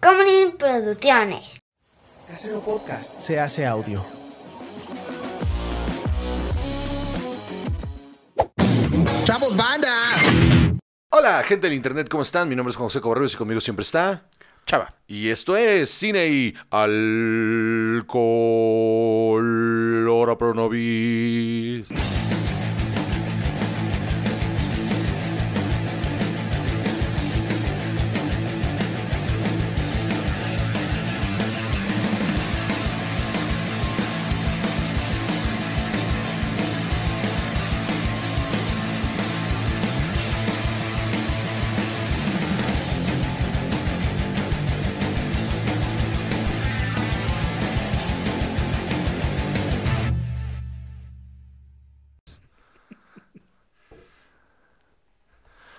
Comedy 0.00 0.52
Producciones. 0.58 1.58
Casero 2.28 2.60
Podcast 2.60 3.18
se 3.20 3.38
hace 3.40 3.64
audio. 3.66 4.04
¡Chavos, 9.24 9.56
banda! 9.56 9.92
Hola, 11.10 11.42
gente 11.42 11.66
del 11.66 11.76
internet, 11.76 12.08
¿cómo 12.08 12.22
están? 12.22 12.48
Mi 12.48 12.56
nombre 12.56 12.70
es 12.70 12.76
Juan 12.76 12.86
José 12.86 13.00
Cobarrios 13.00 13.34
y 13.34 13.36
conmigo 13.36 13.60
siempre 13.60 13.82
está. 13.82 14.22
Chava. 14.66 14.92
Y 15.06 15.30
esto 15.30 15.56
es 15.56 15.90
Cine 15.90 16.28
y 16.28 16.54
Alcohol. 16.70 18.08
Hora 20.08 20.36
pro 20.36 20.52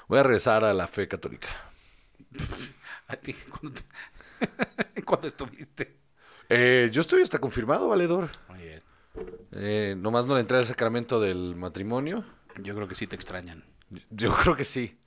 Voy 0.09 0.20
a 0.20 0.23
regresar 0.23 0.66
a 0.66 0.73
la 0.73 0.88
fe 0.88 1.08
católica. 1.08 1.48
¿A 3.08 3.16
ti 3.16 3.34
cuándo, 3.34 3.80
te- 3.80 5.04
cuándo 5.05 5.27
estuviste? 5.27 5.95
Eh, 6.49 6.90
yo 6.91 7.02
estoy 7.02 7.22
hasta 7.22 7.40
confirmado, 7.40 7.88
valedor. 7.88 8.29
Muy 8.49 8.60
bien. 8.60 8.84
Eh, 9.51 9.96
nomás 9.98 10.26
no 10.26 10.34
le 10.35 10.41
entré 10.41 10.57
al 10.57 10.66
sacramento 10.66 11.21
del 11.21 11.55
matrimonio. 11.55 12.26
Yo 12.57 12.76
creo 12.76 12.88
que 12.88 12.96
sí 12.96 13.07
te 13.07 13.16
extrañan. 13.16 13.63
Yo 14.10 14.35
creo 14.35 14.55
que 14.55 14.66
sí. 14.66 14.99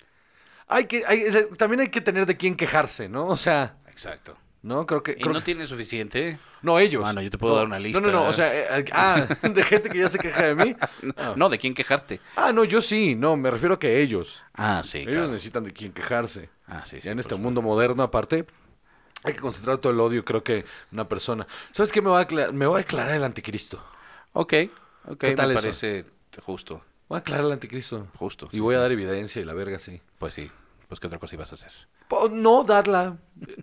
Hay 0.69 0.87
que, 0.87 1.05
hay- 1.07 1.25
también 1.59 1.81
hay 1.81 1.89
que 1.91 2.01
tener 2.01 2.25
de 2.27 2.37
quién 2.37 2.57
quejarse, 2.57 3.09
¿no? 3.09 3.27
O 3.27 3.37
sea, 3.37 3.77
Exacto. 3.89 4.37
No 4.63 4.87
creo 4.87 5.03
que. 5.03 5.13
¿Y 5.13 5.15
creo 5.17 5.33
no 5.33 5.41
que- 5.41 5.45
tiene 5.47 5.67
suficiente? 5.67 6.39
No, 6.63 6.79
ellos. 6.79 7.03
Bueno, 7.03 7.21
yo 7.21 7.31
te 7.31 7.39
puedo 7.39 7.55
No, 7.55 7.59
dar 7.59 7.67
una 7.67 7.79
lista. 7.81 8.01
No, 8.01 8.07
no, 8.07 8.13
no. 8.13 8.25
O 8.29 8.33
sea, 8.33 8.55
eh, 8.55 8.81
eh, 8.81 8.91
ah, 8.93 9.27
de 9.43 9.63
gente 9.65 9.89
que 9.89 9.99
ya 9.99 10.09
se 10.09 10.19
queja 10.19 10.43
de 10.43 10.55
mí. 10.55 10.77
Ah. 11.17 11.35
No, 11.37 11.49
¿de 11.49 11.59
quién 11.59 11.75
quejarte? 11.75 12.21
Ah, 12.37 12.53
no, 12.53 12.65
yo 12.65 12.81
sí. 12.81 13.15
No, 13.17 13.37
me 13.37 13.51
refiero 13.51 13.75
a 13.75 13.79
que 13.79 14.01
ellos. 14.01 14.41
Ah, 14.55 14.83
sí, 14.85 14.99
ellos 14.99 15.13
claro. 15.13 15.29
necesitan 15.33 15.65
de 15.65 15.73
quién 15.73 15.93
quejarse. 15.93 16.49
Ah, 16.67 16.83
sí, 16.87 16.97
sí, 16.97 17.03
ya 17.03 17.11
en 17.13 17.19
este 17.19 17.35
mundo 17.35 17.61
moderno, 17.61 18.03
aparte, 18.05 18.47
hay 19.25 19.35
que 19.35 19.41
concentrar 19.41 19.79
todo 19.79 19.93
el 19.93 20.01
odio, 20.01 20.25
creo 20.25 20.43
que, 20.45 20.65
una 20.93 21.09
persona. 21.09 21.47
¿Sabes 21.73 21.91
qué? 21.93 22.01
Me 22.01 22.09
voy 22.11 22.23
a, 22.23 22.53
me 22.53 22.67
voy 22.67 22.77
a 22.77 22.79
declarar 22.79 23.15
el 23.17 23.25
anticristo. 23.25 23.85
Ok, 24.33 24.55
ok, 25.09 25.19
¿Qué 25.19 25.35
tal 25.35 25.49
me 25.49 25.55
eso? 25.55 25.63
parece 25.63 26.05
justo, 26.45 26.83
Voy 27.09 27.17
a 27.17 27.21
declarar 27.21 27.45
el 27.47 27.53
anticristo. 27.53 28.07
justo. 28.17 28.47
Y 28.53 28.57
sí, 28.57 28.61
voy 28.61 28.75
a 28.75 28.79
dar 28.79 28.91
evidencia 28.93 29.43
y 29.43 29.45
la 29.45 29.53
verga, 29.55 29.79
sí. 29.79 30.01
Pues 30.19 30.33
sí, 30.35 30.51
pues 30.93 31.01
¿qué 31.01 31.07
otra 31.07 31.19
cosa 31.19 31.37
ibas 31.37 31.51
a 31.51 31.55
hacer? 31.55 31.73
No 32.33 32.65
darla. 32.65 33.17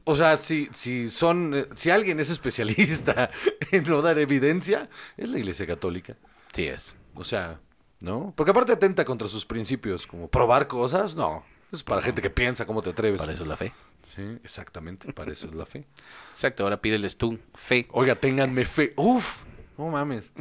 O 0.04 0.16
sea, 0.16 0.36
si, 0.38 0.68
si 0.74 1.10
son, 1.10 1.54
eh, 1.54 1.68
si 1.76 1.92
alguien 1.92 2.20
es 2.20 2.32
especialista 2.32 3.30
en 3.72 3.84
no 3.84 4.02
dar 4.02 4.18
evidencia, 4.18 4.90
es 5.16 5.30
la 5.30 5.38
Iglesia 5.38 5.68
Católica. 5.68 6.16
Sí 6.56 6.66
es. 6.66 6.96
O 7.14 7.24
sea, 7.24 7.60
¿no? 8.00 8.34
Porque 8.36 8.50
aparte 8.50 8.72
atenta 8.72 9.06
contra 9.06 9.28
sus 9.28 9.46
principios, 9.46 10.08
como 10.08 10.28
probar 10.28 10.66
cosas, 10.66 11.16
no. 11.16 11.44
Es 11.72 11.84
para 11.84 12.02
gente 12.02 12.20
que 12.24 12.32
piensa 12.32 12.66
cómo 12.66 12.82
te 12.82 12.90
atreves. 12.90 13.22
Para 13.22 13.34
eso 13.34 13.44
es 13.44 13.50
la 13.50 13.58
fe. 13.58 13.74
Sí, 14.16 14.24
exactamente, 14.44 15.14
para 15.14 15.32
eso 15.32 15.46
es 15.46 15.54
la 15.54 15.68
fe. 15.68 15.86
Exacto, 16.32 16.64
ahora 16.64 16.82
pídeles 16.82 17.16
tú 17.16 17.38
fe. 17.54 17.88
Oiga, 17.92 18.16
ténganme 18.16 18.66
fe. 18.66 18.94
Uf, 18.96 19.44
no 19.78 19.90
mames. 19.90 20.32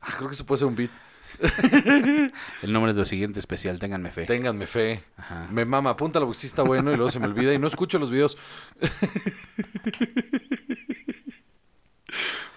Ah, 0.00 0.14
creo 0.16 0.28
que 0.28 0.34
eso 0.34 0.44
puede 0.44 0.58
ser 0.58 0.66
un 0.66 0.74
beat. 0.74 0.90
El 2.62 2.72
nombre 2.72 2.92
de 2.92 2.98
lo 3.00 3.04
siguiente 3.04 3.38
especial, 3.38 3.78
ténganme 3.78 4.10
fe. 4.10 4.24
Ténganme 4.26 4.66
fe. 4.66 5.04
Ajá. 5.16 5.48
Me 5.50 5.64
mama, 5.64 5.90
apúntalo 5.90 6.26
porque 6.26 6.40
sí 6.40 6.46
está 6.46 6.62
bueno 6.62 6.92
y 6.92 6.96
luego 6.96 7.10
se 7.10 7.18
me 7.20 7.26
olvida 7.26 7.52
y 7.54 7.58
no 7.58 7.66
escucho 7.66 7.98
los 7.98 8.10
videos. 8.10 8.38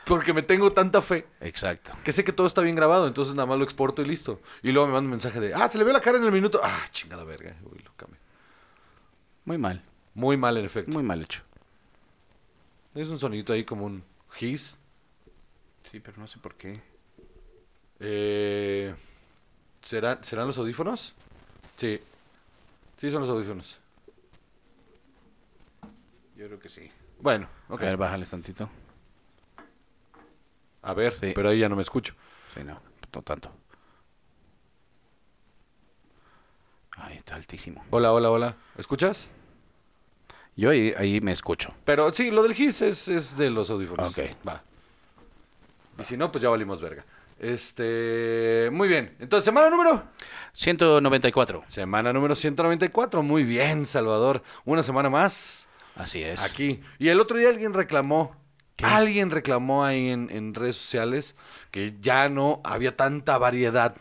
porque 0.06 0.34
me 0.34 0.41
tengo 0.41 0.72
tanta 0.73 1.01
fe 1.01 1.25
Exacto. 1.40 1.91
que 2.03 2.12
sé 2.12 2.23
que 2.23 2.34
todo 2.34 2.47
está 2.47 2.62
bien 2.62 2.75
grabado, 2.75 3.07
entonces 3.07 3.35
nada 3.35 3.45
más 3.45 3.57
lo 3.57 3.63
exporto 3.63 4.01
y 4.01 4.06
listo. 4.06 4.41
Y 4.63 4.72
luego 4.72 4.88
me 4.88 4.94
manda 4.94 5.06
un 5.07 5.12
mensaje 5.12 5.40
de, 5.40 5.53
ah, 5.53 5.69
se 5.69 5.78
le 5.78 5.84
ve 5.84 5.94
la 5.94 6.01
cara 6.01 6.18
en 6.18 6.24
el 6.24 6.31
minuto. 6.31 6.59
Ah, 6.63 6.81
chingada 6.91 7.24
verga. 7.24 7.56
Uy, 7.63 7.79
lo 7.84 7.94
cambié. 7.95 8.19
Muy 9.45 9.57
mal, 9.57 9.84
Muy 10.13 10.38
mal 10.38 10.57
en 10.57 10.66
efecto. 10.66 10.91
muy 10.91 11.03
mal 11.03 11.22
hecho. 11.22 11.41
Es 12.95 13.07
un 13.09 13.19
sonidito 13.19 13.53
ahí 13.53 13.63
como 13.63 13.85
un 13.85 14.03
hiss. 14.40 14.78
Sí, 15.90 16.00
pero 16.00 16.18
no 16.18 16.28
sé 16.28 16.40
por 16.40 16.56
qué. 16.56 16.81
Eh, 18.03 18.95
¿será- 19.84 20.23
¿Serán 20.23 20.47
los 20.47 20.57
audífonos? 20.57 21.13
Sí. 21.78 22.00
Sí, 22.97 23.12
son 23.12 23.22
los 23.22 23.29
audífonos. 23.29 23.78
Yo 26.35 26.47
creo 26.47 26.59
que 26.59 26.69
sí. 26.69 26.91
Bueno, 27.19 27.47
ok. 27.69 27.81
A 27.81 27.85
ver, 27.85 27.97
bájales 27.97 28.29
tantito. 28.29 28.69
A 30.81 30.94
ver, 30.95 31.13
Sí. 31.19 31.31
pero 31.35 31.50
ahí 31.50 31.59
ya 31.59 31.69
no 31.69 31.75
me 31.75 31.84
escucho. 31.84 32.16
Sí, 32.56 32.63
no, 32.63 32.81
no 33.13 33.22
tanto. 33.22 33.51
Ahí 36.97 37.18
está 37.18 37.35
altísimo. 37.35 37.83
Hola, 37.91 38.12
hola, 38.13 38.31
hola. 38.31 38.56
¿Escuchas? 38.78 39.28
Yo 40.56 40.72
ahí, 40.72 40.94
ahí 40.97 41.22
me 41.22 41.31
escucho. 41.31 41.73
Pero 41.85 42.12
sí, 42.12 42.31
lo 42.31 42.41
del 42.44 42.59
hiss 42.59 42.81
es, 42.81 43.07
es 43.07 43.38
de 43.38 43.50
los 43.51 43.69
audífonos. 43.69 44.09
Ok. 44.12 44.19
Va. 44.47 44.63
Y 46.00 46.03
si 46.03 46.18
no, 46.18 46.31
pues 46.31 46.41
ya 46.41 46.50
valimos 46.50 46.81
verga. 46.81 47.06
Este, 47.41 48.69
muy 48.72 48.88
bien. 48.88 49.16
Entonces, 49.19 49.46
semana 49.46 49.72
número 49.72 50.03
194. 50.53 51.63
semana 51.68 52.13
número 52.13 52.35
194. 52.35 53.24
Muy 53.24 53.44
bien, 53.44 53.88
Salvador. 53.88 54.44
Una 54.63 54.84
semana 54.84 55.09
más 55.09 55.68
Así 55.96 56.22
es. 56.22 56.40
aquí. 56.40 56.81
Y 57.00 57.09
el 57.09 57.19
otro 57.19 57.38
día 57.38 57.50
alguien 57.50 57.74
reclamó, 57.74 58.35
¿Qué? 58.75 58.85
alguien 58.85 59.31
reclamó 59.31 59.84
ahí 59.84 60.09
en, 60.09 60.30
en 60.30 60.53
redes 60.53 60.75
sociales 60.78 61.35
que 61.72 61.96
ya 62.00 62.30
no 62.30 62.62
había 62.63 62.96
tanta 62.96 63.40
variedad 63.40 63.96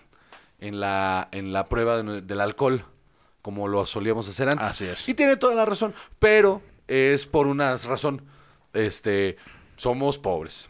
en 0.59 0.79
la, 0.79 1.29
en 1.33 1.55
la 1.55 1.67
prueba 1.71 2.03
de 2.03 2.21
del 2.21 2.41
alcohol 2.43 2.85
como 3.41 3.69
lo 3.69 3.87
solíamos 3.87 4.29
hacer 4.29 4.51
antes. 4.51 4.67
Así 4.67 4.85
es. 4.85 5.09
Y 5.09 5.15
tiene 5.15 5.39
toda 5.39 5.55
la 5.55 5.65
razón, 5.65 5.95
pero 6.19 6.61
es 6.89 7.25
por 7.25 7.47
una 7.47 7.75
razón. 7.79 8.23
Este, 8.75 9.39
somos 9.77 10.19
pobres. 10.19 10.69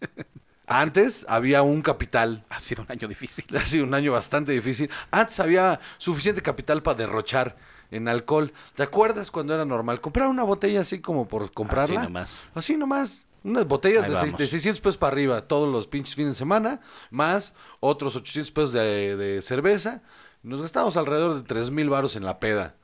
Antes 0.66 1.24
había 1.28 1.62
un 1.62 1.80
capital 1.82 2.44
Ha 2.50 2.60
sido 2.60 2.82
un 2.82 2.90
año 2.90 3.08
difícil. 3.08 3.44
ha 3.56 3.66
sido 3.66 3.84
un 3.84 3.94
año 3.94 4.12
bastante 4.12 4.52
difícil. 4.52 4.90
Antes 5.10 5.38
había 5.40 5.80
suficiente 5.98 6.42
capital 6.42 6.82
para 6.82 6.98
derrochar 6.98 7.56
en 7.90 8.08
alcohol. 8.08 8.52
¿Te 8.74 8.82
acuerdas 8.82 9.30
cuando 9.30 9.54
era 9.54 9.64
normal 9.64 10.00
comprar 10.00 10.28
una 10.28 10.42
botella 10.42 10.80
así 10.80 11.00
como 11.00 11.28
por 11.28 11.52
comprarla? 11.52 12.00
Así 12.00 12.06
nomás. 12.08 12.44
Así 12.54 12.76
nomás. 12.76 13.26
Unas 13.44 13.64
botellas 13.68 14.08
de, 14.08 14.16
seis- 14.16 14.36
de 14.36 14.46
600 14.48 14.80
pesos 14.80 14.96
para 14.96 15.12
arriba 15.12 15.40
todos 15.42 15.70
los 15.72 15.86
pinches 15.86 16.16
fines 16.16 16.32
de 16.32 16.38
semana, 16.38 16.80
más 17.10 17.54
otros 17.78 18.16
800 18.16 18.50
pesos 18.50 18.72
de, 18.72 19.14
de 19.16 19.40
cerveza. 19.40 20.02
Nos 20.42 20.62
gastamos 20.62 20.96
alrededor 20.96 21.36
de 21.36 21.42
3 21.44 21.70
mil 21.70 21.88
baros 21.88 22.16
en 22.16 22.24
la 22.24 22.40
peda 22.40 22.74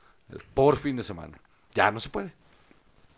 por 0.53 0.77
fin 0.77 0.95
de 0.95 1.03
semana. 1.03 1.37
Ya 1.75 1.91
no 1.91 1.99
se 1.99 2.07
puede. 2.07 2.33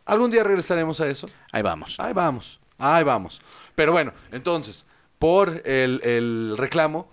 Algún 0.06 0.32
día 0.32 0.44
regresaremos 0.44 1.00
a 1.02 1.08
eso. 1.08 1.28
Ahí 1.52 1.62
vamos. 1.62 2.00
Ahí 2.00 2.14
vamos, 2.14 2.60
ahí 2.80 3.04
vamos. 3.04 3.40
Pero 3.76 3.92
bueno, 3.92 4.14
entonces, 4.32 4.86
por 5.20 5.62
el, 5.66 6.02
el 6.04 6.56
reclamo, 6.58 7.10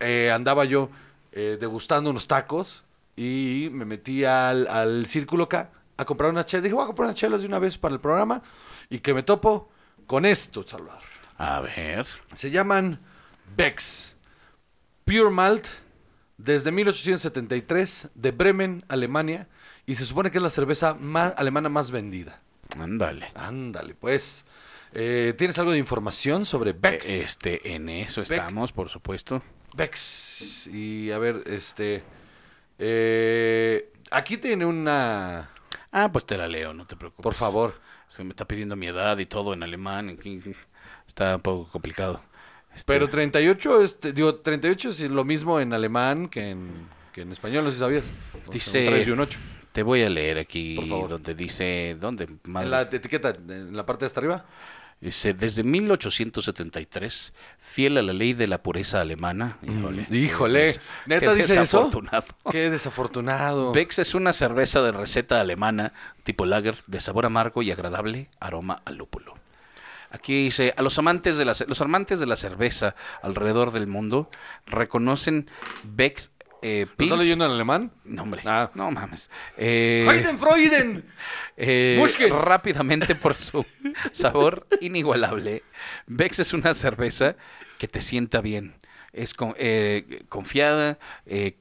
eh, 0.00 0.30
andaba 0.32 0.64
yo 0.64 0.90
eh, 1.32 1.58
degustando 1.60 2.10
unos 2.10 2.28
tacos 2.28 2.84
y 3.16 3.68
me 3.72 3.84
metí 3.84 4.24
al, 4.24 4.66
al 4.68 5.06
Círculo 5.06 5.48
K 5.48 5.70
a 5.96 6.04
comprar 6.04 6.30
una 6.30 6.46
chela. 6.46 6.62
Dije, 6.62 6.74
voy 6.74 6.84
a 6.84 6.86
comprar 6.86 7.06
unas 7.06 7.16
chelas 7.16 7.40
de 7.42 7.48
una 7.48 7.58
vez 7.58 7.76
para 7.76 7.94
el 7.94 8.00
programa 8.00 8.42
y 8.88 9.00
que 9.00 9.12
me 9.12 9.22
topo 9.22 9.68
con 10.06 10.24
esto, 10.24 10.62
Salvador. 10.62 11.02
A 11.36 11.60
ver. 11.60 12.06
Se 12.34 12.50
llaman 12.50 13.00
Bex. 13.56 14.16
Pure 15.04 15.30
Malt 15.30 15.66
desde 16.36 16.70
1873 16.70 18.08
de 18.14 18.30
Bremen, 18.30 18.84
Alemania. 18.88 19.48
Y 19.86 19.94
se 19.94 20.04
supone 20.04 20.30
que 20.30 20.38
es 20.38 20.42
la 20.42 20.50
cerveza 20.50 20.94
más, 20.94 21.34
alemana 21.36 21.68
más 21.68 21.90
vendida. 21.90 22.40
Ándale. 22.78 23.32
Ándale, 23.34 23.94
pues. 23.94 24.44
Eh, 24.92 25.34
¿Tienes 25.36 25.58
algo 25.58 25.72
de 25.72 25.78
información 25.78 26.44
sobre 26.46 26.72
Bex? 26.72 27.08
Eh, 27.08 27.20
Este, 27.22 27.74
en 27.74 27.88
eso 27.88 28.22
estamos, 28.22 28.72
por 28.72 28.88
supuesto. 28.88 29.42
Bex. 29.74 30.66
Y 30.68 31.10
a 31.10 31.18
ver, 31.18 31.42
este. 31.46 32.02
eh, 32.78 33.90
aquí 34.10 34.36
tiene 34.38 34.64
una. 34.64 35.50
Ah, 35.92 36.10
pues 36.12 36.26
te 36.26 36.36
la 36.36 36.46
leo, 36.48 36.72
no 36.74 36.86
te 36.86 36.96
preocupes. 36.96 37.22
Por 37.22 37.34
favor. 37.34 37.74
Se 38.08 38.24
me 38.24 38.30
está 38.30 38.46
pidiendo 38.46 38.74
mi 38.76 38.86
edad 38.86 39.18
y 39.18 39.26
todo 39.26 39.52
en 39.52 39.62
alemán. 39.62 40.18
Está 41.06 41.36
un 41.36 41.42
poco 41.42 41.70
complicado. 41.70 42.22
Este, 42.74 42.84
Pero 42.86 43.08
38, 43.08 43.82
este, 43.82 44.12
digo, 44.12 44.36
38 44.36 44.88
es 44.90 45.00
lo 45.02 45.24
mismo 45.24 45.60
en 45.60 45.72
alemán 45.74 46.28
que 46.28 46.50
en, 46.50 46.70
que 47.12 47.22
en 47.22 47.32
español, 47.32 47.64
no 47.64 47.70
sé 47.70 47.76
si 47.76 47.80
sabías. 47.80 48.04
O 48.04 48.38
sea, 48.38 48.52
Dice- 48.52 48.84
un 48.88 48.94
3 48.94 49.08
y 49.08 49.10
un 49.10 49.20
8. 49.20 49.38
Te 49.72 49.82
voy 49.82 50.02
a 50.02 50.08
leer 50.08 50.38
aquí 50.38 50.74
donde 51.08 51.34
dice, 51.34 51.96
¿dónde? 52.00 52.26
Madre? 52.44 52.64
En 52.66 52.70
la 52.70 52.82
etiqueta, 52.82 53.30
en 53.48 53.76
la 53.76 53.84
parte 53.84 54.00
de 54.00 54.06
hasta 54.06 54.20
arriba. 54.20 54.44
Dice, 55.00 55.32
desde 55.32 55.62
1873, 55.62 57.32
fiel 57.60 57.98
a 57.98 58.02
la 58.02 58.12
ley 58.12 58.32
de 58.32 58.48
la 58.48 58.62
pureza 58.62 59.00
alemana. 59.00 59.58
Híjole. 59.62 60.06
Híjole. 60.10 60.72
Qué 60.72 60.80
¿Neta 61.06 61.34
dice 61.34 61.60
eso? 61.62 61.88
Qué 62.50 62.68
desafortunado. 62.68 63.70
Bex 63.74 64.00
es 64.00 64.14
una 64.16 64.32
cerveza 64.32 64.82
de 64.82 64.90
receta 64.90 65.40
alemana, 65.40 65.92
tipo 66.24 66.46
lager, 66.46 66.78
de 66.88 67.00
sabor 67.00 67.26
amargo 67.26 67.62
y 67.62 67.70
agradable, 67.70 68.28
aroma 68.40 68.82
a 68.84 68.90
lúpulo. 68.90 69.34
Aquí 70.10 70.44
dice, 70.44 70.74
a 70.76 70.82
los 70.82 70.98
amantes 70.98 71.36
de 71.36 71.44
la, 71.44 71.54
los 71.66 71.80
amantes 71.80 72.18
de 72.18 72.26
la 72.26 72.36
cerveza 72.36 72.96
alrededor 73.22 73.72
del 73.72 73.86
mundo 73.86 74.28
reconocen 74.66 75.48
Beck's 75.84 76.32
eh, 76.62 76.86
¿Lo 76.86 76.92
estás 77.04 77.18
Pils- 77.18 77.20
leyendo 77.20 77.44
en 77.44 77.50
alemán? 77.52 77.92
No, 78.04 78.22
hombre. 78.22 78.42
Ah. 78.44 78.70
No 78.74 78.90
mames. 78.90 79.30
Eh, 79.56 80.04
¡Freuden, 80.06 80.38
Freuden! 80.38 81.04
eh, 81.56 82.02
rápidamente 82.30 83.14
por 83.14 83.36
su 83.36 83.64
sabor 84.12 84.66
inigualable. 84.80 85.62
Bex 86.06 86.40
es 86.40 86.52
una 86.52 86.74
cerveza 86.74 87.36
que 87.78 87.88
te 87.88 88.00
sienta 88.00 88.40
bien. 88.40 88.74
Es 89.12 89.34
con- 89.34 89.54
eh, 89.58 90.24
confiada, 90.28 90.98
eh, 91.26 91.56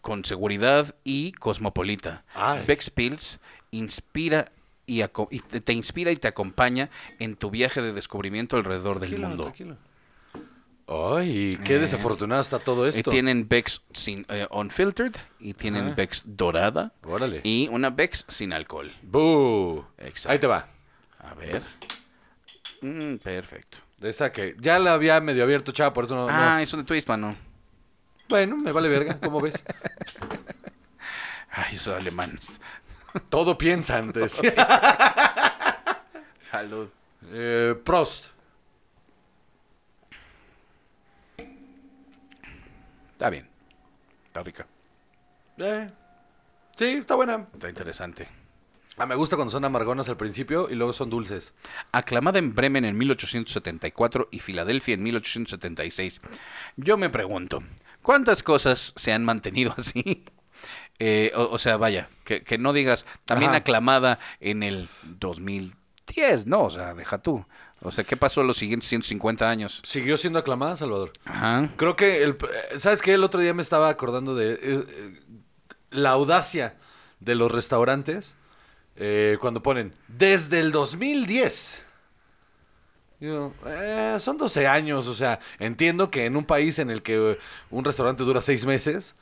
con 0.00 0.24
seguridad 0.24 0.94
y 1.04 1.32
cosmopolita. 1.32 2.24
Ay. 2.34 2.64
Bex 2.66 2.90
Pills 2.90 3.40
inspira 3.70 4.52
y, 4.86 5.02
te 5.02 5.72
inspira 5.72 6.12
y 6.12 6.16
te 6.16 6.28
acompaña 6.28 6.90
en 7.18 7.34
tu 7.34 7.50
viaje 7.50 7.82
de 7.82 7.92
descubrimiento 7.92 8.56
alrededor 8.56 9.00
del 9.00 9.10
Tranquilo, 9.10 9.28
mundo. 9.28 9.42
tranquilo. 9.44 9.76
Ay, 10.88 11.58
qué 11.64 11.76
Eh, 11.76 11.78
desafortunado 11.80 12.40
está 12.42 12.58
todo 12.60 12.86
esto. 12.86 13.10
tienen 13.10 13.48
Bex 13.48 13.82
sin, 13.92 14.24
eh, 14.28 14.46
unfiltered 14.50 15.16
y 15.40 15.52
tienen. 15.54 15.94
Bex 15.96 16.22
dorada 16.24 16.92
Órale. 17.02 17.40
y 17.42 17.66
una 17.68 17.90
Bex 17.90 18.24
sin 18.28 18.52
alcohol. 18.52 18.92
Exacto. 19.98 20.30
Ahí 20.32 20.38
te 20.38 20.46
va. 20.46 20.68
A 21.18 21.34
ver. 21.34 21.62
Mm, 22.82 23.16
perfecto. 23.16 23.78
De 23.98 24.10
esa 24.10 24.30
que 24.30 24.54
ya 24.60 24.78
la 24.78 24.94
había 24.94 25.20
medio 25.20 25.42
abierto, 25.42 25.72
chava, 25.72 25.92
por 25.92 26.04
eso 26.04 26.14
no. 26.14 26.26
no. 26.26 26.32
Ah, 26.32 26.62
es 26.62 26.72
un 26.72 26.80
de 26.80 26.86
twist, 26.86 27.08
mano. 27.08 27.34
Bueno, 28.28 28.56
me 28.56 28.70
vale 28.70 28.88
verga, 28.88 29.18
¿cómo 29.18 29.40
ves? 29.40 29.64
Ay, 31.50 31.74
esos 31.76 31.94
alemanes. 31.94 32.60
Todo 33.28 33.56
piensan, 33.56 34.12
te 34.12 34.20
decía. 34.20 34.52
Salud. 36.50 36.88
Eh, 37.32 37.74
Prost. 37.82 38.26
Está 43.16 43.30
bien. 43.30 43.48
Está 44.26 44.42
rica. 44.42 44.66
Eh, 45.56 45.90
sí, 46.76 46.84
está 46.84 47.14
buena. 47.14 47.46
Está 47.54 47.70
interesante. 47.70 48.28
Ah, 48.98 49.06
me 49.06 49.14
gusta 49.14 49.36
cuando 49.36 49.52
son 49.52 49.64
amargonas 49.64 50.06
al 50.10 50.18
principio 50.18 50.68
y 50.70 50.74
luego 50.74 50.92
son 50.92 51.08
dulces. 51.08 51.54
Aclamada 51.92 52.38
en 52.38 52.54
Bremen 52.54 52.84
en 52.84 52.98
1874 52.98 54.28
y 54.30 54.40
Filadelfia 54.40 54.94
en 54.94 55.02
1876. 55.02 56.20
Yo 56.76 56.98
me 56.98 57.08
pregunto, 57.08 57.62
¿cuántas 58.02 58.42
cosas 58.42 58.92
se 58.96 59.12
han 59.14 59.24
mantenido 59.24 59.72
así? 59.78 60.24
Eh, 60.98 61.32
o, 61.34 61.44
o 61.44 61.58
sea, 61.58 61.78
vaya, 61.78 62.10
que, 62.24 62.42
que 62.42 62.58
no 62.58 62.74
digas 62.74 63.06
también 63.24 63.50
Ajá. 63.52 63.58
aclamada 63.60 64.18
en 64.40 64.62
el 64.62 64.90
2010, 65.04 66.46
no, 66.46 66.64
o 66.64 66.70
sea, 66.70 66.92
deja 66.94 67.16
tú. 67.18 67.46
O 67.82 67.92
sea, 67.92 68.04
¿qué 68.04 68.16
pasó 68.16 68.42
los 68.42 68.56
siguientes 68.56 68.88
150 68.88 69.48
años? 69.48 69.80
¿Siguió 69.84 70.16
siendo 70.16 70.38
aclamada, 70.38 70.76
Salvador? 70.76 71.12
Ajá. 71.24 71.68
Creo 71.76 71.94
que, 71.94 72.22
el, 72.22 72.30
eh, 72.30 72.78
¿sabes 72.80 73.02
qué? 73.02 73.14
El 73.14 73.22
otro 73.22 73.40
día 73.40 73.54
me 73.54 73.62
estaba 73.62 73.88
acordando 73.88 74.34
de 74.34 74.52
eh, 74.54 74.58
eh, 74.62 75.20
la 75.90 76.10
audacia 76.10 76.74
de 77.20 77.34
los 77.34 77.52
restaurantes 77.52 78.36
eh, 78.96 79.36
cuando 79.40 79.62
ponen 79.62 79.92
desde 80.08 80.58
el 80.60 80.72
2010. 80.72 81.84
Digo, 83.20 83.54
eh, 83.66 84.16
son 84.18 84.36
12 84.36 84.66
años, 84.66 85.06
o 85.06 85.14
sea, 85.14 85.38
entiendo 85.58 86.10
que 86.10 86.26
en 86.26 86.36
un 86.36 86.44
país 86.44 86.78
en 86.78 86.90
el 86.90 87.02
que 87.02 87.38
un 87.70 87.84
restaurante 87.84 88.22
dura 88.24 88.42
6 88.42 88.66
meses, 88.66 89.14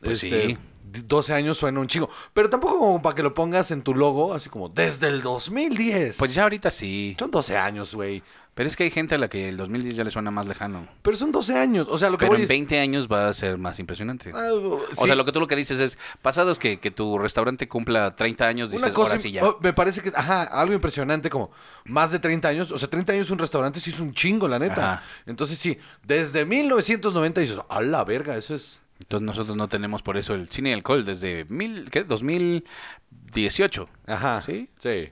Pues 0.00 0.18
sí. 0.20 0.56
D- 0.92 1.02
12 1.06 1.32
años 1.34 1.56
suena 1.58 1.80
un 1.80 1.86
chingo. 1.88 2.10
Pero 2.34 2.50
tampoco 2.50 2.78
como 2.78 3.00
para 3.02 3.14
que 3.14 3.22
lo 3.22 3.34
pongas 3.34 3.70
en 3.70 3.82
tu 3.82 3.94
logo, 3.94 4.34
así 4.34 4.48
como 4.48 4.68
desde 4.68 5.08
el 5.08 5.22
2010. 5.22 6.16
Pues 6.18 6.34
ya 6.34 6.42
ahorita 6.44 6.70
sí. 6.70 7.16
Son 7.18 7.30
12 7.30 7.56
años, 7.56 7.94
güey. 7.94 8.22
Pero 8.54 8.68
es 8.68 8.76
que 8.76 8.84
hay 8.84 8.90
gente 8.90 9.14
a 9.14 9.18
la 9.18 9.28
que 9.30 9.48
el 9.48 9.56
2010 9.56 9.96
ya 9.96 10.04
le 10.04 10.10
suena 10.10 10.30
más 10.30 10.46
lejano. 10.46 10.86
Pero 11.00 11.16
son 11.16 11.32
12 11.32 11.56
años, 11.58 11.86
o 11.88 11.96
sea, 11.96 12.10
lo 12.10 12.18
que 12.18 12.26
Pero 12.26 12.32
voy 12.32 12.40
en 12.40 12.42
es- 12.42 12.48
20 12.50 12.78
años 12.80 13.08
va 13.10 13.28
a 13.28 13.32
ser 13.32 13.56
más 13.56 13.78
impresionante. 13.78 14.30
Ah, 14.34 14.50
O 14.52 14.82
sí. 14.94 15.06
sea, 15.06 15.14
lo 15.14 15.24
que 15.24 15.32
tú 15.32 15.40
lo 15.40 15.46
que 15.46 15.56
dices 15.56 15.80
es, 15.80 15.96
pasados 16.20 16.58
que, 16.58 16.78
que 16.78 16.90
tu 16.90 17.16
restaurante 17.16 17.66
cumpla 17.66 18.14
30 18.14 18.46
años, 18.46 18.68
dices, 18.70 18.82
Una 18.84 18.92
cosa, 18.92 19.12
ahora 19.12 19.22
sí 19.22 19.32
ya. 19.32 19.42
oh, 19.42 19.56
me 19.62 19.72
parece 19.72 20.02
que, 20.02 20.12
ajá, 20.14 20.42
algo 20.42 20.74
impresionante 20.74 21.30
como 21.30 21.50
más 21.86 22.10
de 22.12 22.18
30 22.18 22.46
años, 22.48 22.70
o 22.70 22.76
sea, 22.76 22.90
30 22.90 23.14
años 23.14 23.30
un 23.30 23.38
restaurante 23.38 23.80
sí 23.80 23.88
es 23.88 23.98
un 24.00 24.12
chingo, 24.12 24.46
la 24.46 24.58
neta. 24.58 24.92
Ajá. 24.96 25.02
Entonces 25.24 25.56
sí, 25.56 25.78
desde 26.06 26.44
1990 26.44 27.40
dices, 27.40 27.58
a 27.66 27.80
la 27.80 28.04
verga, 28.04 28.36
eso 28.36 28.54
es... 28.54 28.81
Entonces 29.02 29.26
nosotros 29.26 29.56
no 29.56 29.68
tenemos 29.68 30.02
por 30.02 30.16
eso 30.16 30.34
el 30.34 30.48
cine 30.48 30.70
y 30.70 30.72
alcohol 30.72 31.04
desde 31.04 31.44
mil, 31.46 31.90
¿qué? 31.90 32.04
2018. 32.04 33.88
Ajá. 34.06 34.40
¿Sí? 34.42 34.68
Sí. 34.78 35.10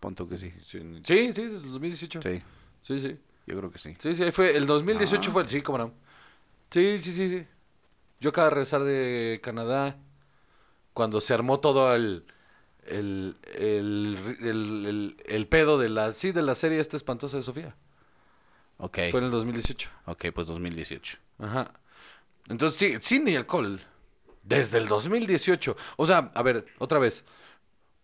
Punto 0.00 0.28
que 0.28 0.36
sí. 0.36 0.52
Sí, 0.66 0.80
sí, 1.04 1.32
sí, 1.34 1.42
desde 1.46 1.64
el 1.66 1.72
2018. 1.72 2.22
Sí, 2.22 2.42
Sí, 2.82 3.00
sí. 3.00 3.16
yo 3.46 3.56
creo 3.58 3.70
que 3.70 3.78
sí. 3.78 3.94
Sí, 3.98 4.14
sí, 4.14 4.22
ahí 4.22 4.32
fue, 4.32 4.56
el 4.56 4.66
2018 4.66 5.30
Ah. 5.30 5.32
fue, 5.32 5.48
sí, 5.48 5.60
cómo 5.62 5.78
no. 5.78 5.92
Sí, 6.70 6.98
sí, 7.00 7.12
sí, 7.12 7.28
sí. 7.28 7.46
Yo 8.20 8.30
acabo 8.30 8.46
de 8.46 8.50
regresar 8.50 8.82
de 8.84 9.40
Canadá 9.42 9.96
cuando 10.92 11.20
se 11.20 11.34
armó 11.34 11.60
todo 11.60 11.94
el... 11.94 12.24
El, 12.88 13.36
el, 13.54 14.16
el, 14.40 14.86
el- 14.86 15.16
el 15.26 15.48
pedo 15.48 15.76
de 15.76 15.88
la, 15.88 16.12
sí, 16.12 16.30
de 16.30 16.42
la 16.42 16.54
serie 16.54 16.78
esta 16.78 16.96
espantosa 16.96 17.36
de 17.36 17.42
Sofía. 17.42 17.74
Ok, 18.78 18.98
Fue 19.10 19.18
en 19.18 19.24
el 19.26 19.30
2018. 19.32 19.90
ok, 20.06 20.26
pues 20.32 20.46
2018. 20.46 21.18
Ajá. 21.40 21.72
Entonces, 22.48 22.78
sí, 22.78 22.96
cine 23.00 23.32
y 23.32 23.36
alcohol. 23.36 23.80
Desde 24.42 24.78
el 24.78 24.86
2018. 24.86 25.76
O 25.96 26.06
sea, 26.06 26.30
a 26.34 26.42
ver, 26.42 26.66
otra 26.78 26.98
vez. 26.98 27.24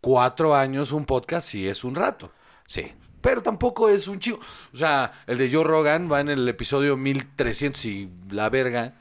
Cuatro 0.01 0.55
años 0.57 0.91
un 0.93 1.05
podcast 1.05 1.49
sí 1.49 1.69
es 1.69 1.85
un 1.85 1.95
rato. 1.95 2.33
Sí, 2.67 2.93
Pero 3.21 3.41
tampoco 3.41 3.89
es 3.89 4.09
un 4.09 4.19
chico. 4.19 4.41
O 4.75 4.77
sea, 4.77 5.23
el 5.29 5.39
de 5.39 5.49
Joe 5.53 5.63
Rogan 5.63 6.11
va 6.11 6.19
en 6.21 6.29
el 6.29 6.49
episodio 6.49 6.97
1300 6.97 7.85
y 7.85 8.11
la 8.31 8.51
verga. 8.51 8.95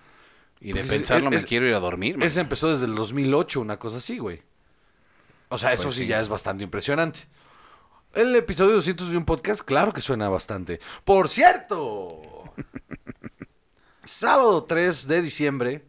y 0.64 0.74
de 0.74 0.82
Pues, 0.82 0.90
pensarlo 0.92 1.26
es- 1.26 1.32
me 1.32 1.38
es- 1.38 1.46
quiero 1.48 1.66
ir 1.66 1.74
a 1.74 1.80
dormir. 1.80 2.20
man. 2.20 2.28
Ese 2.28 2.40
empezó 2.40 2.70
desde 2.70 2.86
el 2.86 2.94
2008, 2.94 3.60
una 3.60 3.80
cosa 3.80 3.98
así, 3.98 4.20
güey. 4.20 4.44
O 5.50 5.58
sea, 5.58 5.74
eso 5.74 5.86
Pues 5.86 5.96
sí 5.96 6.02
sí. 6.04 6.08
ya 6.08 6.22
es 6.22 6.30
bastante 6.30 6.64
impresionante. 6.64 7.22
El 8.14 8.36
episodio 8.36 8.74
200 8.74 9.10
de 9.10 9.18
un 9.18 9.26
podcast, 9.26 9.62
claro 9.64 9.92
que 9.92 10.02
suena 10.02 10.30
bastante. 10.30 10.80
Por 11.04 11.30
cierto, 11.30 12.41
sábado 14.12 14.64
3 14.66 15.08
de 15.08 15.22
diciembre, 15.22 15.84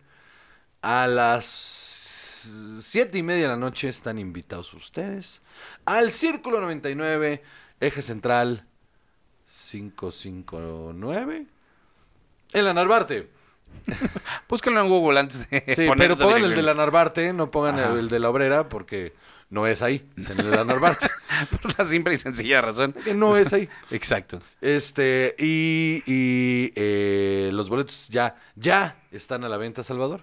a 0.80 1.06
las 1.06 2.48
7 2.80 3.18
y 3.18 3.22
media 3.22 3.42
de 3.42 3.48
la 3.48 3.56
noche, 3.56 3.88
están 3.88 4.18
invitados 4.18 4.72
ustedes 4.74 5.42
al 5.84 6.10
Círculo 6.12 6.60
99, 6.60 7.42
eje 7.80 8.02
central 8.02 8.66
559, 9.70 11.46
en 12.52 12.64
la 12.64 12.74
Narvarte. 12.74 13.30
Búsquenlo 14.48 14.80
en 14.82 14.88
Google 14.88 15.20
antes 15.20 15.48
de 15.48 15.60
Sí, 15.74 15.86
poner 15.86 15.96
pero 15.96 16.14
esa 16.14 16.24
pongan 16.24 16.44
el 16.44 16.54
de 16.54 16.62
la 16.62 16.74
Narvarte, 16.74 17.32
no 17.32 17.50
pongan 17.50 17.78
Ajá. 17.78 17.92
el, 17.92 18.00
el 18.00 18.08
de 18.08 18.18
la 18.18 18.28
Obrera, 18.28 18.68
porque 18.68 19.14
no 19.52 19.66
es 19.66 19.82
ahí, 19.82 20.02
es 20.16 20.30
en 20.30 20.40
el 20.40 20.50
Narvarte. 20.66 21.10
Por 21.62 21.78
la 21.78 21.84
simple 21.84 22.14
y 22.14 22.16
sencilla 22.16 22.62
razón. 22.62 22.94
que 22.94 23.12
no 23.12 23.36
es 23.36 23.52
ahí. 23.52 23.68
Exacto. 23.90 24.40
Este, 24.62 25.36
y, 25.38 26.02
y, 26.06 26.72
eh, 26.74 27.50
los 27.52 27.68
boletos 27.68 28.08
ya, 28.08 28.36
ya 28.56 28.96
están 29.10 29.44
a 29.44 29.50
la 29.50 29.58
venta, 29.58 29.84
Salvador. 29.84 30.22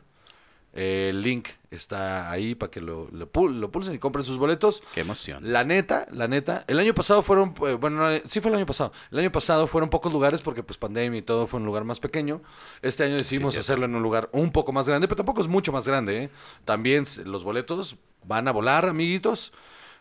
El 0.71 1.23
link 1.23 1.47
está 1.71 2.29
ahí 2.29 2.53
para 2.53 2.69
que 2.69 2.79
lo, 2.79 3.07
lo, 3.11 3.29
lo 3.49 3.71
pulsen 3.71 3.95
y 3.95 3.99
compren 3.99 4.23
sus 4.23 4.37
boletos. 4.37 4.83
Qué 4.93 5.01
emoción. 5.01 5.51
La 5.51 5.63
neta, 5.63 6.07
la 6.11 6.27
neta, 6.27 6.63
el 6.67 6.79
año 6.79 6.93
pasado 6.93 7.23
fueron, 7.23 7.55
eh, 7.65 7.73
bueno, 7.73 7.97
no, 7.97 8.19
sí 8.25 8.39
fue 8.39 8.51
el 8.51 8.57
año 8.57 8.65
pasado. 8.65 8.91
El 9.11 9.19
año 9.19 9.31
pasado 9.31 9.65
fueron 9.65 9.89
pocos 9.89 10.13
lugares 10.13 10.41
porque 10.41 10.61
pues 10.61 10.77
pandemia 10.77 11.19
y 11.19 11.21
todo 11.23 11.47
fue 11.47 11.59
un 11.59 11.65
lugar 11.65 11.85
más 11.85 11.99
pequeño. 11.99 12.41
Este 12.81 13.03
año 13.03 13.15
decidimos 13.15 13.57
hacerlo 13.57 13.85
en 13.85 13.95
un 13.95 14.03
lugar 14.03 14.29
un 14.31 14.51
poco 14.51 14.71
más 14.71 14.87
grande, 14.87 15.07
pero 15.07 15.17
tampoco 15.17 15.41
es 15.41 15.47
mucho 15.47 15.71
más 15.71 15.87
grande, 15.87 16.23
¿eh? 16.25 16.29
También 16.65 17.05
los 17.25 17.43
boletos 17.43 17.97
van 18.25 18.47
a 18.47 18.51
volar, 18.51 18.85
amiguitos. 18.85 19.51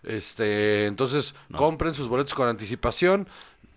Este, 0.02 0.86
entonces 0.86 1.34
compren 1.56 1.94
sus 1.94 2.08
boletos 2.08 2.34
con 2.34 2.48
anticipación 2.48 3.26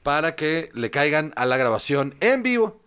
para 0.04 0.36
que 0.36 0.70
le 0.74 0.92
caigan 0.92 1.32
a 1.36 1.46
la 1.46 1.58
grabación 1.58 2.16
en 2.20 2.44
vivo 2.44 2.81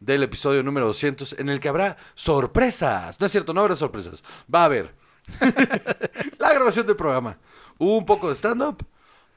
del 0.00 0.22
episodio 0.22 0.62
número 0.62 0.86
200 0.86 1.36
en 1.38 1.48
el 1.48 1.60
que 1.60 1.68
habrá 1.68 1.96
sorpresas. 2.14 3.20
No 3.20 3.26
es 3.26 3.32
cierto, 3.32 3.54
no 3.54 3.60
habrá 3.60 3.76
sorpresas. 3.76 4.22
Va 4.52 4.62
a 4.62 4.64
haber 4.66 4.94
la 6.38 6.52
grabación 6.52 6.86
del 6.86 6.96
programa, 6.96 7.38
un 7.78 8.04
poco 8.06 8.28
de 8.28 8.34
stand-up 8.34 8.84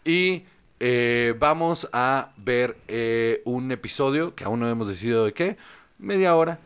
y 0.05 0.45
eh, 0.79 1.35
vamos 1.37 1.89
a 1.91 2.31
ver 2.37 2.77
eh, 2.87 3.41
un 3.45 3.71
episodio 3.71 4.33
que 4.35 4.43
aún 4.43 4.59
no 4.59 4.69
hemos 4.69 4.87
decidido 4.87 5.25
de 5.25 5.33
qué, 5.33 5.57
media 5.97 6.35
hora, 6.35 6.59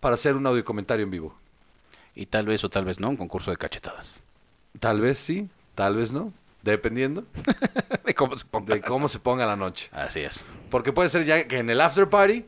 para 0.00 0.14
hacer 0.14 0.36
un 0.36 0.46
audio 0.46 0.64
comentario 0.64 1.04
en 1.04 1.10
vivo. 1.10 1.34
Y 2.14 2.26
tal 2.26 2.46
vez 2.46 2.62
o 2.64 2.68
tal 2.68 2.84
vez 2.84 3.00
no, 3.00 3.08
un 3.08 3.16
concurso 3.16 3.50
de 3.50 3.56
cachetadas. 3.56 4.22
Tal 4.78 5.00
vez 5.00 5.18
sí, 5.18 5.48
tal 5.74 5.96
vez 5.96 6.12
no. 6.12 6.32
Dependiendo 6.62 7.24
de 8.04 8.14
cómo 8.14 8.36
se 8.36 8.44
ponga. 8.44 8.74
de 8.74 8.80
cómo 8.80 9.08
se 9.08 9.18
ponga 9.18 9.46
la 9.46 9.56
noche. 9.56 9.88
Así 9.90 10.20
es. 10.20 10.46
Porque 10.70 10.92
puede 10.92 11.08
ser 11.08 11.24
ya 11.24 11.48
que 11.48 11.58
en 11.58 11.70
el 11.70 11.80
after 11.80 12.08
party 12.08 12.44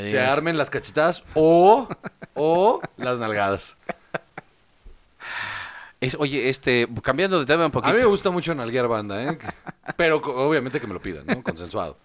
se 0.00 0.06
digas. 0.06 0.30
armen 0.32 0.56
las 0.58 0.70
cachetadas 0.70 1.22
o, 1.34 1.88
o 2.34 2.80
las 2.96 3.18
nalgadas. 3.20 3.76
Es, 6.00 6.16
oye, 6.18 6.48
este, 6.48 6.88
cambiando 7.02 7.38
de 7.38 7.46
tema 7.46 7.64
un 7.66 7.70
A 7.70 7.72
poquito. 7.72 7.92
mí 7.94 8.00
me 8.00 8.06
gusta 8.06 8.30
mucho 8.30 8.52
nalguear 8.54 8.88
banda, 8.88 9.22
¿eh? 9.22 9.38
Pero 9.96 10.16
obviamente 10.16 10.80
que 10.80 10.86
me 10.88 10.94
lo 10.94 11.00
pidan, 11.00 11.24
¿no? 11.26 11.42
Consensuado. 11.44 11.96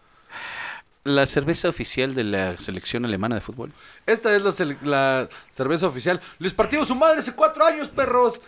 La 1.03 1.25
cerveza 1.25 1.69
oficial 1.69 2.13
de 2.13 2.23
la 2.25 2.57
selección 2.57 3.05
alemana 3.05 3.33
de 3.35 3.41
fútbol. 3.41 3.71
Esta 4.05 4.35
es 4.35 4.41
la, 4.83 5.29
cerveza 5.55 5.87
oficial. 5.87 6.21
Les 6.37 6.53
partimos 6.53 6.89
su 6.89 6.95
madre 6.95 7.19
hace 7.19 7.33
cuatro 7.33 7.65
años, 7.65 7.87
perros. 7.87 8.39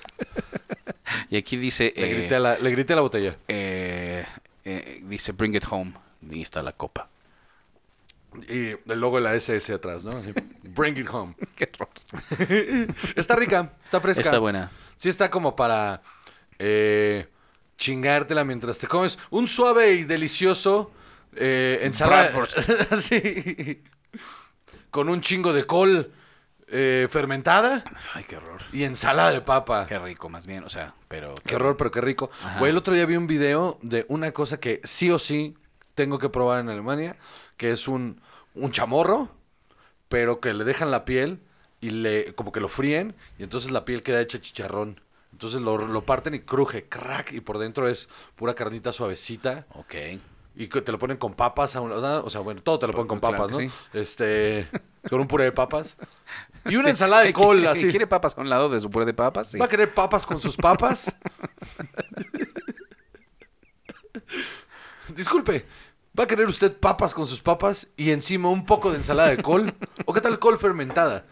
Y 1.32 1.38
aquí 1.38 1.58
dice, 1.58 1.94
Le, 1.96 2.12
eh, 2.12 2.14
grité, 2.20 2.36
a 2.36 2.40
la, 2.40 2.58
le 2.60 2.70
grité 2.72 2.94
a 2.94 2.98
la 2.98 3.02
botella. 3.02 3.36
eh, 3.48 4.26
eh, 4.66 5.02
dice 5.06 5.32
Bring 5.32 5.56
It 5.56 5.66
Home. 5.72 5.94
Y 6.30 6.44
está 6.44 6.62
la 6.62 6.74
copa. 6.74 7.09
Y 8.48 8.70
el 8.70 9.00
logo 9.00 9.18
de 9.18 9.24
la 9.24 9.36
SS 9.36 9.74
atrás, 9.74 10.04
¿no? 10.04 10.12
Así, 10.12 10.34
Bring 10.64 10.98
it 10.98 11.08
home. 11.10 11.36
Qué 11.56 11.70
horror. 11.74 11.90
Está 13.16 13.36
rica, 13.36 13.74
está 13.84 14.00
fresca. 14.00 14.24
Está 14.24 14.40
buena. 14.40 14.72
Sí 14.98 15.10
está 15.10 15.30
como 15.30 15.56
para 15.56 16.02
eh, 16.58 17.28
chingártela 17.78 18.44
mientras 18.44 18.78
te 18.78 18.88
comes 18.88 19.18
un 19.30 19.48
suave 19.48 19.94
y 19.94 20.04
delicioso 20.04 20.92
eh, 21.36 21.80
ensalada. 21.84 22.32
Sí. 23.00 23.82
Con 24.92 25.10
un 25.10 25.22
chingo 25.22 25.54
de 25.54 25.66
col 25.66 26.12
eh, 26.72 27.08
fermentada 27.10 27.84
Ay, 28.14 28.26
qué 28.26 28.38
horror. 28.38 28.62
y 28.72 28.84
ensalada 28.84 29.32
de 29.32 29.42
papa. 29.42 29.86
Qué 29.88 29.98
rico, 29.98 30.30
más 30.30 30.46
bien. 30.46 30.64
O 30.64 30.70
sea, 30.70 30.94
pero. 31.08 31.34
Qué 31.46 31.56
horror, 31.56 31.78
pero 31.78 31.92
qué 31.92 32.02
rico. 32.02 32.30
Ajá. 32.44 32.60
Güey, 32.60 32.72
el 32.72 32.78
otro 32.78 32.94
día 32.94 33.06
vi 33.06 33.16
un 33.16 33.28
video 33.28 33.80
de 33.82 34.06
una 34.10 34.32
cosa 34.32 34.60
que 34.60 34.82
sí 34.84 35.10
o 35.10 35.18
sí 35.18 35.56
tengo 35.96 36.20
que 36.20 36.30
probar 36.30 36.60
en 36.60 36.70
Alemania, 36.70 37.18
que 37.60 37.70
es 37.72 37.88
un, 37.88 38.20
un 38.56 38.72
chamorro, 38.72 39.30
pero 40.08 40.40
que 40.40 40.54
le 40.56 40.64
dejan 40.64 40.90
la 40.90 41.06
piel 41.06 41.40
y 41.82 41.92
le 41.92 42.34
como 42.34 42.52
que 42.52 42.60
lo 42.62 42.70
fríen 42.70 43.14
y 43.38 43.44
entonces 43.44 43.70
la 43.70 43.86
piel 43.86 44.02
queda 44.02 44.20
hecha 44.22 44.42
chicharrón. 44.42 45.00
Entonces 45.34 45.62
lo, 45.62 45.78
lo 45.78 46.04
parten 46.06 46.34
y 46.34 46.40
cruje, 46.40 46.86
crack, 46.90 47.32
y 47.34 47.42
por 47.42 47.60
dentro 47.60 47.88
es 47.88 48.10
pura 48.36 48.56
carnita 48.56 48.92
suavecita. 48.94 49.68
Ok. 49.76 49.94
Y 50.56 50.68
que 50.68 50.82
te 50.82 50.92
lo 50.92 50.98
ponen 51.00 51.18
con 51.18 51.34
papas, 51.36 51.76
a 51.76 51.82
un- 51.82 51.92
o 51.92 52.30
sea, 52.30 52.42
bueno, 52.42 52.62
todo 52.64 52.80
te 52.80 52.88
lo 52.88 52.94
ponen 52.94 53.08
con 53.08 53.20
Claro 53.20 53.38
papas, 53.38 53.52
¿no? 53.52 53.60
sí. 53.60 53.70
Este, 53.94 54.68
con 55.10 55.20
un 55.22 55.28
puré 55.28 55.44
de 55.44 55.52
papas. 55.52 55.96
Y 56.66 56.76
una 56.78 56.90
ensalada 56.90 57.22
de 57.24 57.32
col, 57.34 57.58
¿Quiere- 57.58 57.70
así. 57.72 57.88
¿Quiere 57.90 58.08
papas 58.08 58.34
con 58.36 58.50
lado 58.50 58.70
de 58.70 58.80
su 58.82 58.90
puré 58.90 59.06
de 59.06 59.14
papas? 59.14 59.50
Sí. 59.52 59.58
¿Va 59.58 59.66
a 59.66 59.70
querer 59.70 59.94
papas 59.94 60.26
con 60.26 60.40
sus 60.42 60.56
papas? 60.58 61.14
Disculpe, 65.16 65.66
¿va 66.20 66.26
a 66.26 66.28
querer 66.28 66.48
usted 66.48 66.76
papas 66.78 67.14
con 67.14 67.26
sus 67.26 67.40
papas 67.40 67.88
y 67.96 68.12
encima 68.12 68.50
un 68.50 68.66
poco 68.66 68.92
de 68.92 68.98
ensalada 68.98 69.30
de 69.30 69.42
col? 69.42 69.74
¿O 70.06 70.14
qué 70.14 70.20
tal 70.20 70.38
col 70.38 70.60
fermentada? 70.60 71.26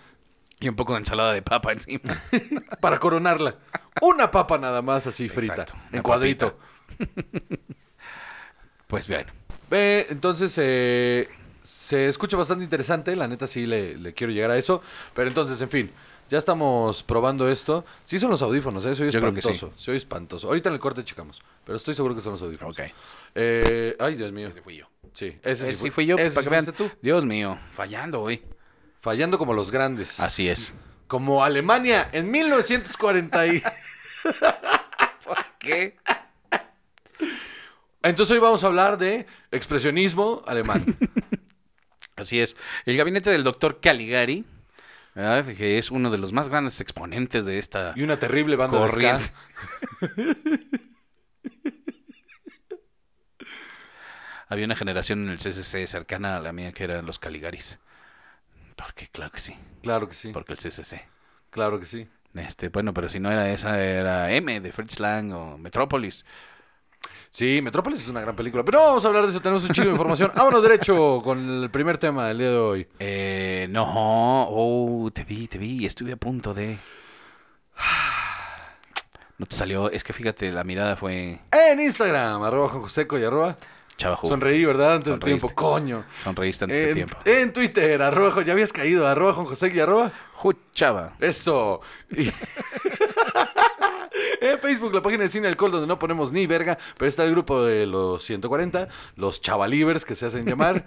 Y 0.60 0.70
un 0.70 0.76
poco 0.76 0.94
de 0.94 1.00
ensalada 1.00 1.34
de 1.34 1.42
papa 1.42 1.74
encima. 1.74 2.24
Para 2.82 2.98
coronarla. 2.98 3.58
Una 4.02 4.32
papa 4.32 4.58
nada 4.58 4.82
más 4.82 5.06
así 5.06 5.28
frita, 5.28 5.64
Exacto, 5.64 5.76
en 5.92 6.02
cuadrito. 6.02 6.58
Pues 8.88 9.06
bien. 9.06 9.26
Ve, 9.70 10.08
entonces 10.10 10.54
eh, 10.56 11.28
se 11.62 12.08
escucha 12.08 12.38
bastante 12.38 12.64
interesante, 12.64 13.14
la 13.18 13.28
neta 13.28 13.46
sí 13.46 13.66
le, 13.66 13.98
le 13.98 14.14
quiero 14.14 14.32
llegar 14.32 14.50
a 14.50 14.58
eso. 14.58 14.82
Pero 15.14 15.28
entonces, 15.28 15.60
en 15.60 15.68
fin, 15.68 15.92
ya 16.30 16.38
estamos 16.38 17.04
probando 17.04 17.50
esto. 17.50 17.84
Sí 18.06 18.18
son 18.18 18.30
los 18.30 18.42
audífonos, 18.42 18.86
¿eh? 18.86 18.96
Soy 18.96 19.12
Yo 19.12 19.20
creo 19.20 19.34
que 19.34 19.42
sí. 19.42 19.50
espantoso. 19.50 19.74
Soy 19.78 19.98
espantoso. 19.98 20.48
Ahorita 20.48 20.70
en 20.70 20.76
el 20.76 20.80
corte 20.80 21.04
checamos, 21.04 21.42
pero 21.68 21.76
estoy 21.76 21.94
seguro 21.94 22.16
que 22.16 22.22
son 22.22 22.32
los 22.32 22.42
audífonos. 22.42 22.74
Ok. 22.80 22.86
Eh, 23.36 23.98
ay, 24.00 24.16
Dios 24.16 24.32
mío. 24.32 24.48
Ese 24.48 24.62
fui 24.62 24.78
yo. 24.78 24.90
Sí, 25.14 25.38
ese 25.44 25.66
sí, 25.66 25.72
Ese 25.72 25.76
fui, 25.82 25.90
sí 25.90 25.92
fui 25.92 26.06
yo, 26.06 26.16
Ese 26.18 26.32
para 26.34 26.44
que 26.46 26.50
vean. 26.50 26.66
tú. 26.68 26.90
Dios 27.02 27.26
mío, 27.26 27.60
fallando 27.74 28.22
hoy. 28.22 28.42
Fallando 29.02 29.38
como 29.38 29.54
los 29.54 29.70
grandes. 29.70 30.18
Así 30.22 30.48
es. 30.48 30.74
Como 31.08 31.44
Alemania 31.44 32.08
en 32.14 32.32
1940. 32.32 33.48
y- 33.48 33.62
¿Por 35.26 35.38
qué? 35.60 35.98
Entonces 38.02 38.34
hoy 38.34 38.40
vamos 38.40 38.64
a 38.64 38.68
hablar 38.68 38.98
de 38.98 39.26
expresionismo 39.52 40.44
alemán. 40.48 40.98
Así 42.16 42.40
es. 42.40 42.56
El 42.86 42.96
gabinete 42.96 43.30
del 43.30 43.44
doctor 43.44 43.82
Caligari, 43.82 44.46
¿verdad? 45.16 45.46
que 45.56 45.78
es 45.78 45.92
uno 45.92 46.10
de 46.12 46.18
los 46.18 46.32
más 46.32 46.48
grandes 46.48 46.80
exponentes 46.80 47.46
de 47.46 47.60
esta 47.60 47.94
y 47.98 48.04
una 48.04 48.18
terrible 48.20 48.56
banda 48.56 48.80
de 48.86 48.90
ska. 48.92 49.20
Había 54.50 54.66
una 54.66 54.76
generación 54.76 55.24
en 55.24 55.30
el 55.30 55.38
CCC 55.40 55.88
cercana 55.88 56.38
a 56.38 56.40
la 56.40 56.54
mía 56.54 56.72
que 56.72 56.84
eran 56.84 57.06
los 57.06 57.20
Caligaris. 57.20 57.80
Porque, 58.76 59.08
claro 59.08 59.32
que 59.32 59.40
sí. 59.40 59.56
Claro 59.82 60.08
que 60.08 60.16
sí. 60.16 60.32
Porque 60.32 60.54
el 60.54 60.60
CCC. 60.60 61.06
Claro 61.50 61.80
que 61.80 61.86
sí. 61.86 62.08
Este, 62.36 62.70
bueno, 62.70 62.94
pero 62.94 63.10
si 63.10 63.20
no 63.20 63.32
era 63.32 63.52
esa, 63.52 63.82
era 63.82 64.32
M 64.32 64.62
de 64.62 64.72
Fritz 64.72 65.00
Lang 65.00 65.34
o 65.34 65.58
Metrópolis. 65.58 66.24
Sí, 67.32 67.62
Metrópolis 67.62 68.02
es 68.02 68.08
una 68.08 68.22
gran 68.22 68.36
película. 68.36 68.64
Pero 68.64 68.80
no 68.80 68.86
vamos 68.86 69.06
a 69.06 69.08
hablar 69.08 69.24
de 69.24 69.30
eso, 69.30 69.42
tenemos 69.42 69.64
un 69.64 69.72
chingo 69.72 69.88
de 69.88 69.94
información. 69.94 70.32
Vámonos 70.36 70.62
derecho 70.62 71.22
con 71.24 71.64
el 71.64 71.70
primer 71.70 71.98
tema 71.98 72.28
del 72.28 72.38
día 72.38 72.50
de 72.52 72.58
hoy. 72.58 72.88
Eh, 73.00 73.68
no, 73.70 74.48
oh, 74.50 75.10
te 75.12 75.24
vi, 75.24 75.48
te 75.48 75.58
vi, 75.58 75.86
estuve 75.86 76.14
a 76.14 76.18
punto 76.18 76.54
de... 76.54 76.78
No 79.40 79.46
te 79.46 79.56
salió, 79.56 79.92
es 79.92 80.04
que 80.04 80.14
fíjate, 80.14 80.52
la 80.52 80.64
mirada 80.64 80.96
fue 80.96 81.42
En 81.52 81.80
Instagram, 81.80 82.42
arroba 82.42 82.70
Juan 82.70 82.82
Joseco 82.82 83.20
y 83.20 83.24
arroba. 83.24 83.56
Sonreí, 83.98 84.64
¿verdad? 84.66 84.96
Antes 84.96 85.10
de 85.10 85.14
Sonreíste. 85.16 85.48
tiempo, 85.48 85.56
coño. 85.56 86.06
Sonreíste 86.24 86.66
antes 86.66 86.86
de 86.88 86.94
tiempo. 86.94 87.18
en 87.26 87.54
Twitter, 87.54 88.02
arroba, 88.02 88.44
ya 88.44 88.54
habías 88.54 88.72
caído, 88.72 89.08
arroba 89.08 89.34
Juan 89.34 89.48
José 89.48 89.72
y 89.74 89.80
arroba. 89.80 90.12
Juchava. 90.34 91.14
Eso. 91.20 91.82
Y- 92.12 92.30
en 94.42 94.60
Facebook, 94.60 94.94
la 94.94 95.02
página 95.02 95.24
de 95.24 95.30
Cine 95.30 95.48
Alcohol, 95.48 95.72
donde 95.72 95.88
no 95.88 95.98
ponemos 96.00 96.32
ni 96.32 96.46
verga, 96.48 96.78
pero 96.98 97.10
está 97.10 97.24
el 97.24 97.32
grupo 97.32 97.64
de 97.64 97.86
los 97.88 98.24
140, 98.24 98.88
los 99.16 99.42
chavalivers 99.42 100.06
que 100.06 100.16
se 100.16 100.26
hacen 100.28 100.46
llamar. 100.46 100.86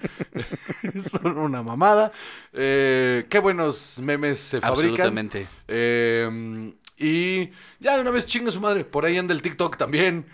Son 1.11 1.37
una 1.39 1.63
mamada. 1.63 2.13
Eh, 2.53 3.27
qué 3.29 3.39
buenos 3.41 4.01
memes 4.03 4.39
se 4.41 4.61
fabrican. 4.61 4.91
Absolutamente. 4.91 5.47
Eh, 5.69 6.73
y 6.97 7.51
ya 7.81 7.97
de 7.97 8.03
una 8.03 8.11
vez 8.11 8.27
chinga 8.27 8.51
su 8.51 8.61
madre. 8.61 8.85
Por 8.85 9.05
ahí 9.05 9.17
anda 9.19 9.35
el 9.35 9.43
TikTok 9.43 9.77
también. 9.77 10.27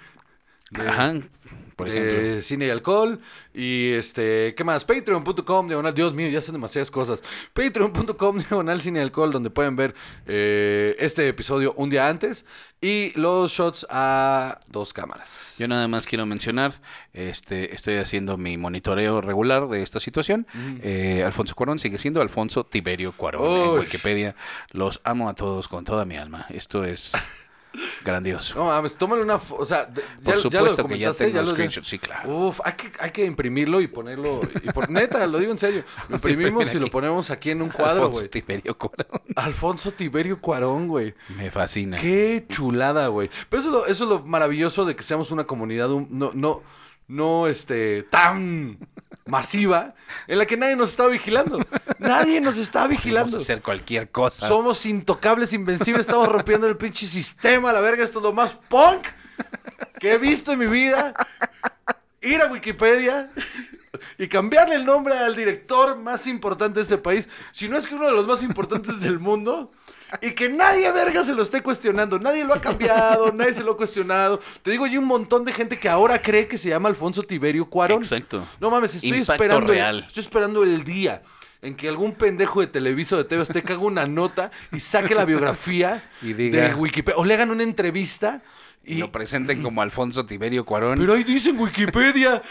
De- 0.71 0.89
Ajá, 0.89 1.15
por 1.77 1.89
ejemplo. 1.89 2.43
cine 2.43 2.67
y 2.67 2.71
alcohol. 2.71 3.21
Y 3.55 3.93
este, 3.93 4.55
¿qué 4.57 4.65
más? 4.65 4.85
Patreon.com, 4.85 5.69
diagonal. 5.69 5.95
Dios 5.95 6.15
mío, 6.15 6.29
ya 6.29 6.41
son 6.41 6.55
demasiadas 6.55 6.91
cosas. 6.91 7.23
Patreon.com, 7.53 8.39
diagonal 8.49 8.81
cine 8.81 8.99
y 8.99 9.03
alcohol, 9.03 9.31
donde 9.31 9.51
pueden 9.51 9.77
ver 9.77 9.95
eh, 10.27 10.97
este 10.99 11.29
episodio 11.29 11.75
un 11.77 11.91
día 11.91 12.09
antes. 12.09 12.47
Y 12.81 13.13
los 13.19 13.53
shots 13.53 13.87
a 13.91 14.61
dos 14.69 14.93
cámaras. 14.93 15.55
Yo 15.59 15.67
nada 15.69 15.89
más 15.89 16.07
quiero 16.07 16.27
mencionar, 16.27 16.81
este, 17.13 17.75
estoy 17.75 17.97
haciendo 17.97 18.37
mi 18.37 18.59
monitoreo 18.59 19.21
regular 19.21 19.69
de 19.69 19.83
esta 19.83 20.01
situación. 20.01 20.47
Eh, 20.83 21.23
Alfonso 21.25 21.55
Cuarón 21.55 21.79
sigue 21.79 21.99
siendo 21.99 22.21
Alfonso 22.21 22.65
Tiberio 22.65 23.13
Cuarón 23.13 23.75
en. 23.75 23.79
Wikipedia. 23.81 24.37
Los 24.73 25.01
amo 25.05 25.29
a 25.29 25.35
todos 25.35 25.69
con 25.69 25.85
toda 25.85 26.05
mi 26.05 26.17
alma. 26.17 26.47
Esto 26.51 26.85
es 26.85 27.13
grandioso. 28.05 28.55
No 28.57 28.65
mames, 28.67 28.95
tómale 28.95 29.23
una. 29.23 29.37
O 29.51 29.65
sea, 29.65 29.85
de- 29.87 30.03
Por 30.03 30.09
ya, 30.23 30.23
ya 30.25 30.35
lo 30.35 30.41
supuesto 30.41 30.87
que 30.89 30.99
ya 30.99 31.13
tengo 31.13 31.41
lo- 31.43 31.47
screenshots, 31.49 31.89
sí, 31.89 31.99
claro. 31.99 32.29
Uf, 32.49 32.61
hay 32.65 32.73
que, 32.75 32.93
hay 32.99 33.11
que 33.11 33.25
imprimirlo 33.25 33.81
y 33.81 33.87
ponerlo. 33.87 34.41
Y 34.63 34.71
por, 34.73 34.89
neta, 34.91 35.27
lo 35.27 35.39
digo 35.39 35.53
en 35.53 35.59
serio. 35.59 35.85
Lo 36.09 36.17
imprimimos 36.17 36.73
y 36.75 36.79
lo 36.79 36.89
ponemos 36.89 37.31
aquí 37.31 37.51
en 37.51 37.63
un 37.63 37.69
cuadro, 37.71 38.05
Alfonso 38.05 38.19
güey. 38.21 38.29
Tiberio 38.31 38.77
Cuarón. 38.79 39.23
Alfonso 39.37 39.93
Tiberio 39.93 40.41
Cuarón, 40.41 40.89
güey. 40.89 41.15
Me 41.37 41.51
fascina. 41.51 41.99
Qué 41.99 42.45
chulada, 42.49 43.09
güey. 43.09 43.31
Pero 43.49 43.61
eso 43.61 43.69
es, 43.69 43.73
lo, 43.75 43.87
eso 43.87 44.05
es 44.05 44.11
lo 44.11 44.23
maravilloso 44.25 44.85
de 44.85 44.97
que 44.97 45.03
seamos 45.03 45.31
una 45.31 45.45
comunidad 45.45 45.91
un- 45.93 46.09
no, 46.11 46.31
no, 46.35 46.63
no, 47.09 47.47
este, 47.47 48.03
tan 48.05 48.79
masiva 49.27 49.95
en 50.27 50.39
la 50.39 50.47
que 50.47 50.57
nadie 50.57 50.77
nos 50.77 50.91
está 50.91 51.07
vigilando. 51.07 51.59
Nadie 51.99 52.41
nos 52.41 52.57
está 52.57 52.83
Podemos 52.83 53.03
vigilando. 53.05 53.37
hacer 53.37 53.63
cualquier 53.63 54.11
cosa. 54.11 54.47
Somos 54.49 54.85
intocables, 54.87 55.53
invencibles, 55.53 56.03
estamos 56.07 56.29
rompiendo 56.29 56.67
el 56.67 56.77
pinche 56.77 57.07
sistema, 57.07 57.73
la 57.73 57.81
verga, 57.81 58.05
esto 58.05 58.21
es 58.21 58.23
lo 58.23 58.33
más 58.33 58.55
punk 58.69 59.07
que 59.99 60.13
he 60.13 60.19
visto 60.19 60.53
en 60.53 60.59
mi 60.61 60.67
vida. 60.67 61.15
Ir 62.23 62.41
a 62.41 62.47
Wikipedia 62.47 63.31
y 64.19 64.29
cambiarle 64.29 64.77
el 64.77 64.85
nombre 64.85 65.17
al 65.17 65.35
director 65.37 65.97
más 65.97 66.27
importante 66.27 66.77
de 66.77 66.83
este 66.83 66.99
país, 66.99 67.29
si 67.53 67.69
no 67.69 67.77
es 67.77 67.87
que 67.87 67.95
uno 67.95 68.07
de 68.07 68.13
los 68.13 68.27
más 68.27 68.43
importantes 68.43 69.01
del 69.01 69.19
mundo, 69.19 69.73
y 70.21 70.33
que 70.33 70.49
nadie, 70.49 70.91
verga, 70.93 71.25
se 71.25 71.35
lo 71.35 71.43
esté 71.43 71.63
cuestionando. 71.63 72.19
Nadie 72.19 72.45
lo 72.45 72.55
ha 72.55 72.61
cambiado, 72.61 73.33
nadie 73.35 73.55
se 73.55 73.63
lo 73.63 73.73
ha 73.73 73.77
cuestionado. 73.77 74.41
Te 74.63 74.71
digo, 74.71 74.85
hay 74.85 74.97
un 74.97 75.05
montón 75.05 75.45
de 75.45 75.53
gente 75.53 75.79
que 75.79 75.89
ahora 75.89 76.21
cree 76.23 76.47
que 76.49 76.59
se 76.59 76.69
llama 76.69 76.89
Alfonso 76.89 77.23
Tiberio 77.23 77.67
Cuarón. 77.67 78.03
Exacto. 78.03 78.47
No 78.61 78.71
mames, 78.71 78.95
estoy 78.95 79.11
Impacto 79.11 79.33
esperando. 79.33 79.67
real. 79.67 80.05
Estoy 80.07 80.23
esperando 80.23 80.63
el 80.63 80.85
día 80.85 81.23
en 81.63 81.75
que 81.75 81.89
algún 81.89 82.13
pendejo 82.15 82.61
de 82.61 82.67
Televiso 82.69 83.17
de 83.17 83.25
TV 83.25 83.43
Azteca 83.43 83.75
haga 83.75 83.83
una 83.83 84.07
nota 84.07 84.51
y 84.73 84.79
saque 84.81 85.15
la 85.15 85.25
biografía 85.25 86.09
Y 86.23 86.33
diga- 86.35 86.69
de 86.69 86.75
Wikipedia. 86.75 87.19
O 87.19 87.25
le 87.25 87.35
hagan 87.35 87.51
una 87.51 87.63
entrevista 87.65 88.43
Y 88.85 88.95
y... 88.95 88.99
lo 88.99 89.11
presenten 89.11 89.63
como 89.63 89.83
Alfonso 89.83 90.25
Tiberio 90.27 90.65
Cuarón. 90.65 90.99
Pero 90.99 91.15
ahí 91.15 91.25
dice 91.25 91.51
en 91.51 91.59
Wikipedia. 91.59 92.43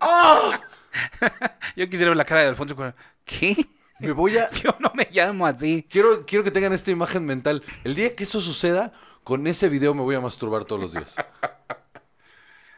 ¡Ah! 0.00 0.60
Yo 1.76 1.86
quisiera 1.88 2.10
ver 2.10 2.16
la 2.16 2.24
cara 2.24 2.42
de 2.42 2.48
Alfonso 2.48 2.74
Cuarón. 2.76 2.94
¿Qué? 3.24 3.56
Me 4.02 4.12
voy 4.12 4.36
a... 4.38 4.50
Yo 4.50 4.74
no 4.80 4.92
me 4.94 5.08
llamo 5.10 5.46
así. 5.46 5.86
Quiero, 5.88 6.26
quiero 6.26 6.44
que 6.44 6.50
tengan 6.50 6.72
esta 6.72 6.90
imagen 6.90 7.24
mental. 7.24 7.62
El 7.84 7.94
día 7.94 8.14
que 8.14 8.24
eso 8.24 8.40
suceda, 8.40 8.92
con 9.24 9.46
ese 9.46 9.68
video 9.68 9.94
me 9.94 10.02
voy 10.02 10.16
a 10.16 10.20
masturbar 10.20 10.64
todos 10.64 10.82
los 10.82 10.92
días. 10.92 11.16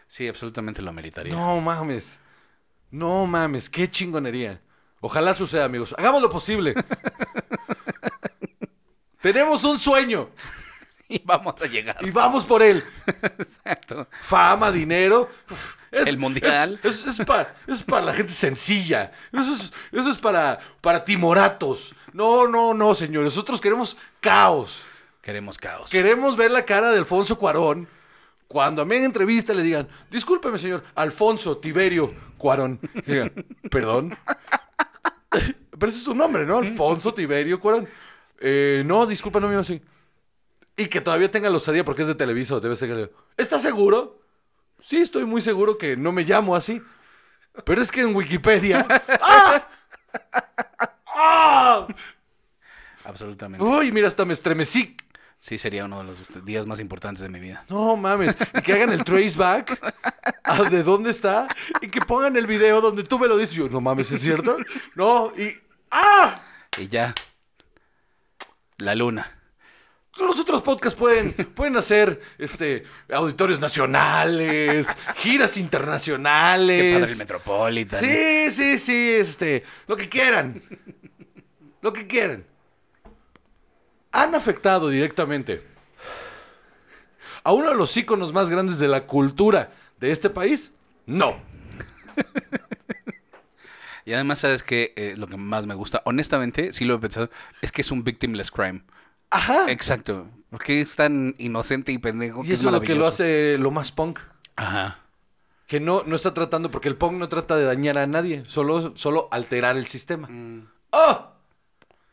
Sí, 0.06 0.28
absolutamente 0.28 0.82
lo 0.82 0.90
ameritaría. 0.90 1.34
No 1.34 1.60
mames. 1.60 2.20
No 2.90 3.26
mames, 3.26 3.68
qué 3.68 3.90
chingonería. 3.90 4.60
Ojalá 5.00 5.34
suceda, 5.34 5.64
amigos. 5.64 5.94
Hagamos 5.98 6.22
lo 6.22 6.30
posible. 6.30 6.74
Tenemos 9.20 9.64
un 9.64 9.78
sueño 9.78 10.30
Y 11.08 11.20
vamos 11.24 11.60
a 11.60 11.66
llegar. 11.66 11.96
y 12.00 12.10
vamos 12.10 12.44
por 12.44 12.62
él. 12.62 12.84
Exacto. 13.06 14.08
Fama, 14.22 14.70
dinero. 14.70 15.28
Es- 15.94 16.06
El 16.08 16.18
mundial. 16.18 16.78
Es, 16.82 17.06
es- 17.06 17.24
para, 17.24 17.54
es 17.66 17.82
para 17.82 18.04
la 18.06 18.12
gente 18.12 18.32
sencilla. 18.32 19.12
Eso 19.32 19.54
es, 19.54 19.72
eso 19.92 20.10
es 20.10 20.16
para, 20.18 20.58
para 20.80 21.04
timoratos. 21.04 21.94
No, 22.12 22.46
no, 22.48 22.74
no, 22.74 22.94
señores. 22.94 23.26
Nosotros 23.34 23.60
queremos 23.60 23.96
caos. 24.20 24.84
Queremos 25.22 25.56
caos. 25.58 25.90
Queremos 25.90 26.36
ver 26.36 26.50
la 26.50 26.64
cara 26.64 26.90
de 26.90 26.98
Alfonso 26.98 27.38
Cuarón 27.38 27.88
cuando 28.48 28.82
a 28.82 28.84
mí 28.84 28.94
en 28.96 29.04
entrevista 29.04 29.54
le 29.54 29.62
digan, 29.62 29.88
discúlpeme, 30.10 30.58
señor, 30.58 30.84
Alfonso 30.94 31.56
Tiberio 31.58 32.12
Cuarón. 32.36 32.78
Digan, 33.06 33.32
Perdón. 33.70 34.16
Pero 35.30 35.88
ese 35.88 35.98
es 35.98 36.04
su 36.04 36.14
nombre, 36.14 36.44
¿no? 36.46 36.58
Alfonso 36.58 37.12
Tiberio 37.14 37.58
Cuarón. 37.58 37.88
"Eh, 38.40 38.82
no, 38.86 39.06
disculpa, 39.06 39.40
no 39.40 39.48
me 39.48 39.56
así. 39.56 39.80
Y 40.76 40.86
que 40.86 41.00
todavía 41.00 41.30
tenga 41.30 41.50
la 41.50 41.56
osadía 41.56 41.84
porque 41.84 42.02
es 42.02 42.08
de 42.08 42.14
Televisa 42.14 42.54
o 42.56 42.60
debe 42.60 42.76
ser. 42.76 43.12
¿Estás 43.36 43.62
seguro? 43.62 44.20
Sí, 44.86 44.98
estoy 44.98 45.24
muy 45.24 45.40
seguro 45.40 45.78
que 45.78 45.96
no 45.96 46.12
me 46.12 46.24
llamo 46.24 46.54
así. 46.54 46.82
Pero 47.64 47.80
es 47.80 47.90
que 47.90 48.02
en 48.02 48.14
Wikipedia. 48.14 48.86
¡Ah! 49.20 49.66
¡Ah! 51.06 51.86
Absolutamente. 53.04 53.64
Uy, 53.64 53.92
mira, 53.92 54.08
hasta 54.08 54.24
me 54.24 54.32
estremecí. 54.32 54.96
Sí, 55.38 55.58
sería 55.58 55.84
uno 55.84 55.98
de 55.98 56.04
los 56.04 56.44
días 56.44 56.66
más 56.66 56.80
importantes 56.80 57.22
de 57.22 57.28
mi 57.28 57.38
vida. 57.38 57.64
No 57.68 57.96
mames. 57.96 58.36
Y 58.54 58.62
que 58.62 58.72
hagan 58.72 58.92
el 58.92 59.04
trace 59.04 59.36
back 59.36 59.78
a 60.42 60.62
de 60.64 60.82
dónde 60.82 61.10
está 61.10 61.48
y 61.82 61.88
que 61.88 62.00
pongan 62.00 62.36
el 62.36 62.46
video 62.46 62.80
donde 62.80 63.04
tú 63.04 63.18
me 63.18 63.28
lo 63.28 63.36
dices. 63.36 63.54
Yo, 63.54 63.68
no 63.68 63.80
mames, 63.80 64.10
¿es 64.10 64.22
cierto? 64.22 64.56
No, 64.94 65.32
y. 65.36 65.54
¡Ah! 65.90 66.34
Y 66.78 66.88
ya. 66.88 67.14
La 68.78 68.94
luna. 68.94 69.33
Los 70.18 70.38
otros 70.38 70.62
podcasts 70.62 70.98
pueden, 70.98 71.32
pueden 71.54 71.76
hacer 71.76 72.20
este, 72.38 72.84
auditorios 73.12 73.58
nacionales, 73.60 74.86
giras 75.16 75.56
internacionales. 75.56 76.80
Qué 76.80 76.94
padre 77.00 77.12
el 77.12 77.18
Metropolitan. 77.18 78.00
Sí, 78.00 78.50
sí, 78.50 78.78
sí, 78.78 79.10
este, 79.18 79.64
lo 79.86 79.96
que 79.96 80.08
quieran. 80.08 80.62
Lo 81.80 81.92
que 81.92 82.06
quieran. 82.06 82.44
Han 84.12 84.34
afectado 84.34 84.88
directamente 84.88 85.62
a 87.42 87.52
uno 87.52 87.70
de 87.70 87.76
los 87.76 87.96
íconos 87.96 88.32
más 88.32 88.48
grandes 88.48 88.78
de 88.78 88.88
la 88.88 89.06
cultura 89.06 89.72
de 89.98 90.10
este 90.10 90.30
país. 90.30 90.72
No. 91.06 91.36
Y 94.06 94.12
además, 94.12 94.40
¿sabes 94.40 94.62
qué? 94.62 94.92
Eh, 94.96 95.14
lo 95.16 95.26
que 95.26 95.38
más 95.38 95.66
me 95.66 95.74
gusta, 95.74 96.02
honestamente, 96.04 96.72
sí 96.72 96.84
lo 96.84 96.94
he 96.94 96.98
pensado, 96.98 97.30
es 97.62 97.72
que 97.72 97.80
es 97.80 97.90
un 97.90 98.04
victimless 98.04 98.50
crime. 98.50 98.82
Ajá. 99.34 99.70
Exacto. 99.70 100.28
Porque 100.50 100.80
es 100.80 100.94
tan 100.94 101.34
inocente 101.38 101.90
y 101.90 101.98
pendejo. 101.98 102.44
Y 102.44 102.52
eso 102.52 102.68
es 102.68 102.72
lo 102.72 102.80
que 102.80 102.94
lo 102.94 103.06
hace 103.08 103.58
lo 103.58 103.72
más 103.72 103.90
punk. 103.90 104.20
Ajá. 104.54 105.00
Que 105.66 105.80
no, 105.80 106.04
no 106.06 106.14
está 106.14 106.32
tratando, 106.34 106.70
porque 106.70 106.88
el 106.88 106.96
punk 106.96 107.14
no 107.14 107.28
trata 107.28 107.56
de 107.56 107.64
dañar 107.64 107.98
a 107.98 108.06
nadie, 108.06 108.44
solo, 108.46 108.96
solo 108.96 109.28
alterar 109.32 109.76
el 109.76 109.86
sistema. 109.86 110.28
¡Oh! 110.90 111.32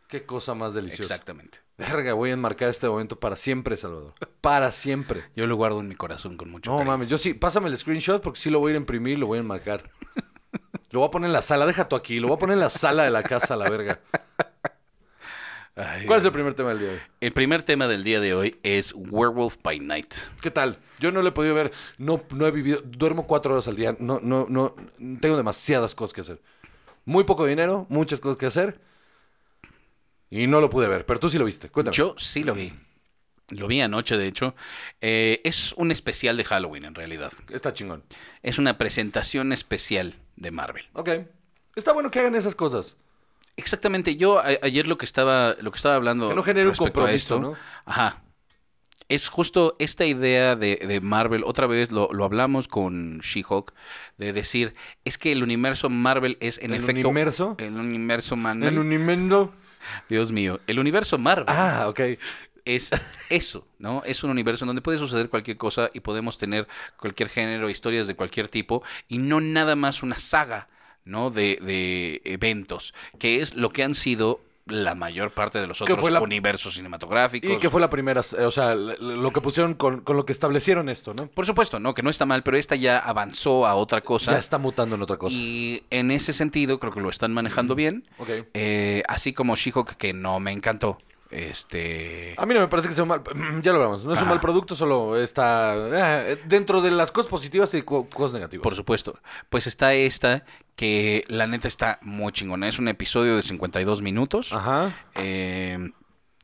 ¡Qué 0.08 0.26
cosa 0.26 0.56
más 0.56 0.74
deliciosa! 0.74 1.14
Exactamente. 1.14 1.60
Verga, 1.78 2.14
voy 2.14 2.32
a 2.32 2.34
enmarcar 2.34 2.70
este 2.70 2.88
momento 2.88 3.20
para 3.20 3.36
siempre, 3.36 3.78
Salvador. 3.78 4.14
Para 4.42 4.72
siempre. 4.72 5.26
Yo 5.36 5.46
lo 5.48 5.56
guardo 5.56 5.80
en 5.80 5.88
mi 5.88 5.96
corazón 5.96 6.38
con 6.38 6.50
mucho 6.50 6.72
No 6.72 6.78
cariño. 6.78 6.92
mames, 6.92 7.10
yo 7.10 7.18
sí, 7.18 7.34
pásame 7.36 7.70
el 7.70 7.78
screenshot 7.78 8.22
porque 8.22 8.40
sí 8.40 8.50
lo 8.50 8.60
voy 8.60 8.70
a 8.70 8.72
ir 8.72 8.76
a 8.78 8.80
imprimir 8.80 9.14
y 9.18 9.20
lo 9.20 9.28
voy 9.28 9.38
a 9.38 9.42
enmarcar. 9.42 9.90
Lo 10.90 11.00
voy 11.02 11.08
a 11.08 11.12
poner 11.12 11.28
en 11.28 11.34
la 11.34 11.42
sala, 11.42 11.66
deja 11.66 11.88
tú 11.88 11.96
aquí, 11.96 12.20
lo 12.20 12.28
voy 12.28 12.36
a 12.38 12.40
poner 12.40 12.56
en 12.56 12.60
la 12.62 12.70
sala 12.70 13.04
de 13.04 13.12
la 13.12 13.24
casa, 13.24 13.56
la 13.56 13.70
verga. 13.70 14.00
Ay, 15.76 16.06
¿Cuál 16.06 16.20
es 16.20 16.26
el 16.26 16.34
primer 16.34 16.54
tema 16.54 16.70
del 16.70 16.80
día 16.80 16.88
de 16.90 16.94
hoy? 16.96 17.02
El 17.22 17.32
primer 17.32 17.64
tema 17.64 17.88
del 17.88 18.04
día 18.04 18.20
de 18.20 18.34
hoy 18.34 18.60
es 18.62 18.94
Werewolf 18.94 19.56
by 19.64 19.80
Night. 19.80 20.14
¿Qué 20.42 20.52
tal? 20.52 20.78
Yo 21.00 21.12
no 21.12 21.22
lo 21.22 21.30
he 21.30 21.32
podido 21.32 21.56
ver, 21.56 21.72
no, 21.98 22.24
no 22.32 22.46
he 22.46 22.52
vivido, 22.52 22.82
duermo 22.82 23.26
cuatro 23.26 23.54
horas 23.54 23.68
al 23.70 23.78
día, 23.78 23.96
no, 24.00 24.20
no, 24.22 24.46
no, 24.50 24.76
tengo 25.22 25.38
demasiadas 25.38 25.96
cosas 25.96 26.14
que 26.14 26.22
hacer. 26.22 26.42
Muy 27.06 27.24
poco 27.24 27.46
dinero, 27.46 27.86
muchas 27.90 28.20
cosas 28.20 28.38
que 28.38 28.46
hacer. 28.46 28.80
Y 30.30 30.48
no 30.48 30.60
lo 30.62 30.70
pude 30.70 30.88
ver, 30.88 31.06
pero 31.06 31.20
tú 31.20 31.30
sí 31.30 31.38
lo 31.38 31.46
viste, 31.46 31.70
cuéntame. 31.70 31.96
Yo 31.96 32.16
sí 32.18 32.44
lo 32.44 32.54
vi. 32.54 32.74
Lo 33.50 33.68
vi 33.68 33.82
anoche, 33.82 34.18
de 34.18 34.28
hecho. 34.28 34.56
Eh, 35.02 35.42
es 35.44 35.74
un 35.74 35.92
especial 35.92 36.38
de 36.38 36.46
Halloween, 36.46 36.86
en 36.86 36.96
realidad. 36.96 37.34
Está 37.50 37.74
chingón. 37.74 38.04
Es 38.44 38.58
una 38.58 38.78
presentación 38.78 39.52
especial 39.52 40.16
de 40.38 40.52
Marvel. 40.52 40.86
Ok. 40.94 41.10
Está 41.76 41.92
bueno 41.92 42.12
que 42.12 42.20
hagan 42.20 42.36
esas 42.36 42.56
cosas. 42.56 42.98
Exactamente. 43.62 44.16
Yo 44.16 44.40
a- 44.40 44.48
ayer 44.64 44.88
lo 44.88 44.98
que 44.98 45.06
estaba, 45.06 45.56
lo 45.62 45.72
que 45.72 45.78
estaba 45.78 45.96
hablando. 45.96 46.30
Que 46.30 46.36
no 46.36 46.44
genere 46.44 46.70
un 46.70 46.76
compromiso, 46.76 47.40
¿no? 47.40 47.56
Ajá. 47.86 48.24
Es 49.08 49.28
justo 49.28 49.76
esta 49.78 50.06
idea 50.06 50.56
de, 50.56 50.78
de 50.88 51.02
Marvel, 51.02 51.44
otra 51.46 51.68
vez 51.68 51.92
lo, 51.92 52.08
lo 52.14 52.24
hablamos 52.24 52.70
con 52.70 53.20
She-Hulk, 53.20 53.74
de 54.18 54.32
decir, 54.32 54.74
es 55.04 55.18
que 55.18 55.34
el 55.34 55.44
universo 55.44 55.90
Marvel 55.90 56.38
es 56.40 56.58
en 56.60 56.74
¿El 56.74 56.82
efecto... 56.82 57.10
universo? 57.10 57.56
El 57.58 57.74
universo 57.74 58.38
Marvel. 58.38 58.70
El 58.70 58.80
Unimendo. 58.80 59.54
Dios 60.08 60.32
mío. 60.32 60.62
El 60.66 60.80
universo 60.80 61.18
Marvel 61.18 61.46
Ah, 61.50 61.88
ok. 61.90 62.00
es 62.64 62.92
eso, 63.30 63.68
¿no? 63.80 64.02
Es 64.06 64.24
un 64.24 64.30
universo 64.30 64.64
en 64.64 64.68
donde 64.68 64.82
puede 64.82 64.98
suceder 64.98 65.28
cualquier 65.30 65.58
cosa 65.58 65.90
y 65.94 66.00
podemos 66.00 66.38
tener 66.38 66.68
cualquier 66.98 67.28
género, 67.28 67.70
historias 67.70 68.08
de 68.08 68.16
cualquier 68.16 68.48
tipo 68.48 68.82
y 69.10 69.18
no 69.18 69.42
nada 69.42 69.76
más 69.76 70.04
una 70.04 70.20
saga, 70.20 70.70
¿no? 71.06 71.30
De, 71.32 71.58
de 71.62 72.22
eventos, 72.26 72.94
que 73.20 73.42
es 73.42 73.54
lo 73.56 73.70
que 73.70 73.84
han 73.84 73.96
sido 73.96 74.40
la 74.68 74.96
mayor 74.96 75.32
parte 75.32 75.60
de 75.60 75.68
los 75.68 75.82
otros 75.82 76.00
fue 76.00 76.12
la- 76.12 76.22
universos 76.22 76.76
cinematográficos. 76.76 77.52
Y 77.52 77.58
que 77.58 77.70
fue 77.70 77.82
la 77.82 77.90
primera, 77.90 78.22
o 78.22 78.52
sea, 78.52 78.76
lo 78.76 79.32
que 79.34 79.42
pusieron 79.42 79.74
con, 79.74 80.02
con 80.02 80.16
lo 80.16 80.26
que 80.26 80.32
establecieron 80.32 80.88
esto, 80.88 81.14
¿no? 81.14 81.28
Por 81.28 81.46
supuesto, 81.46 81.80
¿no? 81.80 81.94
Que 81.94 82.04
no 82.04 82.10
está 82.10 82.26
mal, 82.26 82.44
pero 82.44 82.56
esta 82.58 82.76
ya 82.76 83.00
avanzó 83.00 83.66
a 83.66 83.76
otra 83.76 84.02
cosa. 84.02 84.32
Ya 84.32 84.38
está 84.40 84.60
mutando 84.60 84.96
en 84.96 85.02
otra 85.02 85.18
cosa. 85.18 85.36
Y 85.36 85.84
en 85.90 86.12
ese 86.12 86.32
sentido 86.32 86.80
creo 86.80 86.94
que 86.94 87.02
lo 87.02 87.10
están 87.10 87.34
manejando 87.34 87.76
bien. 87.76 88.06
Ok. 88.20 88.30
Eh, 88.54 89.04
así 89.08 89.34
como 89.34 89.56
She-Hulk, 89.56 89.98
que 89.98 90.14
no 90.14 90.40
me 90.40 90.52
encantó. 90.52 91.00
Este... 91.32 92.36
A 92.38 92.46
mí 92.46 92.54
no 92.54 92.60
me 92.60 92.68
parece 92.68 92.90
que 92.90 92.94
sea 92.94 93.04
un 93.04 93.10
mal, 93.10 93.22
ya 93.64 93.72
lo 93.72 93.78
hablamos, 93.78 94.04
no 94.04 94.14
es 94.14 94.22
un 94.22 94.28
mal 94.28 94.42
producto, 94.42 94.76
solo 94.76 95.18
está 95.18 96.30
eh, 96.32 96.38
dentro 96.46 96.82
de 96.82 96.92
las 96.92 97.12
cosas 97.12 97.30
positivas 97.30 97.74
y 97.74 97.84
co- 97.84 98.10
cosas 98.10 98.34
negativas. 98.34 98.64
Por 98.64 98.76
supuesto. 98.76 99.18
Pues 99.50 99.66
está 99.66 99.94
esta 99.94 100.44
que 100.76 101.24
la 101.28 101.48
neta 101.48 101.68
está 101.70 102.00
muy 102.02 102.34
chingona. 102.34 102.68
Es 102.68 102.80
un 102.80 102.88
episodio 102.90 103.38
de 103.38 103.42
52 103.44 104.02
minutos. 104.02 104.52
Ajá. 104.52 104.94
eh, 105.16 105.92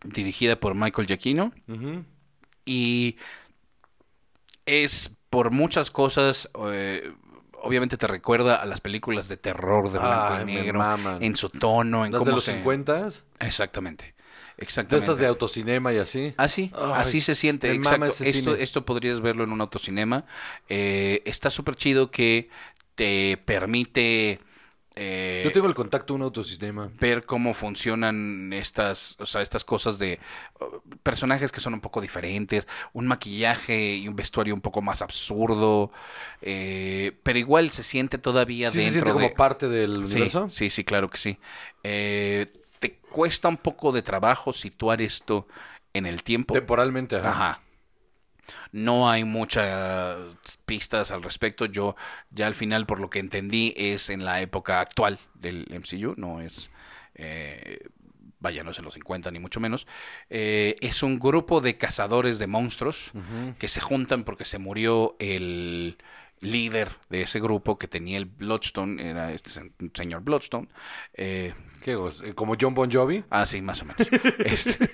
dirigida 0.03 0.55
por 0.57 0.73
Michael 0.75 1.07
Giacchino. 1.07 1.51
Y 2.65 3.17
es 4.65 5.11
por 5.29 5.51
muchas 5.51 5.91
cosas. 5.91 6.49
eh, 6.71 7.11
obviamente 7.61 7.97
te 7.97 8.07
recuerda 8.07 8.55
a 8.57 8.65
las 8.65 8.79
películas 8.81 9.27
de 9.27 9.37
terror 9.37 9.91
de 9.91 9.99
blanco 9.99 10.33
Ay, 10.35 10.43
y 10.43 10.45
negro. 10.45 10.81
En 11.19 11.35
su 11.35 11.49
tono, 11.49 12.05
en 12.05 12.11
Las 12.11 12.19
cómo 12.19 12.29
de 12.31 12.35
los 12.35 12.43
se- 12.43 12.55
50 12.57 13.09
Exactamente. 13.39 14.15
De 14.57 14.63
Exactamente. 14.63 15.05
estas 15.05 15.19
de 15.19 15.27
autocinema 15.27 15.93
y 15.93 15.97
así. 15.97 16.33
Así, 16.37 16.71
Ay, 16.75 16.91
así 16.95 17.21
se 17.21 17.35
siente, 17.35 17.71
exacto. 17.71 18.07
Esto, 18.07 18.23
cine. 18.23 18.63
esto 18.63 18.85
podrías 18.85 19.21
verlo 19.21 19.43
en 19.43 19.51
un 19.51 19.61
autocinema. 19.61 20.25
Eh, 20.67 21.21
está 21.25 21.49
súper 21.49 21.75
chido 21.75 22.09
que 22.11 22.49
te 22.95 23.37
permite 23.45 24.39
eh, 24.95 25.43
Yo 25.45 25.51
tengo 25.51 25.67
el 25.67 25.75
contacto 25.75 26.13
de 26.13 26.15
un 26.15 26.21
autocinema. 26.23 26.89
ver 26.99 27.23
cómo 27.25 27.53
funcionan 27.53 28.51
estas, 28.51 29.15
o 29.19 29.27
sea, 29.27 29.43
estas 29.43 29.63
cosas 29.63 29.99
de 29.99 30.19
uh, 30.59 30.97
personajes 31.03 31.51
que 31.51 31.59
son 31.59 31.75
un 31.75 31.81
poco 31.81 32.01
diferentes, 32.01 32.65
un 32.93 33.05
maquillaje 33.05 33.95
y 33.97 34.07
un 34.07 34.15
vestuario 34.15 34.55
un 34.55 34.61
poco 34.61 34.81
más 34.81 35.03
absurdo, 35.03 35.91
eh, 36.41 37.11
pero 37.21 37.37
igual 37.37 37.69
se 37.69 37.83
siente 37.83 38.17
todavía 38.17 38.71
Sí, 38.71 38.79
se 38.79 38.85
dentro 38.85 39.01
siente 39.11 39.21
de 39.21 39.29
como 39.29 39.35
parte 39.35 39.69
del 39.69 39.93
Sí, 40.09 40.13
universo. 40.15 40.49
Sí, 40.49 40.71
sí, 40.71 40.83
claro 40.83 41.11
que 41.11 41.17
sí. 41.17 41.37
Eh, 41.83 42.47
te 42.89 42.99
cuesta 43.09 43.47
un 43.47 43.57
poco 43.57 43.91
de 43.91 44.01
trabajo 44.01 44.53
situar 44.53 45.01
esto 45.01 45.47
en 45.93 46.05
el 46.05 46.23
tiempo. 46.23 46.53
Temporalmente, 46.53 47.15
ajá. 47.15 47.29
Ajá. 47.29 47.61
No 48.71 49.09
hay 49.09 49.23
muchas 49.25 50.17
pistas 50.65 51.11
al 51.11 51.21
respecto. 51.23 51.65
Yo 51.65 51.95
ya 52.31 52.47
al 52.47 52.55
final, 52.55 52.85
por 52.85 52.99
lo 52.99 53.09
que 53.09 53.19
entendí, 53.19 53.73
es 53.75 54.09
en 54.09 54.23
la 54.23 54.41
época 54.41 54.79
actual 54.79 55.19
del 55.33 55.65
MCU, 55.69 56.13
no 56.17 56.39
es 56.41 56.69
eh, 57.15 57.79
vaya, 58.39 58.63
no 58.63 58.71
es 58.71 58.77
en 58.77 58.85
los 58.85 58.93
50 58.93 59.31
ni 59.31 59.39
mucho 59.39 59.59
menos, 59.59 59.87
eh, 60.29 60.75
es 60.81 61.01
un 61.03 61.17
grupo 61.19 61.59
de 61.59 61.77
cazadores 61.77 62.37
de 62.39 62.45
monstruos 62.47 63.11
que 63.57 63.67
se 63.67 63.81
juntan 63.81 64.23
porque 64.23 64.45
se 64.45 64.59
murió 64.59 65.15
el 65.19 65.97
líder 66.39 66.91
de 67.09 67.23
ese 67.23 67.39
grupo 67.39 67.79
que 67.79 67.87
tenía 67.87 68.19
el 68.19 68.25
Bloodstone, 68.25 69.09
era 69.09 69.31
este 69.33 69.49
se- 69.49 69.71
señor 69.95 70.21
Bloodstone. 70.21 70.67
Eh, 71.15 71.55
¿Como 72.35 72.55
John 72.59 72.73
Bon 72.73 72.91
Jovi? 72.91 73.23
ah, 73.29 73.45
sí, 73.45 73.61
más 73.61 73.81
o 73.81 73.85
menos. 73.85 74.07
Este- 74.39 74.89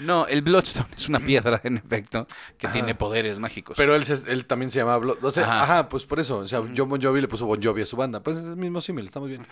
No, 0.00 0.26
el 0.26 0.42
Bloodstone 0.42 0.86
es 0.96 1.08
una 1.08 1.18
piedra, 1.20 1.60
en 1.64 1.78
efecto, 1.78 2.26
que 2.58 2.68
tiene 2.68 2.94
poderes 2.94 3.38
mágicos. 3.38 3.76
Pero 3.76 3.94
él, 3.96 4.04
se- 4.04 4.30
él 4.30 4.44
también 4.46 4.70
se 4.70 4.78
llamaba... 4.78 5.02
Blo- 5.04 5.18
O 5.22 5.30
sea, 5.32 5.44
Ajá. 5.44 5.62
ajá. 5.62 5.88
pues 5.88 6.04
por 6.04 6.20
eso. 6.20 6.38
O 6.38 6.48
sea, 6.48 6.62
John 6.76 6.88
Bon 6.88 7.00
Jovi 7.02 7.20
le 7.20 7.28
puso 7.28 7.46
Bon 7.46 7.60
Jovi 7.62 7.82
a 7.82 7.86
su 7.86 7.96
banda. 7.96 8.22
Pues 8.22 8.36
es 8.36 8.44
el 8.44 8.56
mismo 8.56 8.80
símil, 8.80 9.06
estamos 9.06 9.28
bien. 9.28 9.46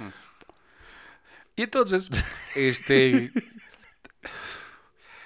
Y 1.56 1.62
entonces, 1.62 2.10
este... 2.54 3.32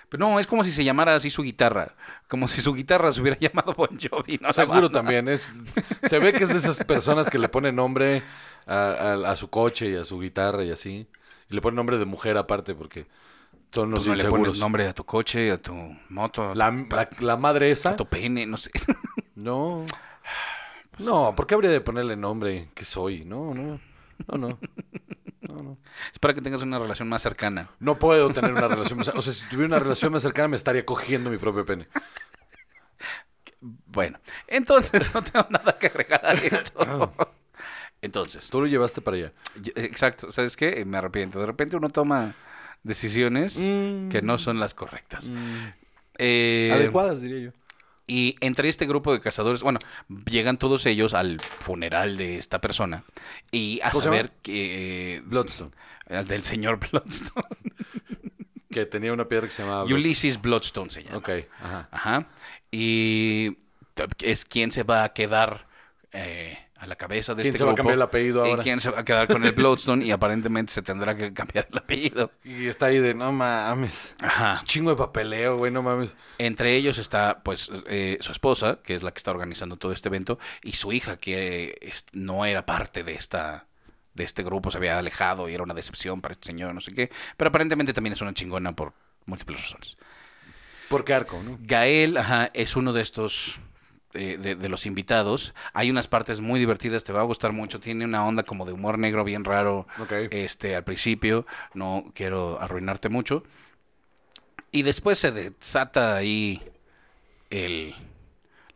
Pero 0.09 0.27
no, 0.29 0.39
es 0.41 0.47
como 0.47 0.65
si 0.65 0.73
se 0.73 0.85
llamara 0.85 1.15
así 1.15 1.29
su 1.31 1.43
guitarra. 1.43 1.95
Como 2.29 2.49
si 2.49 2.61
su 2.63 2.73
guitarra 2.75 3.13
se 3.13 3.21
hubiera 3.21 3.39
llamado 3.41 3.75
Bon 3.75 3.91
Jovi. 3.99 4.39
¿no? 4.41 4.53
Seguro 4.53 4.91
también. 4.91 5.29
es 5.29 5.53
Se 6.09 6.19
ve 6.19 6.33
que 6.33 6.45
es 6.45 6.51
de 6.51 6.57
esas 6.57 6.83
personas 6.85 7.29
que 7.31 7.39
le 7.39 7.49
ponen 7.49 7.77
nombre 7.77 8.23
a, 8.67 8.75
a- 8.91 9.31
a 9.33 9.37
su 9.37 9.49
coche 9.51 9.91
y 9.91 9.97
a 9.97 10.05
su 10.05 10.19
guitarra 10.21 10.65
y 10.65 10.71
así. 10.71 11.07
Y 11.51 11.55
le 11.55 11.61
ponen 11.61 11.77
nombre 11.77 11.99
de 11.99 12.05
mujer 12.07 12.37
aparte 12.37 12.75
porque 12.75 13.07
son 13.71 13.91
los 13.91 14.01
Pues 14.07 14.09
no 14.09 14.15
le 14.15 14.31
pones 14.31 14.59
nombre 14.59 14.89
a 14.89 14.95
tu 14.95 15.05
coche, 15.05 15.51
a 15.53 15.59
tu 15.61 15.75
moto, 16.09 16.51
a, 16.51 16.55
La, 16.55 16.71
tu, 16.71 16.97
la- 16.97 17.09
la 17.21 17.37
madre 17.37 17.71
esa... 17.71 17.91
a 17.91 17.97
tu 17.97 18.07
pene, 18.07 18.47
no 18.47 18.57
sé. 18.57 18.71
No. 19.35 19.85
No, 20.99 21.35
¿por 21.37 21.47
qué 21.47 21.55
habría 21.55 21.71
de 21.71 21.81
ponerle 21.81 22.17
nombre 22.17 22.71
que 22.75 22.85
soy? 22.85 23.25
No, 23.25 23.55
no. 23.55 23.79
No, 24.27 24.37
no. 24.39 24.59
Es 26.13 26.19
para 26.19 26.35
que 26.35 26.41
tengas 26.43 26.63
una 26.63 26.79
relación 26.79 27.09
más 27.09 27.23
cercana. 27.23 27.71
No 27.81 27.99
puedo 27.99 28.31
tener 28.31 28.53
una 28.53 28.69
relación 28.69 28.99
más... 28.99 29.09
O 29.09 29.23
sea, 29.23 29.33
si 29.33 29.45
tuviera 29.47 29.67
una 29.67 29.79
relación 29.79 30.13
más 30.13 30.23
cercana 30.23 30.49
me 30.49 30.57
estaría 30.57 30.85
cogiendo 30.85 31.31
mi 31.31 31.39
propio 31.39 31.65
pene. 31.65 31.87
Bueno, 33.61 34.19
entonces 34.47 35.03
no 35.15 35.23
tengo 35.23 35.47
nada 35.51 35.77
que 35.79 35.87
agregar 35.89 36.25
a 36.25 36.33
esto. 36.33 37.13
Entonces, 38.01 38.49
Tú 38.49 38.61
lo 38.61 38.69
llevaste 38.69 39.01
para 39.01 39.17
allá. 39.17 39.33
yo- 39.61 39.73
exacto, 39.75 40.31
¿sabes 40.31 40.57
qué? 40.57 40.85
Me 40.85 40.99
arrepiento. 40.99 41.41
De 41.41 41.47
repente 41.47 41.77
uno 41.77 41.89
toma 41.91 42.35
decisiones 42.85 43.59
Mm. 43.59 44.09
que 44.09 44.23
no 44.23 44.39
son 44.39 44.61
las 44.61 44.73
correctas. 44.73 45.33
Eh, 46.17 46.71
Adecuadas, 46.73 47.21
diría 47.21 47.41
yo. 47.41 47.51
Y 48.09 48.37
entre 48.41 48.69
este 48.69 48.87
grupo 48.87 49.13
de 49.13 49.21
cazadores, 49.21 49.63
bueno, 49.63 49.79
llegan 50.29 50.57
todos 50.59 50.85
ellos 50.87 51.13
al 51.15 51.39
funeral 51.61 52.17
de 52.17 52.39
esta 52.39 52.59
persona 52.61 53.05
y 53.53 53.79
a 53.83 53.91
¿Cómo 53.91 54.01
se 54.01 54.05
saber 54.05 54.33
que... 54.43 55.17
eh, 55.17 55.21
Bloodstone. 55.25 55.71
al 56.09 56.27
del 56.27 56.43
señor 56.43 56.81
Bloodstone. 56.91 57.45
Que 58.71 58.87
tenía 58.87 59.13
una 59.13 59.29
piedra 59.29 59.47
que 59.47 59.53
se 59.53 59.63
llamaba... 59.63 59.85
Ulysses 59.85 60.41
Bloodstone 60.41 60.91
se 60.91 61.05
llama. 61.05 61.19
Ok, 61.19 61.29
ajá. 61.61 61.89
Ajá. 61.91 62.29
Y 62.71 63.59
es 64.21 64.45
quien 64.45 64.73
se 64.73 64.83
va 64.83 65.05
a 65.05 65.13
quedar 65.13 65.67
eh, 66.13 66.59
a 66.79 66.87
la 66.87 66.97
cabeza 66.97 67.35
de 67.35 67.43
¿Quién 67.43 67.55
este 67.55 67.59
se 67.59 67.65
va 67.65 67.73
a 67.73 67.75
cambiar 67.75 67.97
el 67.97 68.03
apellido 68.03 68.47
y 68.47 68.51
ahora? 68.51 68.63
quién 68.63 68.81
se 68.81 68.91
va 68.91 69.01
a 69.01 69.05
quedar 69.05 69.27
con 69.27 69.45
el 69.45 69.53
Bloodstone 69.53 70.05
y 70.05 70.13
aparentemente 70.13 70.73
se 70.73 70.83
tendrá 70.83 71.17
que 71.17 71.33
cambiar 71.33 71.69
el 71.71 71.79
apellido. 71.79 72.31
Y 72.45 72.67
está 72.67 72.87
ahí 72.87 72.99
de, 72.99 73.15
no 73.15 73.33
mames. 73.33 74.15
Ajá. 74.21 74.55
Es 74.55 74.61
un 74.61 74.67
chingo 74.67 74.91
de 74.91 74.97
papeleo, 74.97 75.57
güey, 75.57 75.73
no 75.73 75.83
mames. 75.83 76.17
Entre 76.39 76.77
ellos 76.77 76.99
está, 76.99 77.43
pues, 77.43 77.71
eh, 77.87 78.19
su 78.21 78.33
esposa, 78.33 78.79
que 78.83 78.95
es 78.95 79.03
la 79.03 79.11
que 79.13 79.19
está 79.19 79.31
organizando 79.31 79.77
todo 79.77 79.93
este 79.93 80.09
evento, 80.09 80.39
y 80.63 80.73
su 80.73 80.93
hija, 80.93 81.17
que 81.17 81.93
no 82.13 82.45
era 82.45 82.65
parte 82.65 83.03
de 83.03 83.15
esta 83.15 83.67
de 84.15 84.25
este 84.25 84.43
grupo, 84.43 84.71
se 84.71 84.79
había 84.79 84.99
alejado 84.99 85.49
y 85.49 85.55
era 85.55 85.63
una 85.63 85.75
decepción 85.75 86.21
para 86.21 86.33
este 86.33 86.47
señor, 86.47 86.75
no 86.75 86.81
sé 86.81 86.93
qué. 86.93 87.11
Pero 87.37 87.49
aparentemente 87.49 87.93
también 87.93 88.13
es 88.13 88.21
una 88.21 88.35
chingona 88.35 88.73
por 88.73 88.93
múltiples 89.27 89.63
razones. 89.63 89.97
Porque 90.89 91.15
arco, 91.15 91.41
¿no? 91.43 91.59
Gael 91.61 92.17
ajá, 92.17 92.51
es 92.53 92.75
uno 92.77 92.93
de 92.93 93.03
estos, 93.03 93.61
eh, 94.19 94.37
de, 94.37 94.55
de 94.57 94.69
los 94.69 94.85
invitados. 94.85 95.55
Hay 95.73 95.91
unas 95.91 96.09
partes 96.09 96.41
muy 96.41 96.59
divertidas, 96.59 97.05
te 97.05 97.13
va 97.13 97.21
a 97.21 97.25
gustar 97.25 97.53
mucho. 97.53 97.81
Tiene 97.81 98.05
una 98.05 98.27
onda 98.27 98.43
como 98.43 98.67
de 98.67 98.73
humor 98.73 98.99
negro 98.99 99.25
bien 99.25 99.45
raro 99.45 99.87
este, 100.31 100.75
al 100.75 100.85
principio. 100.85 101.47
No 101.75 102.11
quiero 102.15 102.61
arruinarte 102.61 103.09
mucho. 103.09 103.45
Y 104.73 104.83
después 104.83 105.19
se 105.19 105.31
desata 105.31 106.17
ahí 106.17 106.63
el, 107.51 107.95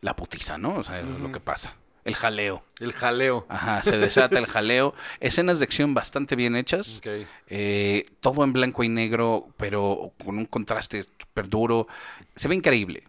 la 0.01 0.15
putiza, 0.15 0.57
¿no? 0.57 0.75
O 0.75 0.83
sea, 0.83 0.99
es 0.99 1.05
lo 1.05 1.31
que 1.31 1.39
pasa. 1.39 1.75
El 2.05 2.15
jaleo. 2.15 2.63
El 2.79 2.91
jaleo. 2.93 3.45
Ajá, 3.49 3.81
se 3.83 3.97
desata 3.97 4.37
el 4.37 4.47
jaleo. 4.47 4.93
Escenas 5.19 5.59
de 5.59 5.65
acción 5.65 5.93
bastante 5.93 6.35
bien 6.35 6.55
hechas. 6.55 7.01
Eh, 7.47 8.05
todo 8.19 8.43
en 8.43 8.53
blanco 8.53 8.83
y 8.83 8.89
negro, 8.89 9.47
pero 9.57 10.11
con 10.23 10.37
un 10.37 10.45
contraste 10.45 11.05
súper 11.19 11.47
duro. 11.47 11.87
Se 12.35 12.47
ve 12.47 12.55
increíble. 12.55 13.03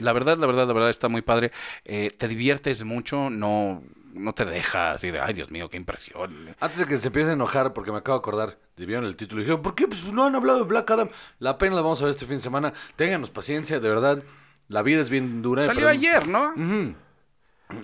La 0.00 0.12
verdad, 0.12 0.38
la 0.38 0.46
verdad, 0.46 0.66
la 0.66 0.72
verdad 0.72 0.90
está 0.90 1.08
muy 1.08 1.22
padre. 1.22 1.50
Eh, 1.84 2.12
te 2.16 2.28
diviertes 2.28 2.84
mucho, 2.84 3.30
no, 3.30 3.82
no 4.14 4.32
te 4.32 4.44
deja 4.44 4.92
así 4.92 5.10
de, 5.10 5.18
ay 5.18 5.34
Dios 5.34 5.50
mío, 5.50 5.68
qué 5.68 5.76
impresión. 5.76 6.54
Antes 6.60 6.78
de 6.78 6.86
que 6.86 6.98
se 6.98 7.08
empiecen 7.08 7.30
a 7.30 7.34
enojar, 7.34 7.72
porque 7.72 7.90
me 7.90 7.98
acabo 7.98 8.16
de 8.16 8.20
acordar, 8.20 8.58
vieron 8.76 9.04
el 9.04 9.16
título 9.16 9.40
y 9.40 9.44
dijeron, 9.44 9.62
¿por 9.62 9.74
qué 9.74 9.88
pues, 9.88 10.04
no 10.04 10.24
han 10.24 10.36
hablado 10.36 10.60
de 10.60 10.64
Black 10.66 10.88
Adam? 10.90 11.08
La 11.40 11.58
pena 11.58 11.74
la 11.74 11.82
vamos 11.82 12.00
a 12.00 12.04
ver 12.04 12.10
este 12.12 12.26
fin 12.26 12.36
de 12.36 12.42
semana. 12.42 12.72
Ténganos 12.94 13.30
paciencia, 13.30 13.80
de 13.80 13.88
verdad. 13.88 14.22
La 14.68 14.82
vida 14.82 15.00
es 15.00 15.10
bien 15.10 15.42
dura. 15.42 15.62
Salió 15.62 15.86
pero- 15.86 15.90
ayer, 15.90 16.28
¿no? 16.28 16.52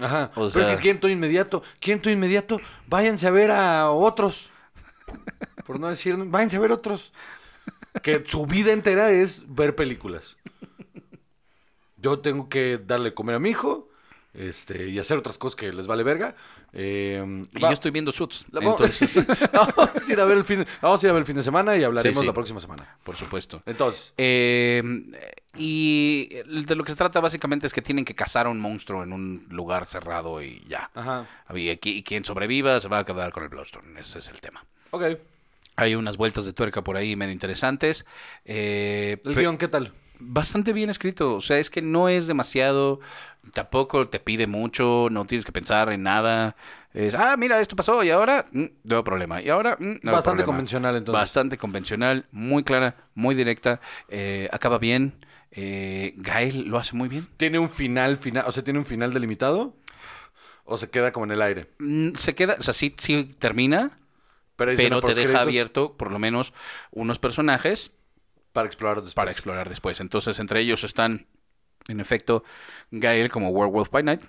Ajá. 0.01 0.31
O 0.35 0.49
Pero 0.51 0.67
es 0.67 0.77
que 0.77 0.83
quiento 0.83 1.09
inmediato, 1.09 1.63
quiento 1.81 2.11
inmediato, 2.11 2.61
váyanse 2.87 3.27
a 3.27 3.31
ver 3.31 3.51
a 3.51 3.91
otros. 3.91 4.51
Por 5.67 5.81
no 5.81 5.89
decir, 5.89 6.17
váyanse 6.17 6.57
a 6.57 6.61
ver 6.61 6.73
otros. 6.73 7.13
Que 8.03 8.25
su 8.27 8.47
vida 8.47 8.73
entera 8.73 9.11
es 9.11 9.45
ver 9.47 9.75
películas. 9.75 10.37
Yo 11.97 12.19
tengo 12.21 12.49
que 12.49 12.79
darle 12.79 13.15
comer 13.15 13.37
a 13.37 13.39
mi 13.39 13.51
hijo 13.51 13.89
este, 14.35 14.89
y 14.89 14.99
hacer 14.99 15.19
otras 15.19 15.39
cosas 15.39 15.57
que 15.57 15.73
les 15.73 15.87
vale 15.87 16.03
verga. 16.03 16.35
Eh, 16.75 17.23
Y 17.53 17.59
va- 17.61 17.69
yo 17.69 17.75
estoy 17.75 17.91
viendo 17.91 18.13
Suits. 18.13 18.47
la 18.51 18.61
vamos- 18.61 18.81
Entonces, 18.81 19.27
vamos, 19.53 19.75
a 20.09 20.13
ir 20.13 20.21
a 20.21 20.25
ver 20.25 20.39
el 20.39 20.45
fin, 20.45 20.65
vamos 20.81 21.03
a 21.03 21.07
ir 21.07 21.11
a 21.11 21.13
ver 21.13 21.21
el 21.21 21.27
fin 21.27 21.37
de 21.37 21.43
semana 21.43 21.77
y 21.77 21.85
hablaremos 21.85 22.17
Sí, 22.17 22.21
sí. 22.23 22.27
la 22.27 22.33
próxima 22.33 22.61
semana. 22.61 22.97
por 23.05 23.17
supuesto. 23.17 23.63
Entonces, 23.67 24.13
Eh, 24.17 24.83
y 25.57 26.29
de 26.47 26.75
lo 26.75 26.83
que 26.85 26.93
se 26.93 26.97
trata 26.97 27.21
básicamente 27.21 27.67
es 27.67 27.73
que 27.75 27.83
tienen 27.83 28.05
que 28.05 28.15
cazar 28.15 28.47
a 28.47 28.49
un 28.49 28.59
monstruo 28.61 29.03
en 29.03 29.13
un 29.13 29.47
lugar 29.51 29.87
cerrado 29.87 30.43
y 30.43 30.65
ya. 30.67 30.91
ajá. 30.95 31.27
Y, 31.55 31.77
quien 32.03 32.25
sobreviva 32.25 32.81
se 32.81 32.89
va 32.89 33.01
a 33.01 33.05
quedar 33.05 33.33
con 33.33 33.43
el 33.43 33.49
Bloodstone. 33.51 34.01
Ese 34.01 34.21
es 34.21 34.29
el 34.29 34.41
tema. 34.41 34.65
Ok. 34.93 35.05
Hay 35.77 35.95
unas 35.95 36.17
vueltas 36.17 36.45
de 36.47 36.53
tuerca 36.53 36.83
por 36.83 36.97
ahí 36.97 37.17
medio 37.17 37.33
interesantes. 37.33 38.05
Eh, 38.45 39.19
¿El 39.25 39.35
guion 39.35 39.59
qué 39.59 39.69
tal? 39.69 39.93
bastante 40.25 40.73
bien 40.73 40.89
escrito. 40.89 41.35
O 41.35 41.41
sea, 41.41 41.59
es 41.59 41.69
que 41.69 41.83
no 41.83 42.09
es 42.09 42.27
demasiado, 42.29 43.01
tampoco 43.53 44.09
te 44.09 44.21
pide 44.21 44.47
mucho, 44.47 45.09
no 45.11 45.25
tienes 45.27 45.45
que 45.45 45.53
pensar 45.53 45.93
en 45.93 46.03
nada. 46.03 46.57
Es, 46.95 47.15
ah, 47.15 47.37
mira, 47.37 47.61
esto 47.61 47.75
pasó 47.75 48.03
y 48.03 48.11
ahora 48.11 48.47
mm, 48.53 48.65
no 48.85 48.97
hay 48.99 49.03
problema. 49.03 49.41
Y 49.43 49.49
ahora 49.49 49.77
mm, 49.79 50.01
no 50.03 50.13
Bastante 50.13 50.23
problema. 50.23 50.47
convencional, 50.47 50.97
entonces. 50.97 51.21
Bastante 51.21 51.59
convencional, 51.59 52.27
muy 52.31 52.65
clara, 52.65 52.97
muy 53.15 53.35
directa. 53.35 53.81
eh, 54.09 54.49
acaba 54.53 54.79
bien. 54.79 55.15
Eh, 55.51 56.15
Gael 56.17 56.65
lo 56.69 56.79
hace 56.79 56.95
muy 56.97 57.09
bien. 57.09 57.29
¿Tiene 57.37 57.59
un 57.59 57.69
final, 57.69 58.17
final, 58.17 58.45
o 58.47 58.53
sea, 58.53 58.63
tiene 58.65 58.79
un 58.79 58.87
final 58.87 59.13
delimitado? 59.13 59.75
¿O 60.65 60.79
se 60.79 60.89
queda 60.91 61.13
como 61.13 61.27
en 61.27 61.33
el 61.33 61.43
aire? 61.43 61.69
Mm, 61.79 62.15
se 62.15 62.35
queda, 62.35 62.57
o 62.59 62.63
sea, 62.63 62.73
sí, 62.73 62.95
sí 62.99 63.35
termina, 63.39 63.99
escena 64.59 65.01
pero 65.01 65.01
te 65.03 65.15
deja 65.15 65.41
abierto 65.41 65.97
por 65.97 66.13
lo 66.13 66.19
menos 66.19 66.53
unos 66.91 67.19
personajes 67.19 67.93
Para 68.53 68.67
explorar 68.67 68.97
después. 68.99 69.15
para 69.15 69.31
explorar 69.31 69.69
después. 69.69 70.01
Entonces, 70.01 70.39
entre 70.39 70.61
ellos 70.61 70.85
están, 70.85 71.27
en 71.89 72.01
efecto, 72.01 72.45
Gael 72.91 73.31
como 73.31 73.51
Werewolf 73.51 73.91
by 73.91 74.03
Night. 74.03 74.23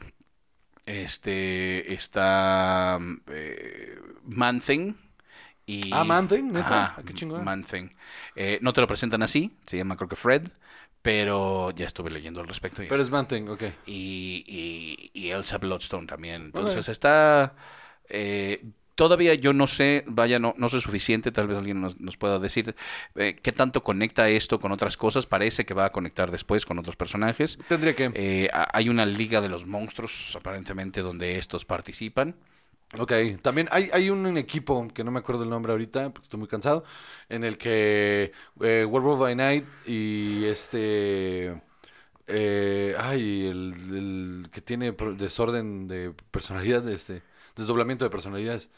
Este 0.86 1.94
está 1.94 3.00
eh, 3.28 3.98
Man 4.26 4.60
Thing. 4.62 4.96
Y, 5.66 5.92
Ah, 5.94 6.04
Man 6.04 6.28
Thing, 6.28 6.52
¿neta? 6.52 6.68
Ajá, 6.68 6.96
Ah, 6.98 7.04
qué 7.06 7.14
chingón. 7.14 7.44
Man 7.46 7.64
Thing. 7.64 7.90
Eh, 8.36 8.60
no 8.62 8.74
te 8.74 8.82
lo 8.82 8.88
presentan 8.88 9.24
así, 9.24 9.52
se 9.66 9.78
llama 9.78 9.96
creo 9.98 10.10
que 10.10 10.16
Fred, 10.18 10.50
pero 11.02 11.72
ya 11.72 11.86
estuve 11.86 12.12
leyendo 12.12 12.42
al 12.42 12.48
respecto. 12.48 12.82
Pero 12.82 12.96
es- 12.96 13.02
es 13.02 13.12
Man 13.12 13.28
Thing, 13.28 13.48
ok. 13.50 13.64
y, 13.86 14.44
y, 14.48 15.12
y 15.28 15.32
Elsa 15.32 15.58
Bloodstone 15.58 16.08
también. 16.08 16.44
Entonces 16.44 16.90
está... 16.90 17.56
eh, 18.10 18.66
todavía 18.96 19.34
yo 19.34 19.54
no 19.54 19.68
sé, 19.68 20.04
vaya, 20.08 20.40
no, 20.40 20.54
no 20.58 20.70
sé 20.70 20.82
suficiente, 20.82 21.32
tal 21.32 21.48
vez 21.48 21.58
alguien 21.58 21.82
nos, 21.82 22.00
nos 22.00 22.18
pueda 22.18 22.40
decir 22.40 22.76
eh, 23.16 23.36
qué 23.42 23.52
tanto 23.52 23.84
conecta 23.84 24.30
esto 24.30 24.60
con 24.60 24.72
otras 24.72 24.98
cosas. 24.98 25.26
Parece 25.26 25.66
que 25.66 25.74
va 25.74 25.86
a 25.86 25.92
conectar 25.92 26.32
después 26.32 26.66
con 26.66 26.80
otros 26.80 26.96
personajes. 26.96 27.58
Tendría 27.68 27.96
que. 27.96 28.12
Eh, 28.14 28.50
ha- 28.54 28.70
hay 28.74 28.90
una 28.90 29.06
liga 29.06 29.42
de 29.42 29.50
los 29.50 29.66
monstruos, 29.66 30.36
aparentemente, 30.36 31.02
donde 31.02 31.38
estos 31.38 31.66
participan. 31.66 32.36
Ok, 33.00 33.12
también 33.42 33.68
hay, 33.72 33.90
hay 33.92 34.12
un 34.12 34.38
equipo, 34.38 34.88
que 34.94 35.04
no 35.04 35.10
me 35.10 35.20
acuerdo 35.20 35.44
el 35.44 35.50
nombre 35.50 35.72
ahorita, 35.72 36.12
porque 36.12 36.26
estoy 36.26 36.38
muy 36.40 36.48
cansado, 36.48 36.84
en 37.28 37.44
el 37.44 37.58
que 37.58 38.32
eh, 38.62 38.86
Werewolf 38.88 39.20
by 39.20 39.36
Night 39.36 39.66
y 39.88 40.46
este... 40.46 41.60
eh, 42.28 42.96
ay, 43.00 43.48
el, 43.48 43.74
el 44.44 44.50
que 44.52 44.62
tiene 44.62 44.92
desorden 45.18 45.88
de 45.88 46.14
personalidad, 46.32 46.88
este... 46.90 47.24
desdoblamiento 47.56 48.06
de 48.06 48.10
personalidades. 48.12 48.70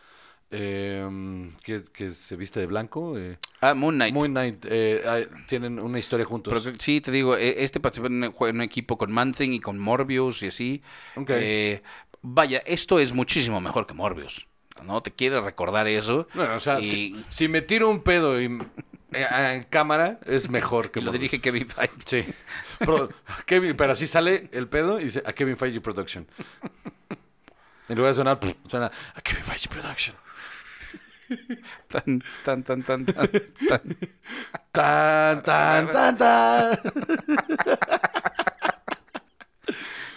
Eh, 0.52 1.52
que, 1.64 1.82
que 1.92 2.12
se 2.12 2.36
viste 2.36 2.60
de 2.60 2.68
blanco. 2.68 3.18
Eh. 3.18 3.38
Ah, 3.62 3.74
Moon 3.74 3.96
Knight. 3.96 4.14
Moon 4.14 4.32
Knight, 4.32 4.66
eh, 4.70 5.28
tienen 5.48 5.80
una 5.80 5.98
historia 5.98 6.26
juntos. 6.26 6.54
Pero 6.64 6.76
sí, 6.80 7.02
te 7.02 7.12
digo, 7.12 7.36
eh, 7.36 7.64
este 7.64 7.80
participó 7.80 8.08
en 8.08 8.32
un, 8.56 8.62
equipo 8.62 8.98
con 8.98 9.12
Man-Thing 9.12 9.54
y 9.54 9.60
con 9.60 9.80
Morbius 9.80 10.44
y 10.44 10.48
así. 10.48 10.84
Ok. 11.16 11.32
Eh, 11.34 11.82
vaya, 12.22 12.60
esto 12.66 13.00
es 13.00 13.12
muchísimo 13.12 13.60
mejor 13.60 13.88
que 13.88 13.96
Morbius. 13.96 14.48
¿No? 14.84 15.02
Te 15.02 15.10
quiere 15.12 15.42
recordar 15.42 15.88
eso. 15.88 16.28
Bueno, 16.36 16.56
o 16.56 16.60
sea, 16.60 16.80
y, 16.80 16.90
si, 16.92 17.26
si 17.30 17.48
me 17.48 17.62
tiro 17.62 17.90
un 17.90 18.04
pedo 18.04 18.40
y, 18.40 18.46
eh, 19.14 19.28
en 19.56 19.64
cámara, 19.64 20.20
es 20.28 20.50
mejor 20.50 20.92
que 20.92 21.00
y 21.00 21.02
lo 21.04 21.12
Morbius. 21.12 21.22
dirige 21.32 21.42
Kevin 21.42 21.68
Feige. 21.68 21.94
Sí. 22.06 22.24
Pro- 22.80 23.10
Kevin, 23.48 23.76
pero 23.76 23.94
así 23.94 24.06
sale 24.06 24.48
el 24.52 24.68
pedo 24.68 25.00
y 25.00 25.06
dice 25.06 25.24
a 25.26 25.34
Kevin 25.34 25.58
Feige 25.58 25.82
Production. 25.82 26.28
En 27.88 27.96
lugar 27.98 28.12
de 28.12 28.16
sonar, 28.16 28.40
pff, 28.40 28.56
suena 28.68 28.92
a 29.14 29.22
Kevin 29.22 29.44
Feige 29.44 29.70
Production. 29.70 30.16
Tan, 31.90 32.22
tan, 32.44 32.64
tan, 32.64 32.84
tan, 32.84 33.06
tan, 33.06 33.30
tan. 33.68 33.98
Tan, 34.72 35.42
tan, 35.42 35.88
tan, 35.92 36.18
tan. 36.18 36.80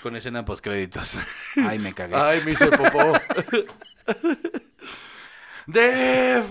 Con 0.02 0.16
escena 0.16 0.44
post 0.44 0.62
créditos. 0.62 1.18
Ay, 1.56 1.78
me 1.78 1.94
cagué. 1.94 2.14
Ay, 2.14 2.44
me 2.44 2.52
hice 2.52 2.68
popó. 2.70 3.14
Dev. 5.66 6.44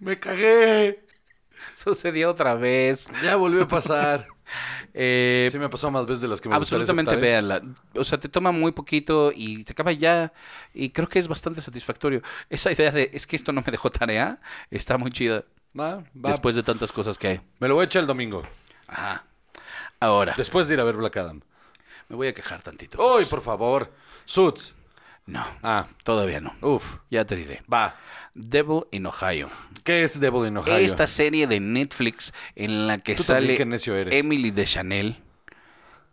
Me 0.00 0.18
cagué. 0.18 0.98
Sucedió 1.76 2.30
otra 2.30 2.54
vez. 2.54 3.08
Ya 3.22 3.36
volvió 3.36 3.62
a 3.62 3.68
pasar. 3.68 4.26
Eh, 4.92 5.48
Sí 5.50 5.58
me 5.58 5.64
ha 5.66 5.70
pasado 5.70 5.90
más 5.90 6.06
veces 6.06 6.20
de 6.20 6.28
las 6.28 6.40
que 6.40 6.48
me 6.48 6.54
absolutamente 6.54 7.14
¿eh? 7.14 7.16
véanla. 7.16 7.62
O 7.96 8.04
sea, 8.04 8.18
te 8.18 8.28
toma 8.28 8.52
muy 8.52 8.72
poquito 8.72 9.32
y 9.34 9.64
te 9.64 9.72
acaba 9.72 9.92
ya. 9.92 10.32
Y 10.72 10.90
creo 10.90 11.08
que 11.08 11.18
es 11.18 11.28
bastante 11.28 11.60
satisfactorio. 11.60 12.22
Esa 12.50 12.70
idea 12.72 12.90
de 12.90 13.10
es 13.12 13.26
que 13.26 13.36
esto 13.36 13.52
no 13.52 13.62
me 13.64 13.70
dejó 13.70 13.90
tarea 13.90 14.38
está 14.70 14.98
muy 14.98 15.10
chida. 15.10 15.44
Va, 15.78 16.04
va. 16.14 16.30
Después 16.30 16.54
de 16.56 16.62
tantas 16.62 16.92
cosas 16.92 17.18
que 17.18 17.26
hay. 17.28 17.40
Me 17.58 17.68
lo 17.68 17.74
voy 17.74 17.82
a 17.82 17.86
echar 17.86 18.00
el 18.02 18.06
domingo. 18.06 18.42
Ajá. 18.86 19.24
Ahora, 20.00 20.34
Después 20.36 20.68
de 20.68 20.74
ir 20.74 20.80
a 20.80 20.84
ver 20.84 20.96
Black 20.96 21.16
Adam. 21.16 21.40
me 22.08 22.16
voy 22.16 22.28
a 22.28 22.34
quejar 22.34 22.62
tantito. 22.62 22.98
Uy, 23.16 23.24
por 23.24 23.40
favor. 23.40 23.90
Suits. 24.24 24.74
No, 25.26 25.44
Ah, 25.62 25.86
todavía 26.04 26.38
no. 26.40 26.54
uf. 26.60 26.84
Ya 27.10 27.24
te 27.24 27.34
diré. 27.34 27.62
Va. 27.72 27.96
Devil 28.34 28.82
in 28.90 29.06
Ohio. 29.06 29.48
¿Qué 29.84 30.04
es 30.04 30.18
Devil 30.18 30.46
in 30.48 30.56
Ohio? 30.56 30.76
Esta 30.76 31.06
serie 31.06 31.46
de 31.46 31.60
Netflix 31.60 32.32
en 32.56 32.86
la 32.86 32.98
que 32.98 33.14
Tú 33.14 33.22
sale 33.22 33.56
qué 33.56 33.64
necio 33.64 33.94
eres. 33.96 34.12
Emily 34.14 34.50
de 34.50 34.64
Chanel 34.64 35.16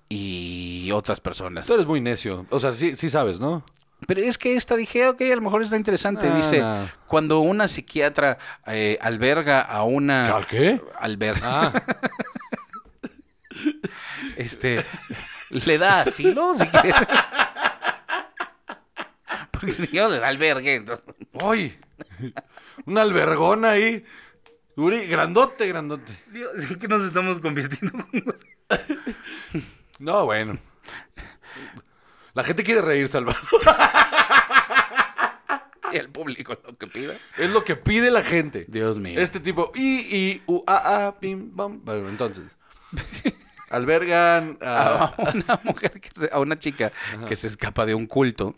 y 0.10 0.92
otras 0.94 1.20
personas. 1.20 1.66
Tú 1.66 1.74
eres 1.74 1.86
muy 1.86 2.02
necio. 2.02 2.46
O 2.50 2.60
sea, 2.60 2.74
sí, 2.74 2.96
sí 2.96 3.10
sabes, 3.10 3.40
¿no? 3.40 3.64
Pero 4.08 4.22
es 4.22 4.38
que 4.38 4.56
esta 4.56 4.76
dije, 4.76 5.08
ok, 5.08 5.22
a 5.22 5.36
lo 5.36 5.42
mejor 5.42 5.62
está 5.62 5.78
interesante. 5.78 6.28
Ah, 6.28 6.36
Dice, 6.36 6.60
no. 6.60 6.90
cuando 7.08 7.40
una 7.40 7.68
psiquiatra 7.68 8.38
eh, 8.66 8.98
alberga 9.00 9.62
a 9.62 9.84
una... 9.84 10.36
¿Al 10.36 10.48
qué? 10.48 10.82
Alberga. 11.00 11.42
Ah, 11.68 11.84
Este, 14.38 14.84
le 15.50 15.78
da 15.78 16.02
asilo, 16.02 16.54
si. 16.56 16.64
Porque 19.62 19.88
le 19.92 20.20
da 20.20 20.28
albergue. 20.28 20.76
entonces- 20.76 21.06
¡Uy! 21.34 21.74
Una 22.86 23.02
albergona 23.04 23.72
ahí. 23.72 24.04
Uri, 24.76 25.06
grandote, 25.06 25.68
grandote. 25.68 26.14
Dios, 26.32 26.52
¿en 26.70 26.80
qué 26.80 26.88
nos 26.88 27.04
estamos 27.04 27.40
convirtiendo? 27.40 27.98
No, 30.00 30.26
bueno. 30.26 30.58
La 32.34 32.44
gente 32.44 32.64
quiere 32.64 32.82
reír, 32.82 33.08
Salvador. 33.08 33.40
y 35.92 35.98
el 35.98 36.10
público 36.10 36.58
lo 36.66 36.76
que 36.78 36.88
pida. 36.88 37.14
Es 37.38 37.50
lo 37.52 37.64
que 37.64 37.76
pide 37.76 38.10
la 38.10 38.24
gente. 38.24 38.66
Dios 38.68 38.98
mío. 38.98 39.20
Este 39.20 39.40
tipo, 39.40 39.72
I, 39.76 40.00
I, 40.16 40.44
U, 40.48 40.64
A, 40.66 41.08
A, 41.08 41.20
pim, 41.20 41.56
pam. 41.56 41.82
Bueno, 41.84 42.10
entonces. 42.10 42.46
Albergan 43.70 44.58
a... 44.62 45.04
a 45.18 45.32
una 45.36 45.60
mujer, 45.64 46.00
que 46.02 46.10
se- 46.20 46.30
a 46.32 46.40
una 46.40 46.58
chica 46.58 46.92
que 47.28 47.36
se 47.36 47.48
escapa 47.48 47.86
de 47.86 47.94
un 47.94 48.08
culto. 48.08 48.56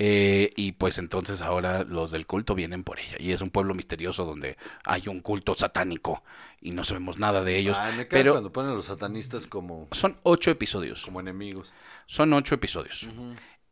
Eh, 0.00 0.52
y 0.54 0.72
pues 0.72 0.98
entonces 0.98 1.42
ahora 1.42 1.82
los 1.82 2.12
del 2.12 2.24
culto 2.24 2.54
vienen 2.54 2.84
por 2.84 3.00
ella. 3.00 3.16
Y 3.18 3.32
es 3.32 3.40
un 3.40 3.50
pueblo 3.50 3.74
misterioso 3.74 4.24
donde 4.24 4.56
hay 4.84 5.08
un 5.08 5.20
culto 5.20 5.56
satánico 5.56 6.22
y 6.60 6.70
no 6.70 6.84
sabemos 6.84 7.18
nada 7.18 7.42
de 7.42 7.58
ellos. 7.58 7.76
Ay, 7.80 7.96
me 7.96 8.06
cae 8.06 8.20
pero 8.20 8.32
cuando 8.34 8.52
ponen 8.52 8.70
a 8.70 8.74
los 8.74 8.84
satanistas 8.84 9.48
como, 9.48 9.88
son 9.90 10.16
ocho 10.22 10.52
episodios. 10.52 11.04
como 11.04 11.18
enemigos. 11.18 11.74
Son 12.06 12.32
ocho 12.32 12.54
episodios. 12.54 13.08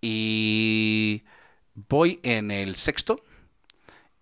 Y 0.01 1.23
voy 1.75 2.19
en 2.25 2.51
el 2.51 2.75
sexto 2.75 3.23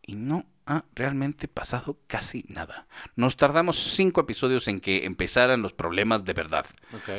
y 0.03 0.15
no 0.15 0.45
ha 0.67 0.85
realmente 0.95 1.47
pasado 1.49 1.99
casi 2.07 2.45
nada. 2.49 2.87
Nos 3.17 3.37
tardamos 3.37 3.77
cinco 3.77 4.23
episodios 4.23 4.67
en 4.69 4.81
que 4.81 5.05
empezaran 5.05 5.63
los 5.63 5.73
problemas 5.73 6.25
de 6.25 6.33
verdad. 6.33 6.67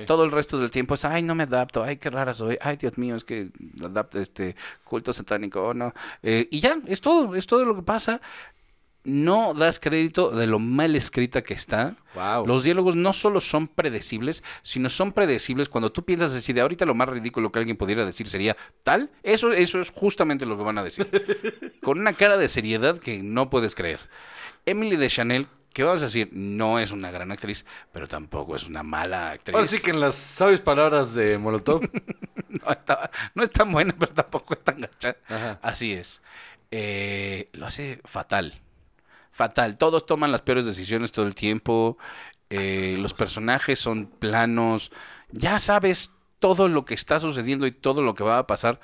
Todo 0.07 0.23
el 0.23 0.31
resto 0.31 0.57
del 0.57 0.71
tiempo 0.71 0.95
es, 0.95 1.05
ay, 1.05 1.21
no 1.21 1.35
me 1.35 1.43
adapto, 1.43 1.83
ay, 1.83 1.97
qué 1.97 2.09
rara 2.09 2.33
soy, 2.33 2.57
ay, 2.61 2.77
Dios 2.77 2.97
mío, 2.97 3.15
es 3.15 3.23
que 3.23 3.49
adapto 3.83 4.19
este 4.19 4.55
culto 4.83 5.13
satánico, 5.13 5.61
oh, 5.61 5.73
no. 5.73 5.93
Eh, 6.23 6.47
y 6.49 6.59
ya, 6.59 6.77
es 6.87 7.01
todo, 7.01 7.35
es 7.35 7.45
todo 7.45 7.65
lo 7.65 7.75
que 7.75 7.83
pasa. 7.83 8.21
No 9.05 9.53
das 9.53 9.79
crédito 9.79 10.31
de 10.31 10.47
lo 10.47 10.57
mal 10.59 10.95
escrita 10.95 11.43
que 11.43 11.53
está. 11.53 11.95
Wow. 12.15 12.47
Los 12.47 12.63
diálogos 12.63 12.95
no 12.95 13.13
solo 13.13 13.39
son 13.39 13.67
predecibles, 13.67 14.43
sino 14.63 14.89
son 14.89 15.13
predecibles 15.13 15.69
cuando 15.69 15.91
tú 15.91 16.03
piensas 16.03 16.33
así 16.33 16.53
de 16.53 16.61
ahorita 16.61 16.85
lo 16.85 16.95
más 16.95 17.07
ridículo 17.09 17.51
que 17.51 17.59
alguien 17.59 17.77
pudiera 17.77 18.05
decir 18.05 18.27
sería 18.27 18.57
tal. 18.83 19.11
Eso, 19.21 19.51
eso 19.53 19.79
es 19.79 19.91
justamente 19.91 20.45
lo 20.47 20.57
que 20.57 20.63
van 20.63 20.79
a 20.79 20.83
decir. 20.83 21.07
Con 21.83 21.99
una 21.99 22.13
cara 22.13 22.37
de 22.37 22.49
seriedad 22.49 22.97
que 22.97 23.21
no 23.21 23.49
puedes 23.51 23.75
creer. 23.75 23.99
Emily 24.65 24.95
de 24.95 25.07
Chanel, 25.07 25.47
que 25.71 25.83
vamos 25.83 26.01
a 26.01 26.05
decir, 26.05 26.29
no 26.31 26.79
es 26.79 26.91
una 26.91 27.11
gran 27.11 27.31
actriz, 27.31 27.65
pero 27.91 28.07
tampoco 28.07 28.55
es 28.55 28.63
una 28.63 28.81
mala 28.81 29.31
actriz. 29.31 29.55
Ahora 29.55 29.67
sí 29.67 29.79
que 29.79 29.91
en 29.91 29.99
las 29.99 30.15
sabias 30.15 30.61
palabras 30.61 31.13
de 31.13 31.37
Molotov. 31.37 31.81
no, 32.49 32.71
está- 32.71 33.11
no 33.35 33.43
es 33.43 33.51
tan 33.51 33.71
buena, 33.71 33.93
pero 33.99 34.13
tampoco 34.13 34.55
es 34.55 34.63
tan 34.63 34.79
gacha. 34.79 35.15
Ajá. 35.27 35.59
Así 35.61 35.93
es. 35.93 36.21
Eh, 36.71 37.49
lo 37.53 37.67
hace 37.67 37.99
fatal. 38.05 38.55
Fatal. 39.35 39.77
Todos 39.77 40.05
toman 40.05 40.31
las 40.31 40.41
peores 40.41 40.65
decisiones 40.65 41.11
todo 41.11 41.27
el 41.27 41.35
tiempo. 41.35 41.97
Eh, 42.49 42.95
los 42.97 43.13
personajes 43.13 43.79
son 43.79 44.05
planos. 44.05 44.93
Ya 45.29 45.59
sabes 45.59 46.11
todo 46.39 46.69
lo 46.69 46.85
que 46.85 46.93
está 46.93 47.19
sucediendo 47.19 47.67
y 47.67 47.73
todo 47.73 48.01
lo 48.01 48.15
que 48.15 48.23
va 48.23 48.37
a 48.37 48.47
pasar 48.47 48.79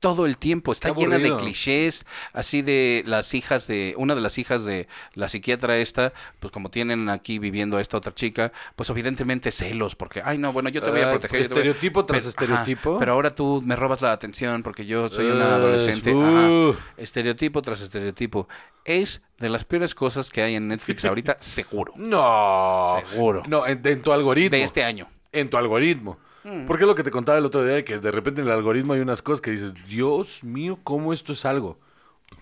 todo 0.00 0.26
el 0.26 0.38
tiempo. 0.38 0.72
Está 0.72 0.94
Qué 0.94 1.00
llena 1.00 1.18
de 1.18 1.36
clichés, 1.36 2.06
así 2.32 2.62
de 2.62 3.02
las 3.06 3.34
hijas 3.34 3.66
de, 3.66 3.94
una 3.96 4.14
de 4.14 4.20
las 4.20 4.38
hijas 4.38 4.64
de 4.64 4.86
la 5.14 5.28
psiquiatra 5.28 5.76
esta, 5.78 6.12
pues 6.40 6.52
como 6.52 6.70
tienen 6.70 7.08
aquí 7.08 7.38
viviendo 7.38 7.76
a 7.76 7.80
esta 7.80 7.96
otra 7.96 8.14
chica, 8.14 8.52
pues 8.76 8.88
evidentemente 8.90 9.50
celos, 9.50 9.96
porque, 9.96 10.22
ay 10.24 10.38
no, 10.38 10.52
bueno, 10.52 10.68
yo 10.68 10.80
te 10.82 10.90
voy 10.90 11.00
a 11.00 11.08
Ah, 11.08 11.10
proteger. 11.12 11.42
yo 11.42 11.48
te 11.48 11.54
voy 11.54 11.58
a-". 11.58 11.64
estereotipo 11.72 12.04
tras 12.04 12.20
Pero- 12.20 12.28
estereotipo. 12.30 12.98
pero 12.98 13.12
ahora 13.12 13.30
tú 13.30 13.62
me 13.64 13.74
robas 13.76 14.00
la 14.00 14.12
atención 14.12 14.62
porque 14.62 14.86
yo 14.86 15.08
soy 15.08 15.26
una 15.26 15.44
Eh, 15.44 15.52
adolescente. 15.52 16.14
uh. 16.14 16.70
Ajá. 16.72 16.78
Estereotipo 16.96 17.62
tras 17.62 17.80
estereotipo. 17.80 18.48
Es 18.84 19.22
de 19.38 19.48
las 19.48 19.64
peores 19.64 19.94
cosas 19.94 20.30
que 20.30 20.42
hay 20.42 20.54
en 20.54 20.68
Netflix 20.68 21.04
ahorita, 21.04 21.36
seguro. 21.40 21.92
No. 21.96 23.02
Seguro. 23.10 23.42
No, 23.48 23.66
en, 23.66 23.80
en 23.84 24.02
tu 24.02 24.12
algoritmo. 24.12 24.56
De 24.56 24.62
este 24.62 24.84
año. 24.84 25.08
En 25.32 25.50
tu 25.50 25.56
algoritmo. 25.56 26.18
Mm. 26.48 26.66
Porque 26.66 26.84
es 26.84 26.88
lo 26.88 26.94
que 26.94 27.02
te 27.02 27.10
contaba 27.10 27.38
el 27.38 27.44
otro 27.44 27.64
día, 27.64 27.84
que 27.84 27.98
de 27.98 28.10
repente 28.10 28.40
en 28.40 28.46
el 28.46 28.52
algoritmo 28.52 28.92
hay 28.94 29.00
unas 29.00 29.22
cosas 29.22 29.40
que 29.40 29.50
dices, 29.50 29.72
Dios 29.88 30.42
mío, 30.44 30.78
¿cómo 30.84 31.12
esto 31.12 31.32
es 31.32 31.44
algo? 31.44 31.78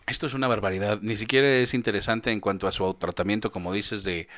Esto 0.06 0.26
es 0.26 0.34
una 0.34 0.48
barbaridad. 0.48 0.98
Ni 1.02 1.16
siquiera 1.16 1.48
es 1.48 1.74
interesante 1.74 2.30
en 2.32 2.40
cuanto 2.40 2.66
a 2.66 2.72
su 2.72 2.92
tratamiento, 2.94 3.50
como 3.52 3.72
dices, 3.72 4.02
de 4.04 4.28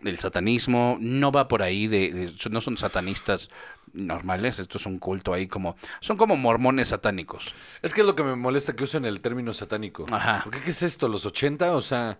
del 0.00 0.18
satanismo. 0.18 0.98
No 1.00 1.32
va 1.32 1.48
por 1.48 1.62
ahí 1.62 1.86
de, 1.86 2.12
de- 2.12 2.50
no 2.50 2.60
son 2.60 2.76
satanistas 2.76 3.48
normales. 3.92 4.58
Esto 4.58 4.78
es 4.78 4.84
un 4.86 4.98
culto 4.98 5.32
ahí 5.32 5.46
como 5.46 5.76
son 6.00 6.16
como 6.16 6.36
mormones 6.36 6.88
satánicos. 6.88 7.54
Es 7.82 7.94
que 7.94 8.02
es 8.02 8.06
lo 8.06 8.14
que 8.14 8.22
me 8.24 8.36
molesta 8.36 8.74
que 8.76 8.84
usen 8.84 9.04
el 9.04 9.20
término 9.20 9.52
satánico. 9.52 10.04
Ajá. 10.12 10.42
¿Por 10.44 10.52
qué 10.52 10.60
qué 10.60 10.70
es 10.72 10.82
esto? 10.82 11.08
¿Los 11.08 11.24
80? 11.24 11.74
O 11.76 11.82
sea, 11.82 12.18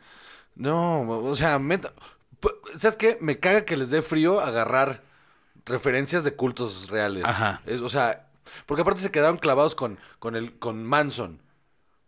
no, 0.54 1.02
o 1.02 1.36
sea, 1.36 1.58
meta- 1.58 1.92
¿sabes 2.76 2.96
qué? 2.96 3.18
Me 3.20 3.38
caga 3.38 3.64
que 3.64 3.76
les 3.76 3.90
dé 3.90 4.00
frío 4.00 4.40
agarrar 4.40 5.02
referencias 5.66 6.24
de 6.24 6.34
cultos 6.34 6.88
reales. 6.88 7.24
Ajá. 7.24 7.60
Es- 7.66 7.80
o 7.80 7.88
sea, 7.88 8.26
porque 8.64 8.82
aparte 8.82 9.00
se 9.00 9.10
quedaron 9.10 9.36
clavados 9.38 9.74
con, 9.74 9.98
con, 10.18 10.34
el, 10.36 10.58
con 10.58 10.84
Manson. 10.84 11.40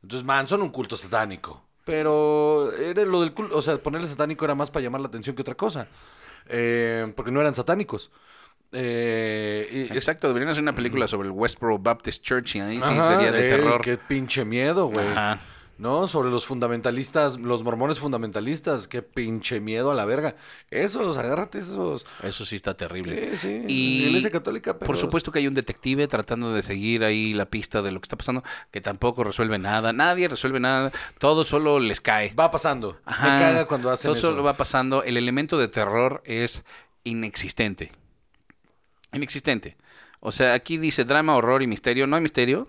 Entonces, 0.03 0.25
Manson, 0.25 0.63
un 0.63 0.71
culto 0.71 0.97
satánico. 0.97 1.63
Pero 1.85 2.73
era 2.73 3.03
lo 3.05 3.21
del 3.21 3.33
culto, 3.33 3.57
o 3.57 3.63
sea, 3.63 3.77
ponerle 3.79 4.07
satánico 4.09 4.45
era 4.45 4.55
más 4.55 4.71
para 4.71 4.83
llamar 4.85 5.01
la 5.01 5.09
atención 5.09 5.35
que 5.35 5.43
otra 5.43 5.55
cosa. 5.55 5.89
Eh, 6.49 7.13
porque 7.17 7.31
no 7.31 7.41
eran 7.41 7.55
satánicos. 7.55 8.11
Eh, 8.73 9.89
y- 9.91 9.97
Exacto, 9.97 10.29
deberían 10.29 10.51
hacer 10.51 10.63
una 10.63 10.75
película 10.75 11.09
sobre 11.09 11.29
el 11.29 11.33
Westboro 11.33 11.79
Baptist 11.79 12.23
Church 12.23 12.57
y 12.57 12.61
ahí 12.61 12.77
sí 12.77 12.83
Ajá, 12.83 13.15
sería 13.15 13.33
de 13.33 13.47
eh, 13.47 13.51
terror. 13.51 13.81
Qué 13.81 13.97
pinche 13.97 14.45
miedo, 14.45 14.87
güey. 14.87 15.07
Ajá. 15.07 15.41
¿No? 15.79 16.09
Sobre 16.09 16.29
los 16.29 16.45
fundamentalistas, 16.45 17.39
los 17.39 17.63
mormones 17.63 17.99
fundamentalistas, 18.01 18.89
qué 18.89 19.01
pinche 19.03 19.61
miedo 19.61 19.91
a 19.91 19.95
la 19.95 20.05
verga. 20.05 20.35
Esos, 20.71 21.17
agárrate 21.17 21.61
esos. 21.61 22.05
Eso 22.23 22.45
sí 22.45 22.57
está 22.57 22.77
terrible. 22.77 23.37
Sí, 23.37 23.39
sí. 23.39 23.65
Y 23.69 24.05
Iglesia 24.07 24.31
católica, 24.31 24.75
pero- 24.79 24.87
por 24.87 24.97
supuesto 24.97 25.31
que 25.33 25.39
hay 25.39 25.47
un 25.47 25.55
detective 25.55 26.07
tratando 26.09 26.53
de 26.53 26.63
seguir 26.63 27.05
ahí 27.05 27.33
la 27.33 27.47
pista 27.47 27.81
de 27.81 27.93
lo 27.93 28.01
que 28.01 28.07
está 28.07 28.17
pasando, 28.17 28.43
que 28.71 28.81
tampoco 28.81 29.25
resuelve 29.25 29.59
nada. 29.59 29.93
Nadie 29.93 30.29
resuelve 30.29 30.61
nada. 30.61 30.93
Todo 31.19 31.45
solo 31.45 31.79
les 31.79 32.01
cae. 32.01 32.35
Va 32.35 32.51
pasando. 32.51 32.99
Ajá. 33.05 33.25
Me 33.33 33.39
caga 33.41 33.67
cuando 33.67 33.91
hacen 33.91 34.09
Todo 34.09 34.19
eso. 34.19 34.27
solo 34.29 34.43
va 34.43 34.55
pasando. 34.55 35.03
El 35.05 35.17
elemento 35.17 35.57
de 35.59 35.69
terror 35.69 36.23
es 36.27 36.65
inexistente. 37.05 37.93
Inexistente. 39.13 39.77
O 40.21 40.33
sea, 40.33 40.55
aquí 40.55 40.77
dice 40.79 41.05
drama, 41.05 41.37
horror 41.37 41.63
y 41.63 41.67
misterio. 41.67 42.07
No 42.07 42.17
hay 42.17 42.23
misterio. 42.23 42.69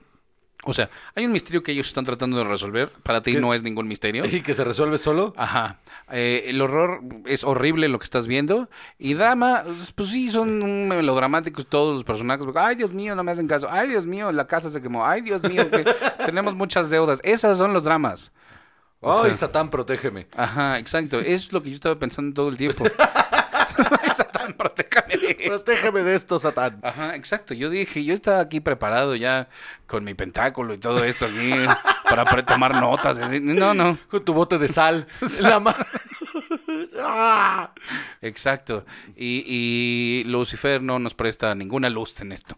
O 0.66 0.74
sea, 0.74 0.90
hay 1.16 1.26
un 1.26 1.32
misterio 1.32 1.64
que 1.64 1.72
ellos 1.72 1.88
están 1.88 2.04
tratando 2.04 2.38
de 2.38 2.44
resolver. 2.44 2.92
Para 3.04 3.22
ti 3.22 3.32
¿Qué? 3.34 3.40
no 3.40 3.54
es 3.54 3.64
ningún 3.64 3.88
misterio. 3.88 4.26
Y 4.26 4.42
que 4.42 4.54
se 4.54 4.64
resuelve 4.66 4.98
solo. 4.98 5.34
Ajá. 5.38 5.78
Eh, 6.12 6.44
el 6.48 6.62
horror 6.62 7.00
es 7.26 7.46
horrible 7.46 7.88
lo 7.88 7.98
que 7.98 8.04
estás 8.04 8.28
viendo. 8.28 8.70
Y 8.98 9.14
drama, 9.14 9.64
pues 9.96 10.10
sí, 10.10 10.28
son 10.30 10.88
melodramáticos 10.90 11.66
todos 11.66 11.96
los 11.96 12.04
personajes. 12.04 12.46
Ay, 12.56 12.76
Dios 12.76 12.92
mío, 12.92 13.16
no 13.16 13.24
me 13.24 13.32
hacen 13.32 13.48
caso. 13.48 13.68
Ay, 13.72 13.88
Dios 13.88 14.06
mío, 14.06 14.32
la 14.34 14.48
casa 14.48 14.70
se 14.70 14.82
quemó. 14.82 15.06
Ay, 15.06 15.22
Dios 15.22 15.42
mío, 15.44 15.72
que 15.72 15.86
tenemos 16.26 16.54
muchas 16.56 16.90
deudas. 16.90 17.20
Esas 17.24 17.58
son 17.58 17.74
los 17.74 17.84
dramas. 17.86 18.32
O 19.00 19.14
Ay, 19.14 19.30
sea- 19.30 19.36
Satán, 19.48 19.70
protégeme. 19.70 20.28
Ajá, 20.36 20.78
exacto. 20.78 21.22
Es 21.22 21.54
lo 21.54 21.64
que 21.64 21.70
yo 21.70 21.76
estaba 21.78 21.96
pensando 21.98 22.34
todo 22.34 22.50
el 22.50 22.58
tiempo. 22.58 22.84
Satán, 24.20 24.54
protéjame 24.54 25.18
de 25.18 25.32
esto. 25.32 25.50
Protégeme 25.50 26.04
de 26.04 26.16
esto, 26.16 26.40
Satán. 26.40 26.80
Ajá, 26.84 27.16
exacto. 27.16 27.54
Yo 27.54 27.70
dije, 27.70 28.04
yo 28.04 28.14
estaba 28.14 28.42
aquí 28.42 28.60
preparado 28.60 29.16
ya 29.16 29.48
con 29.88 30.04
mi 30.04 30.14
pentáculo 30.14 30.74
y 30.74 30.78
todo 30.78 31.04
esto 31.04 31.26
aquí 31.26 31.54
para 32.04 32.46
tomar 32.46 32.76
notas. 32.76 33.18
No, 33.42 33.74
no. 33.74 33.98
Con 34.10 34.26
tu 34.26 34.34
bote 34.34 34.58
de 34.58 34.68
sal. 34.68 35.08
la 35.40 35.60
mano. 35.60 35.86
Ah. 37.00 37.74
Exacto. 38.22 38.86
Y, 39.16 39.44
y 39.46 40.24
Lucifer 40.26 40.82
no 40.82 41.00
nos 41.00 41.14
presta 41.14 41.56
ninguna 41.56 41.90
luz 41.90 42.20
en 42.22 42.32
esto. 42.32 42.58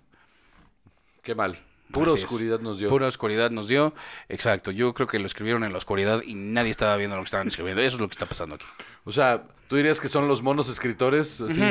Qué 1.21 1.35
mal. 1.35 1.59
Pura 1.91 2.11
Así 2.11 2.19
es. 2.19 2.23
oscuridad 2.25 2.59
nos 2.59 2.79
dio. 2.79 2.89
Pura 2.89 3.07
oscuridad 3.07 3.51
nos 3.51 3.67
dio. 3.67 3.93
Exacto. 4.29 4.71
Yo 4.71 4.93
creo 4.93 5.07
que 5.07 5.19
lo 5.19 5.27
escribieron 5.27 5.63
en 5.63 5.71
la 5.71 5.77
oscuridad 5.77 6.23
y 6.23 6.35
nadie 6.35 6.71
estaba 6.71 6.95
viendo 6.95 7.15
lo 7.15 7.21
que 7.21 7.25
estaban 7.27 7.47
escribiendo. 7.47 7.81
Eso 7.81 7.97
es 7.97 8.01
lo 8.01 8.07
que 8.07 8.13
está 8.13 8.25
pasando 8.25 8.55
aquí. 8.55 8.65
O 9.03 9.11
sea, 9.11 9.43
tú 9.71 9.77
dirías 9.77 10.01
que 10.01 10.09
son 10.09 10.27
los 10.27 10.41
monos 10.41 10.67
escritores. 10.67 11.39
Así. 11.39 11.61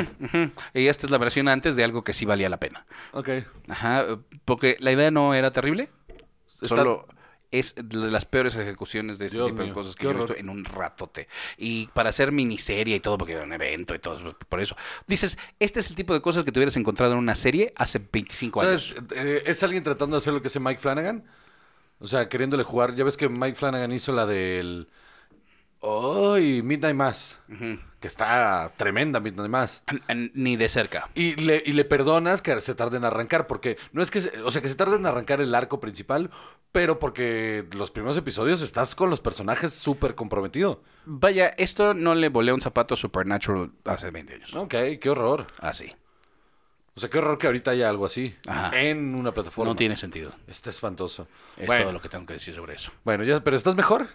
Y 0.73 0.87
esta 0.87 1.05
es 1.05 1.11
la 1.11 1.19
versión 1.19 1.47
antes 1.47 1.75
de 1.75 1.83
algo 1.83 2.03
que 2.03 2.13
sí 2.13 2.25
valía 2.25 2.49
la 2.49 2.57
pena. 2.57 2.83
Ok. 3.11 3.29
Ajá. 3.67 4.05
Porque 4.43 4.75
la 4.79 4.91
idea 4.91 5.11
no 5.11 5.35
era 5.35 5.51
terrible. 5.51 5.89
Está- 6.63 6.77
Solo 6.77 7.07
es 7.51 7.75
de 7.75 8.09
las 8.09 8.25
peores 8.25 8.55
ejecuciones 8.55 9.19
de 9.19 9.27
este 9.27 9.37
Dios 9.37 9.51
tipo 9.51 9.61
de 9.61 9.71
cosas 9.71 9.93
que 9.95 10.05
yo 10.05 10.09
he 10.09 10.13
visto 10.15 10.35
en 10.35 10.49
un 10.49 10.65
ratote. 10.65 11.27
Y 11.57 11.85
para 11.93 12.09
hacer 12.09 12.31
miniserie 12.31 12.95
y 12.95 12.99
todo, 13.01 13.19
porque 13.19 13.33
era 13.33 13.43
un 13.43 13.53
evento 13.53 13.93
y 13.93 13.99
todo, 13.99 14.35
por 14.49 14.61
eso. 14.61 14.75
Dices, 15.05 15.37
este 15.59 15.79
es 15.79 15.89
el 15.91 15.95
tipo 15.95 16.15
de 16.15 16.21
cosas 16.21 16.43
que 16.43 16.51
te 16.51 16.57
hubieras 16.57 16.75
encontrado 16.77 17.13
en 17.13 17.19
una 17.19 17.35
serie 17.35 17.71
hace 17.75 18.01
25 18.11 18.61
años. 18.61 18.95
Eh, 19.15 19.43
es 19.45 19.61
alguien 19.61 19.83
tratando 19.83 20.15
de 20.15 20.21
hacer 20.21 20.33
lo 20.33 20.41
que 20.41 20.47
hace 20.47 20.59
Mike 20.59 20.79
Flanagan. 20.81 21.23
O 21.99 22.07
sea, 22.07 22.27
queriéndole 22.29 22.63
jugar. 22.63 22.95
Ya 22.95 23.03
ves 23.03 23.15
que 23.15 23.29
Mike 23.29 23.53
Flanagan 23.59 23.91
hizo 23.91 24.11
la 24.11 24.25
del. 24.25 24.87
¡Ay! 25.83 26.61
Midnight 26.61 26.95
Mass. 26.95 27.39
Que 27.99 28.07
está 28.07 28.71
tremenda 28.77 29.19
Midnight 29.19 29.49
Mass. 29.49 29.83
Ni 30.33 30.55
de 30.55 30.69
cerca. 30.69 31.09
Y 31.15 31.35
le, 31.35 31.61
y 31.65 31.73
le 31.73 31.85
perdonas 31.85 32.41
que 32.41 32.59
se 32.61 32.75
tarde 32.75 32.97
en 32.97 33.05
arrancar, 33.05 33.47
porque 33.47 33.77
no 33.91 34.01
es 34.03 34.11
que, 34.11 34.21
se- 34.21 34.41
o 34.41 34.51
sea, 34.51 34.61
que 34.61 34.69
se 34.69 34.75
tarde 34.75 34.95
en 34.97 35.05
arrancar 35.05 35.41
el 35.41 35.53
arco 35.55 35.79
principal, 35.79 36.29
pero 36.71 36.99
porque 36.99 37.65
los 37.75 37.91
primeros 37.91 38.15
episodios 38.17 38.61
estás 38.61 38.95
con 38.95 39.09
los 39.09 39.19
personajes 39.21 39.73
súper 39.73 40.15
comprometido. 40.15 40.81
Vaya, 41.05 41.47
esto 41.57 41.93
no 41.93 42.15
le 42.15 42.29
volé 42.29 42.53
un 42.53 42.61
zapato 42.61 42.95
Supernatural 42.95 43.71
hace 43.85 44.11
20 44.11 44.33
años. 44.35 44.55
Ok, 44.55 44.75
qué 44.99 45.09
horror. 45.09 45.47
Así. 45.59 45.95
O 46.93 46.99
sea, 46.99 47.09
qué 47.09 47.19
horror 47.19 47.37
que 47.37 47.47
ahorita 47.47 47.71
haya 47.71 47.89
algo 47.89 48.05
así 48.05 48.35
Ajá. 48.47 48.77
en 48.79 49.15
una 49.15 49.31
plataforma. 49.31 49.71
No 49.71 49.75
tiene 49.77 49.95
sentido. 49.95 50.33
Está 50.47 50.69
espantoso. 50.71 51.27
Es 51.57 51.65
bueno, 51.65 51.83
todo 51.85 51.93
lo 51.93 52.01
que 52.01 52.09
tengo 52.09 52.25
que 52.25 52.33
decir 52.33 52.53
sobre 52.53 52.75
eso. 52.75 52.91
bueno, 53.05 53.23
ya, 53.23 53.41
pero 53.43 53.55
¿estás 53.55 53.75
mejor? 53.75 54.07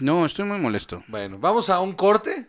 No, 0.00 0.24
estoy 0.26 0.44
muy 0.44 0.58
molesto. 0.58 1.02
Bueno, 1.08 1.38
vamos 1.38 1.70
a 1.70 1.80
un 1.80 1.92
corte 1.92 2.46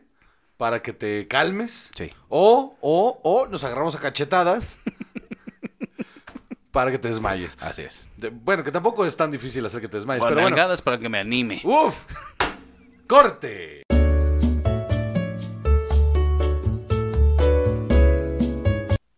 para 0.57 0.81
que 0.81 0.93
te 0.93 1.27
calmes. 1.27 1.91
Sí. 1.95 2.11
O, 2.29 2.75
o, 2.81 3.19
o 3.23 3.47
nos 3.47 3.63
agarramos 3.63 3.95
a 3.95 3.99
cachetadas 3.99 4.79
para 6.71 6.91
que 6.91 6.97
te 6.99 7.09
desmayes. 7.09 7.57
Así 7.59 7.83
es. 7.83 8.09
De- 8.17 8.29
bueno, 8.29 8.63
que 8.63 8.71
tampoco 8.71 9.05
es 9.05 9.15
tan 9.15 9.29
difícil 9.31 9.65
hacer 9.65 9.81
que 9.81 9.87
te 9.87 9.97
desmayes, 9.97 10.21
Con 10.21 10.29
pero 10.29 10.41
bueno. 10.41 10.55
nalgadas 10.55 10.81
para 10.81 10.97
que 10.97 11.09
me 11.09 11.19
anime. 11.19 11.61
¡Uf! 11.63 11.95
¡Corte! 13.07 13.83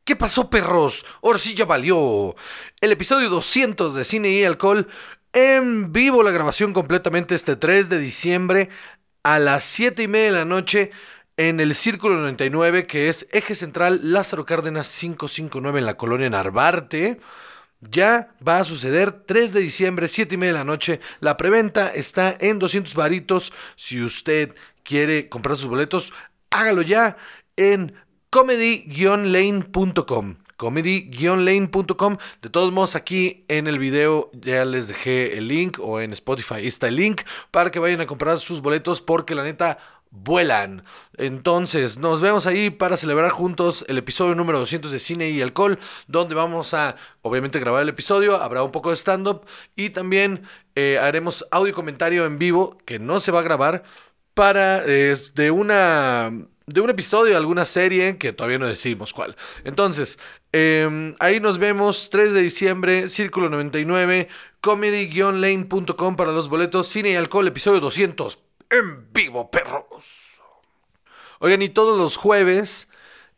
¿Qué 0.04 0.16
pasó, 0.16 0.50
perros? 0.50 1.06
Ya 1.56 1.66
valió. 1.66 2.36
El 2.82 2.92
episodio 2.92 3.30
200 3.30 3.94
de 3.94 4.06
Cine 4.06 4.30
y 4.32 4.44
Alcohol 4.44 4.88
en 5.34 5.92
vivo, 5.94 6.24
la 6.24 6.32
grabación 6.32 6.74
completamente 6.74 7.36
este 7.36 7.56
3 7.56 7.90
de 7.90 8.00
diciembre 8.00 8.70
a 9.24 9.40
las 9.40 9.64
7 9.66 10.04
y 10.04 10.08
media 10.08 10.28
de 10.28 10.38
la 10.40 10.46
noche 10.46 10.92
en 11.38 11.60
el 11.60 11.76
Círculo 11.76 12.18
99, 12.18 12.88
que 12.88 13.10
es 13.10 13.28
Eje 13.32 13.56
Central 13.56 14.00
Lázaro 14.04 14.46
Cárdenas 14.46 14.90
559 14.90 15.80
en 15.80 15.86
la 15.86 15.98
colonia 15.98 16.30
Narvarte. 16.30 17.20
Ya 17.82 18.30
va 18.46 18.60
a 18.60 18.66
suceder 18.66 19.12
3 19.12 19.54
de 19.54 19.62
diciembre, 19.62 20.10
7 20.10 20.36
y 20.36 20.38
media 20.38 20.52
de 20.54 20.60
la 20.60 20.66
noche. 20.66 21.00
La 21.22 21.38
preventa 21.38 21.94
está 21.94 22.36
en 22.40 22.60
200 22.60 22.94
varitos. 22.96 23.54
Si 23.78 24.02
usted 24.02 24.54
quiere 24.84 25.30
comprar 25.30 25.58
sus 25.58 25.70
boletos, 25.70 26.12
hágalo 26.50 26.82
ya 26.82 27.16
en 27.56 27.94
comedy-lane.com. 28.32 30.36
Comedy-lane.com. 30.60 32.18
De 32.42 32.50
todos 32.50 32.74
modos, 32.74 32.96
aquí 32.96 33.46
en 33.48 33.68
el 33.68 33.80
video 33.80 34.30
ya 34.34 34.66
les 34.66 34.90
dejé 34.90 35.38
el 35.38 35.48
link 35.48 35.80
o 35.80 36.02
en 36.02 36.12
Spotify 36.12 36.68
está 36.68 36.90
el 36.90 36.98
link 36.98 37.22
para 37.50 37.72
que 37.72 37.80
vayan 37.80 38.02
a 38.02 38.06
comprar 38.06 38.40
sus 38.40 38.62
boletos 38.62 39.00
porque 39.00 39.36
la 39.36 39.44
neta 39.44 39.78
vuelan. 40.12 40.84
Entonces, 41.18 41.98
nos 41.98 42.22
vemos 42.22 42.46
ahí 42.46 42.70
para 42.72 42.98
celebrar 42.98 43.32
juntos 43.32 43.86
el 43.88 43.98
episodio 43.98 44.36
número 44.36 44.60
200 44.60 44.92
de 44.92 45.00
Cine 45.00 45.30
y 45.30 45.42
Alcohol, 45.42 45.80
donde 46.08 46.36
vamos 46.36 46.74
a, 46.74 46.98
obviamente, 47.22 47.60
grabar 47.60 47.84
el 47.84 47.90
episodio, 47.90 48.36
habrá 48.36 48.62
un 48.62 48.72
poco 48.72 48.90
de 48.90 48.98
stand-up 48.98 49.46
y 49.78 49.92
también 49.92 50.44
eh, 50.76 51.00
haremos 51.02 51.48
audio 51.52 51.74
comentario 51.74 52.26
en 52.26 52.38
vivo, 52.38 52.78
que 52.86 53.00
no 53.00 53.22
se 53.22 53.32
va 53.32 53.40
a 53.40 53.44
grabar, 53.44 53.84
para 54.34 54.84
eh, 54.86 55.16
de 55.36 55.52
una 55.52 56.32
de 56.70 56.82
un 56.82 56.90
episodio 56.90 57.32
de 57.32 57.38
alguna 57.38 57.66
serie 57.66 58.18
que 58.18 58.34
todavía 58.34 58.60
no 58.60 58.68
decidimos 58.68 59.14
cuál. 59.14 59.36
Entonces, 59.64 60.20
eh, 60.54 61.16
ahí 61.20 61.40
nos 61.40 61.58
vemos 61.58 62.10
3 62.10 62.34
de 62.34 62.42
diciembre, 62.42 63.10
Círculo 63.10 63.50
99, 63.50 64.30
comedy-lane.com 64.62 66.16
para 66.16 66.32
los 66.32 66.50
boletos, 66.50 66.88
cine 66.88 67.12
y 67.12 67.16
alcohol, 67.16 67.48
episodio 67.48 67.80
200, 67.80 68.40
en 68.70 69.12
vivo, 69.12 69.50
perros. 69.50 70.40
Oigan, 71.40 71.62
y 71.62 71.70
todos 71.70 71.98
los 71.98 72.18
jueves 72.18 72.88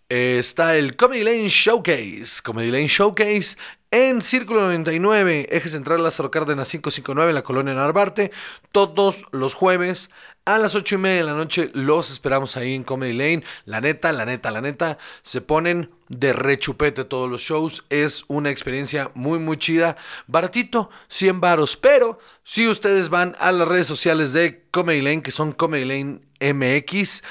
eh, 0.09 0.37
está 0.39 0.75
el 0.75 0.95
Comedy 0.95 1.23
Lane 1.23 1.47
Showcase. 1.47 2.41
Comedy 2.43 2.71
Lane 2.71 2.87
Showcase 2.87 3.57
en 3.91 4.21
Círculo 4.21 4.61
99, 4.61 5.49
Eje 5.51 5.67
Central 5.69 6.01
Lázaro 6.01 6.31
Cárdenas 6.31 6.71
559 6.71 7.29
en 7.29 7.35
la 7.35 7.43
colonia 7.43 7.73
Narvarte. 7.73 8.31
Todos 8.71 9.25
los 9.31 9.53
jueves 9.53 10.09
a 10.45 10.57
las 10.57 10.75
8 10.75 10.95
y 10.95 10.97
media 10.97 11.17
de 11.17 11.23
la 11.25 11.33
noche 11.33 11.69
los 11.73 12.09
esperamos 12.09 12.55
ahí 12.55 12.73
en 12.73 12.83
Comedy 12.83 13.11
Lane. 13.11 13.43
La 13.65 13.81
neta, 13.81 14.13
la 14.13 14.25
neta, 14.25 14.49
la 14.49 14.61
neta, 14.61 14.97
se 15.23 15.41
ponen 15.41 15.91
de 16.07 16.31
rechupete 16.31 17.03
todos 17.03 17.29
los 17.29 17.41
shows. 17.41 17.83
Es 17.89 18.23
una 18.27 18.49
experiencia 18.49 19.11
muy, 19.13 19.39
muy 19.39 19.57
chida. 19.57 19.97
Baratito, 20.25 20.89
100 21.09 21.41
varos. 21.41 21.75
Pero 21.75 22.17
si 22.45 22.69
ustedes 22.69 23.09
van 23.09 23.35
a 23.39 23.51
las 23.51 23.67
redes 23.67 23.87
sociales 23.87 24.31
de 24.31 24.63
Comedy 24.71 25.01
Lane, 25.01 25.21
que 25.21 25.31
son 25.31 25.51
Comedy 25.51 25.83
Lane 25.83 26.21
MX, 26.39 27.23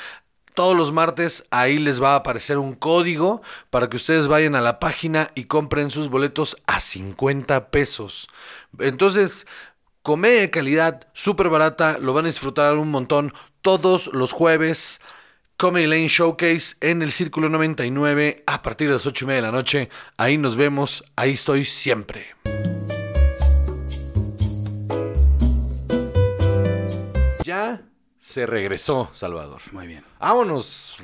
todos 0.61 0.77
los 0.77 0.93
martes 0.93 1.47
ahí 1.51 1.79
les 1.79 2.03
va 2.03 2.13
a 2.13 2.17
aparecer 2.17 2.59
un 2.59 2.75
código 2.75 3.41
para 3.71 3.89
que 3.89 3.97
ustedes 3.97 4.29
vayan 4.29 4.55
a 4.55 4.61
la 4.61 4.79
página 4.79 5.31
y 5.35 5.45
compren 5.45 5.91
sus 5.91 6.11
boletos 6.11 6.59
a 6.67 6.81
50 6.81 7.71
pesos. 7.71 8.29
Entonces, 8.79 9.47
comedia 10.03 10.43
de 10.43 10.51
calidad, 10.51 11.07
súper 11.15 11.49
barata, 11.49 11.97
lo 11.97 12.13
van 12.13 12.27
a 12.27 12.29
disfrutar 12.29 12.77
un 12.77 12.91
montón 12.91 13.33
todos 13.63 14.09
los 14.13 14.33
jueves. 14.33 15.01
Comedy 15.57 15.87
Lane 15.87 16.09
Showcase 16.09 16.77
en 16.83 17.01
el 17.01 17.13
Círculo 17.13 17.49
99 17.49 18.43
a 18.47 18.61
partir 18.61 18.89
de 18.89 18.95
las 18.95 19.07
8 19.07 19.25
y 19.25 19.29
media 19.29 19.41
de 19.41 19.47
la 19.47 19.53
noche. 19.53 19.89
Ahí 20.19 20.37
nos 20.37 20.57
vemos, 20.57 21.05
ahí 21.17 21.33
estoy 21.33 21.65
siempre. 21.65 22.40
Se 28.31 28.47
regresó, 28.47 29.11
Salvador. 29.13 29.61
Muy 29.73 29.87
bien. 29.87 30.05
Vámonos. 30.19 30.99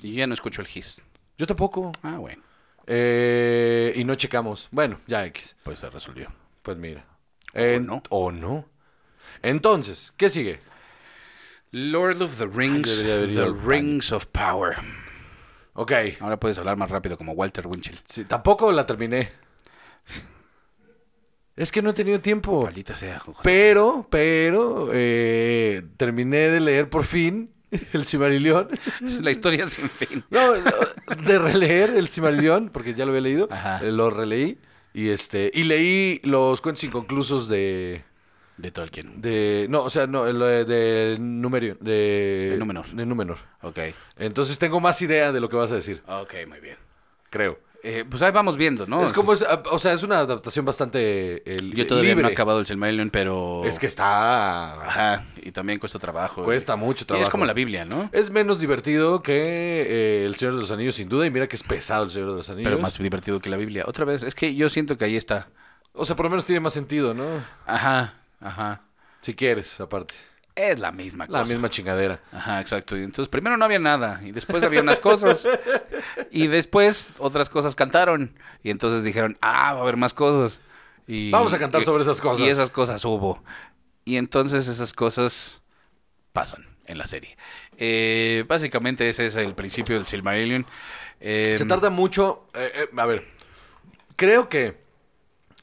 Y 0.00 0.14
ya 0.14 0.26
no 0.26 0.34
escucho 0.34 0.62
el 0.62 0.68
his. 0.72 1.02
Yo 1.36 1.46
tampoco. 1.46 1.92
Ah, 2.02 2.18
bueno. 2.18 2.42
Eh, 2.86 3.92
y 3.96 4.04
no 4.04 4.14
checamos. 4.14 4.68
Bueno, 4.70 5.00
ya 5.06 5.26
X. 5.26 5.56
Pues 5.64 5.80
se 5.80 5.90
resolvió. 5.90 6.32
Pues 6.62 6.76
mira. 6.76 7.04
Eh, 7.52 7.80
no. 7.82 8.02
O 8.10 8.30
no. 8.30 8.68
Entonces, 9.42 10.12
¿qué 10.16 10.30
sigue? 10.30 10.60
Lord 11.72 12.22
of 12.22 12.38
the 12.38 12.46
Rings, 12.46 13.02
The. 13.02 13.52
Rings 13.64 14.12
of 14.12 14.26
Power. 14.26 14.76
Ok. 15.74 15.92
Ahora 16.20 16.38
puedes 16.38 16.56
hablar 16.58 16.76
más 16.76 16.90
rápido 16.90 17.18
como 17.18 17.32
Walter 17.32 17.66
Winchell. 17.66 17.98
Sí, 18.06 18.24
tampoco 18.24 18.70
la 18.70 18.86
terminé. 18.86 19.32
Es 21.56 21.72
que 21.72 21.80
no 21.82 21.90
he 21.90 21.94
tenido 21.94 22.20
tiempo. 22.20 22.62
Maldita 22.64 22.96
sea, 22.96 23.18
José. 23.18 23.40
Pero, 23.42 24.06
pero, 24.10 24.90
eh, 24.92 25.82
terminé 25.96 26.48
de 26.50 26.60
leer 26.60 26.90
por 26.90 27.04
fin 27.04 27.50
el 27.92 28.04
Cimarillion. 28.06 28.68
Es 29.04 29.20
la 29.22 29.30
historia 29.30 29.66
sin 29.66 29.88
fin. 29.88 30.22
No, 30.30 30.52
de 30.52 31.38
releer 31.38 31.90
el 31.96 32.08
Cimarillion, 32.08 32.68
porque 32.68 32.94
ya 32.94 33.04
lo 33.06 33.10
había 33.12 33.22
leído. 33.22 33.48
Ajá. 33.50 33.80
eh, 33.82 33.90
Lo 33.90 34.10
releí. 34.10 34.58
Y 34.92 35.08
este, 35.10 35.50
y 35.52 35.64
leí 35.64 36.20
los 36.24 36.60
cuentos 36.60 36.84
inconclusos 36.84 37.48
de. 37.48 38.02
De 38.58 38.70
Tolkien. 38.70 39.20
de 39.20 39.66
no, 39.68 39.82
o 39.82 39.90
sea, 39.90 40.06
no, 40.06 40.26
el 40.26 40.38
de, 40.38 40.64
de 40.64 41.16
Numerion. 41.18 41.76
De, 41.80 42.48
De 42.52 42.56
Númenor. 42.58 42.86
De 42.88 43.04
Númenor. 43.04 43.36
Ok. 43.60 43.78
Entonces 44.18 44.58
tengo 44.58 44.80
más 44.80 45.00
idea 45.02 45.30
de 45.32 45.40
lo 45.40 45.50
que 45.50 45.56
vas 45.56 45.70
a 45.72 45.74
decir, 45.74 46.02
Ok, 46.06 46.32
muy 46.48 46.60
bien. 46.60 46.76
creo. 47.28 47.58
Eh, 47.88 48.04
pues 48.10 48.20
ahí 48.20 48.32
vamos 48.32 48.56
viendo, 48.56 48.84
¿no? 48.88 49.00
Es 49.04 49.12
como, 49.12 49.32
es, 49.32 49.42
ah, 49.42 49.62
o 49.70 49.78
sea, 49.78 49.92
es 49.92 50.02
una 50.02 50.18
adaptación 50.18 50.64
bastante 50.64 51.48
el, 51.48 51.72
Yo 51.72 51.86
todavía 51.86 52.10
libre. 52.10 52.24
no 52.24 52.28
he 52.30 52.32
acabado 52.32 52.58
el 52.58 52.66
Silmarillion, 52.66 53.10
pero... 53.10 53.62
Es 53.64 53.78
que 53.78 53.86
está... 53.86 54.72
Ajá, 54.84 55.24
y 55.40 55.52
también 55.52 55.78
cuesta 55.78 56.00
trabajo. 56.00 56.42
Cuesta 56.42 56.74
mucho 56.74 57.04
Y 57.04 57.06
trabajo. 57.06 57.24
es 57.28 57.30
como 57.30 57.44
la 57.44 57.52
Biblia, 57.52 57.84
¿no? 57.84 58.10
Es 58.10 58.32
menos 58.32 58.58
divertido 58.58 59.22
que 59.22 59.86
eh, 59.88 60.26
El 60.26 60.34
Señor 60.34 60.54
de 60.54 60.62
los 60.62 60.72
Anillos, 60.72 60.96
sin 60.96 61.08
duda, 61.08 61.26
y 61.26 61.30
mira 61.30 61.46
que 61.46 61.54
es 61.54 61.62
pesado 61.62 62.02
El 62.06 62.10
Señor 62.10 62.30
de 62.30 62.36
los 62.38 62.50
Anillos. 62.50 62.68
Pero 62.68 62.82
más 62.82 62.98
divertido 62.98 63.38
que 63.38 63.50
la 63.50 63.56
Biblia. 63.56 63.84
Otra 63.86 64.04
vez, 64.04 64.24
es 64.24 64.34
que 64.34 64.56
yo 64.56 64.68
siento 64.68 64.98
que 64.98 65.04
ahí 65.04 65.14
está. 65.16 65.46
O 65.92 66.04
sea, 66.04 66.16
por 66.16 66.24
lo 66.26 66.30
menos 66.30 66.44
tiene 66.44 66.58
más 66.58 66.72
sentido, 66.72 67.14
¿no? 67.14 67.24
Ajá, 67.66 68.14
ajá. 68.40 68.80
Si 69.20 69.32
quieres, 69.34 69.80
aparte. 69.80 70.14
Es 70.56 70.80
la 70.80 70.90
misma 70.90 71.26
cosa. 71.26 71.40
La 71.40 71.44
misma 71.44 71.68
chingadera. 71.70 72.18
Ajá, 72.32 72.60
exacto. 72.62 72.96
Y 72.96 73.02
entonces 73.04 73.28
primero 73.28 73.56
no 73.58 73.64
había 73.66 73.78
nada, 73.78 74.20
y 74.24 74.32
después 74.32 74.62
había 74.64 74.80
unas 74.80 74.98
cosas, 75.00 75.46
y 76.30 76.46
después 76.48 77.12
otras 77.18 77.48
cosas 77.50 77.74
cantaron, 77.74 78.34
y 78.62 78.70
entonces 78.70 79.04
dijeron, 79.04 79.36
ah, 79.42 79.74
va 79.74 79.80
a 79.80 79.82
haber 79.82 79.96
más 79.98 80.14
cosas. 80.14 80.60
Y, 81.06 81.30
Vamos 81.30 81.52
a 81.52 81.58
cantar 81.58 81.82
y- 81.82 81.84
sobre 81.84 82.02
esas 82.02 82.20
cosas. 82.20 82.40
Y 82.40 82.48
esas 82.48 82.70
cosas 82.70 83.04
hubo. 83.04 83.42
Y 84.06 84.16
entonces 84.16 84.66
esas 84.66 84.92
cosas 84.94 85.60
pasan 86.32 86.66
en 86.86 86.96
la 86.98 87.06
serie. 87.06 87.36
Eh, 87.76 88.44
básicamente 88.48 89.08
ese 89.10 89.26
es 89.26 89.36
el 89.36 89.54
principio 89.54 89.96
del 89.96 90.06
Silmarillion. 90.06 90.64
Eh, 91.20 91.54
Se 91.58 91.66
tarda 91.66 91.90
mucho. 91.90 92.48
eh, 92.54 92.70
eh, 92.74 92.88
a 92.96 93.06
ver, 93.06 93.26
creo 94.16 94.48
que. 94.48 94.76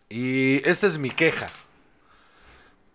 Y 0.09 0.61
esta 0.69 0.85
es 0.87 0.97
mi 0.99 1.09
queja. 1.09 1.47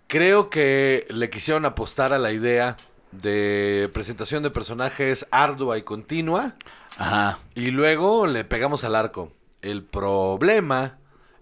Creo 0.09 0.49
que 0.49 1.07
le 1.11 1.29
quisieron 1.29 1.67
apostar 1.67 2.15
a 2.15 2.19
la 2.19 2.33
idea 2.33 2.77
de 3.13 3.91
presentación 3.93 4.43
de 4.43 4.51
personajes 4.51 5.27
ardua 5.31 5.77
y 5.77 5.83
continua. 5.83 6.57
Ajá. 6.97 7.39
Y 7.55 7.71
luego 7.71 8.27
le 8.27 8.45
pegamos 8.45 8.85
al 8.85 8.97
arco. 8.97 9.33
El 9.61 9.85
problema 9.85 10.99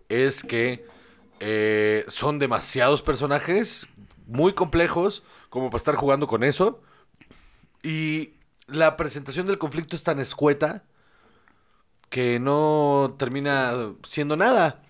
es 0.09 0.43
que 0.43 0.85
eh, 1.39 2.05
son 2.09 2.41
demasiados 2.41 3.03
personajes 3.03 3.87
muy 4.27 4.53
complejos 4.55 5.23
como 5.49 5.71
para 5.71 5.79
estar 5.79 5.95
jugando 5.95 6.27
con 6.27 6.43
eso. 6.43 6.83
Y 7.85 8.33
la 8.67 8.97
presentación 8.97 9.47
del 9.47 9.59
conflicto 9.59 9.95
es 9.95 10.03
tan 10.03 10.19
escueta 10.19 10.83
que 12.11 12.41
no 12.41 13.15
termina 13.17 13.93
siendo 14.03 14.37
nada. 14.37 14.83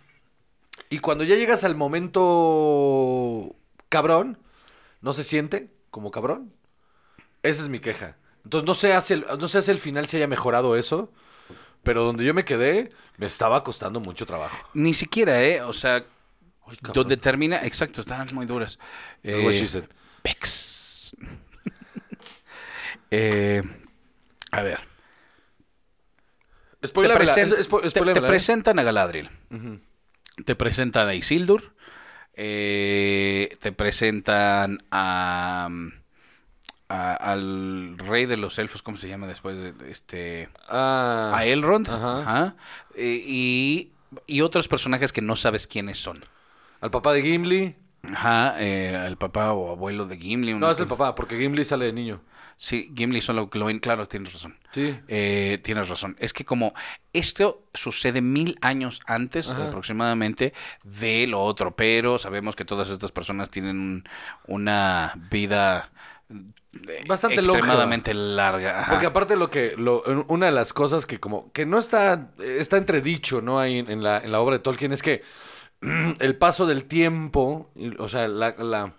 Y 0.88 1.00
cuando 1.00 1.24
ya 1.24 1.36
llegas 1.36 1.64
al 1.64 1.74
momento 1.74 3.54
cabrón, 3.96 4.36
no 5.00 5.12
se 5.14 5.24
siente 5.24 5.70
como 5.90 6.10
cabrón. 6.10 6.52
Esa 7.42 7.62
es 7.62 7.68
mi 7.68 7.78
queja. 7.80 8.16
Entonces 8.44 8.66
no 8.66 8.74
sé 8.74 8.92
hacia 8.92 9.14
el, 9.14 9.26
no 9.38 9.48
sé 9.48 9.58
hacia 9.58 9.72
el 9.72 9.78
final 9.78 10.06
si 10.06 10.16
haya 10.18 10.26
mejorado 10.28 10.76
eso, 10.76 11.10
pero 11.82 12.02
donde 12.02 12.24
yo 12.24 12.34
me 12.34 12.44
quedé 12.44 12.90
me 13.16 13.26
estaba 13.26 13.64
costando 13.64 14.00
mucho 14.00 14.26
trabajo. 14.26 14.56
Ni 14.74 14.92
siquiera, 14.92 15.42
¿eh? 15.42 15.62
O 15.62 15.72
sea, 15.72 16.04
Ay, 16.66 16.76
donde 16.92 17.16
termina, 17.16 17.64
exacto, 17.64 18.00
están 18.02 18.28
muy 18.34 18.44
duras. 18.44 18.78
Eh. 19.22 19.86
Pex. 20.22 21.16
Eh, 23.12 23.62
a 24.50 24.62
ver. 24.62 24.80
Te, 26.80 26.88
Spoiléamela, 26.88 27.32
present- 27.32 27.52
es- 27.56 27.70
spo- 27.70 27.80
te- 27.80 27.90
te 28.12 28.18
¿eh? 28.18 28.22
presentan 28.28 28.78
a 28.80 28.82
Galadriel. 28.82 29.30
Te 30.44 30.54
presentan 30.56 31.06
a 31.08 31.14
Isildur. 31.14 31.72
Eh, 32.36 33.56
te 33.60 33.72
presentan 33.72 34.82
a, 34.90 35.68
a- 36.88 37.14
al 37.14 37.98
rey 37.98 38.26
de 38.26 38.36
los 38.36 38.58
elfos, 38.58 38.82
¿cómo 38.82 38.96
se 38.96 39.08
llama 39.08 39.26
después 39.26 39.56
de 39.56 39.90
este? 39.90 40.48
Ah, 40.68 41.32
A 41.34 41.44
Elrond. 41.46 41.88
Ajá. 41.88 42.20
ajá, 42.20 42.56
eh, 42.94 43.22
y, 43.26 43.90
y 44.26 44.40
otros 44.42 44.68
personajes 44.68 45.12
que 45.12 45.22
no 45.22 45.36
sabes 45.36 45.66
quiénes 45.66 45.98
son. 45.98 46.24
Al 46.80 46.90
papá 46.90 47.12
de 47.12 47.22
Gimli. 47.22 47.74
Ajá, 48.12 48.54
eh, 48.62 49.04
el 49.06 49.16
papá 49.16 49.52
o 49.52 49.72
abuelo 49.72 50.06
de 50.06 50.16
Gimli. 50.16 50.54
No, 50.54 50.70
es 50.70 50.78
el 50.78 50.86
papá, 50.86 51.14
porque 51.16 51.36
Gimli 51.38 51.64
sale 51.64 51.86
de 51.86 51.92
niño. 51.92 52.20
Sí, 52.58 52.90
Gimli 52.96 53.20
solo 53.20 53.50
lo 53.52 53.66
ven, 53.66 53.78
claro, 53.80 54.08
tienes 54.08 54.32
razón. 54.32 54.56
Sí. 54.72 54.98
Eh, 55.08 55.60
tienes 55.62 55.88
razón. 55.90 56.16
Es 56.18 56.32
que 56.32 56.44
como 56.46 56.72
esto 57.12 57.62
sucede 57.74 58.22
mil 58.22 58.56
años 58.62 59.00
antes 59.06 59.50
Ajá. 59.50 59.66
aproximadamente 59.66 60.54
de 60.82 61.26
lo 61.26 61.42
otro, 61.42 61.76
pero 61.76 62.18
sabemos 62.18 62.56
que 62.56 62.64
todas 62.64 62.88
estas 62.88 63.12
personas 63.12 63.50
tienen 63.50 63.76
un- 63.78 64.04
una 64.46 65.12
vida 65.30 65.90
eh, 66.88 67.04
Bastante 67.06 67.36
extremadamente 67.40 68.12
larga. 68.14 68.80
Ajá. 68.80 68.90
Porque 68.92 69.06
aparte 69.06 69.36
lo 69.36 69.50
que, 69.50 69.74
lo, 69.76 70.02
una 70.28 70.46
de 70.46 70.52
las 70.52 70.72
cosas 70.72 71.06
que 71.06 71.18
como, 71.20 71.50
que 71.52 71.64
no 71.66 71.78
está, 71.78 72.30
está 72.38 72.76
entredicho, 72.76 73.40
¿no? 73.40 73.58
Ahí 73.60 73.78
en, 73.78 73.90
en 73.90 74.02
la, 74.02 74.18
en 74.18 74.30
la 74.32 74.40
obra 74.40 74.56
de 74.56 74.62
Tolkien 74.62 74.92
es 74.92 75.02
que 75.02 75.22
el 76.20 76.36
paso 76.36 76.66
del 76.66 76.84
tiempo, 76.84 77.70
o 77.98 78.08
sea, 78.08 78.28
la, 78.28 78.54
la, 78.58 78.92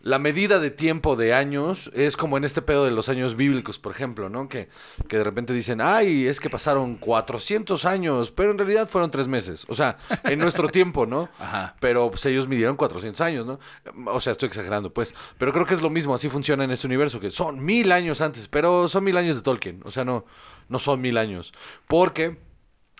la 0.00 0.18
medida 0.20 0.60
de 0.60 0.70
tiempo 0.70 1.16
de 1.16 1.34
años 1.34 1.90
es 1.92 2.16
como 2.16 2.36
en 2.36 2.44
este 2.44 2.62
pedo 2.62 2.84
de 2.84 2.92
los 2.92 3.08
años 3.08 3.34
bíblicos, 3.34 3.78
por 3.80 3.92
ejemplo, 3.92 4.28
¿no? 4.28 4.48
Que, 4.48 4.68
que 5.08 5.18
de 5.18 5.24
repente 5.24 5.52
dicen, 5.52 5.80
ay, 5.80 6.26
es 6.26 6.38
que 6.38 6.48
pasaron 6.48 6.96
400 6.96 7.84
años, 7.84 8.30
pero 8.30 8.52
en 8.52 8.58
realidad 8.58 8.88
fueron 8.88 9.10
tres 9.10 9.26
meses. 9.26 9.66
O 9.68 9.74
sea, 9.74 9.98
en 10.22 10.38
nuestro 10.38 10.68
tiempo, 10.70 11.04
¿no? 11.04 11.28
Ajá. 11.40 11.74
Pero 11.80 12.10
pues 12.10 12.24
ellos 12.26 12.46
midieron 12.46 12.76
400 12.76 13.20
años, 13.20 13.46
¿no? 13.46 13.58
O 14.06 14.20
sea, 14.20 14.32
estoy 14.32 14.46
exagerando, 14.46 14.92
pues. 14.92 15.14
Pero 15.36 15.52
creo 15.52 15.66
que 15.66 15.74
es 15.74 15.82
lo 15.82 15.90
mismo, 15.90 16.14
así 16.14 16.28
funciona 16.28 16.62
en 16.62 16.70
este 16.70 16.86
universo, 16.86 17.18
que 17.18 17.30
son 17.30 17.64
mil 17.64 17.90
años 17.90 18.20
antes, 18.20 18.46
pero 18.46 18.88
son 18.88 19.02
mil 19.02 19.16
años 19.16 19.34
de 19.34 19.42
Tolkien. 19.42 19.80
O 19.84 19.90
sea, 19.90 20.04
no, 20.04 20.24
no 20.68 20.78
son 20.78 21.00
mil 21.00 21.18
años. 21.18 21.52
Porque 21.88 22.38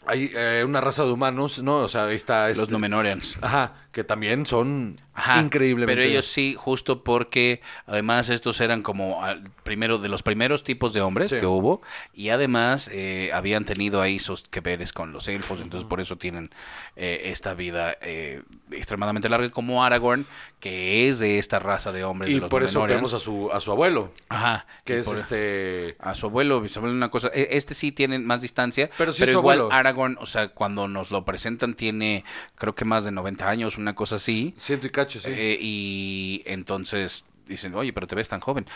hay 0.08 0.30
eh, 0.34 0.64
una 0.66 0.80
raza 0.80 1.04
de 1.04 1.12
humanos, 1.12 1.62
¿no? 1.62 1.76
O 1.76 1.88
sea, 1.88 2.06
ahí 2.06 2.16
está... 2.16 2.48
Los 2.48 2.58
este- 2.60 2.72
Númenóreans. 2.72 3.38
Ajá, 3.42 3.74
que 3.92 4.04
también 4.04 4.46
son 4.46 4.96
Ajá, 5.14 5.40
increíblemente... 5.40 6.00
Pero 6.00 6.08
ellos 6.08 6.26
sí, 6.26 6.54
justo 6.58 7.02
porque 7.04 7.60
además 7.86 8.28
estos 8.30 8.60
eran 8.60 8.82
como 8.82 9.22
al- 9.24 9.42
primero 9.64 9.98
de 9.98 10.08
los 10.08 10.22
primeros 10.22 10.64
tipos 10.64 10.92
de 10.92 11.00
hombres 11.00 11.30
Sí. 11.30 11.38
que 11.38 11.46
hubo 11.46 11.82
y 12.14 12.28
además 12.30 12.88
eh, 12.92 13.30
habían 13.34 13.64
tenido 13.64 14.00
ahí 14.00 14.18
sus 14.18 14.42
que 14.48 14.60
veres 14.60 14.92
con 14.92 15.12
los 15.12 15.26
elfos, 15.28 15.60
entonces 15.60 15.88
por 15.88 16.00
eso 16.00 16.16
tienen 16.16 16.50
eh, 16.96 17.22
esta 17.26 17.54
vida 17.54 17.96
eh, 18.00 18.42
extremadamente 18.70 19.28
larga 19.28 19.50
como 19.50 19.84
Aragorn, 19.84 20.26
que 20.60 21.08
es 21.08 21.18
de 21.18 21.38
esta 21.38 21.58
raza 21.58 21.92
de 21.92 22.04
hombres 22.04 22.30
Y 22.30 22.34
de 22.34 22.40
los 22.40 22.50
por 22.50 22.62
eso 22.62 22.82
vemos 22.86 23.14
a 23.14 23.18
su, 23.18 23.50
a 23.52 23.60
su 23.60 23.72
abuelo, 23.72 24.12
Ajá, 24.28 24.66
que 24.84 24.98
es 25.00 25.06
por- 25.06 25.16
este... 25.18 25.96
a 25.98 26.14
su 26.14 26.26
abuelo, 26.26 26.60
bisabuelo, 26.60 26.94
una 26.94 27.10
cosa. 27.10 27.30
e- 27.34 27.48
Este 27.52 27.74
sí 27.74 27.90
tienen 27.92 28.24
más 28.24 28.42
distancia, 28.42 28.86
Pero 28.96 29.12
pero, 29.12 29.12
sí 29.12 29.24
su 29.24 29.30
igual 29.38 29.58
abuelo. 29.60 29.74
Aragorn, 29.74 29.97
o 30.20 30.26
sea, 30.26 30.48
cuando 30.48 30.88
nos 30.88 31.10
lo 31.10 31.24
presentan 31.24 31.74
tiene, 31.74 32.24
creo 32.56 32.74
que 32.74 32.84
más 32.84 33.04
de 33.04 33.10
90 33.12 33.48
años, 33.48 33.76
una 33.78 33.94
cosa 33.94 34.16
así. 34.16 34.54
Ciento 34.58 34.86
y 34.86 34.90
cacho, 34.90 35.20
sí. 35.20 35.30
Eh, 35.32 35.58
y 35.60 36.42
entonces 36.46 37.24
dicen, 37.46 37.74
oye, 37.74 37.92
pero 37.92 38.06
te 38.06 38.14
ves 38.14 38.28
tan 38.28 38.40
joven. 38.40 38.66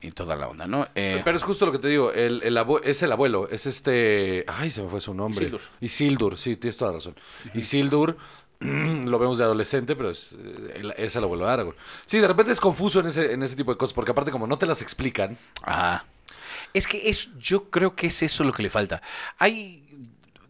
Y 0.00 0.10
toda 0.10 0.34
la 0.36 0.48
onda, 0.48 0.66
¿no? 0.66 0.88
Eh, 0.96 1.22
Pero 1.24 1.36
es 1.36 1.42
justo 1.44 1.64
lo 1.64 1.72
que 1.72 1.78
te 1.78 1.88
digo, 1.88 2.12
el, 2.12 2.42
el 2.42 2.58
es 2.82 3.02
el 3.02 3.12
abuelo, 3.12 3.48
es 3.48 3.64
este... 3.64 4.44
Ay, 4.48 4.70
se 4.70 4.82
me 4.82 4.88
fue 4.90 5.00
su 5.00 5.14
nombre. 5.14 5.46
Isildur. 5.46 5.60
Isildur, 5.80 6.36
sí, 6.38 6.56
tienes 6.56 6.76
toda 6.76 6.90
la 6.90 6.96
razón. 6.98 7.14
Isildur, 7.54 8.16
lo 8.60 9.18
vemos 9.18 9.38
de 9.38 9.44
adolescente, 9.44 9.94
pero 9.96 10.10
es, 10.10 10.32
eh, 10.38 10.72
el- 10.76 10.94
es 10.98 11.14
el 11.16 11.24
abuelo 11.24 11.46
de 11.46 11.52
Aragorn. 11.52 11.76
Sí, 12.06 12.18
de 12.18 12.26
repente 12.28 12.52
es 12.52 12.60
confuso 12.60 13.00
en 13.00 13.06
ese, 13.06 13.32
en 13.32 13.42
ese 13.44 13.56
tipo 13.56 13.70
de 13.72 13.78
cosas, 13.78 13.94
porque 13.94 14.10
aparte 14.10 14.30
como 14.32 14.46
no 14.46 14.58
te 14.58 14.66
las 14.66 14.82
explican, 14.82 15.38
Ajá. 15.62 16.04
Es 16.72 16.88
que 16.88 17.08
es, 17.08 17.28
yo 17.38 17.70
creo 17.70 17.94
que 17.94 18.08
es 18.08 18.22
eso 18.22 18.42
lo 18.42 18.52
que 18.52 18.62
le 18.64 18.70
falta. 18.70 19.00
Hay 19.38 19.83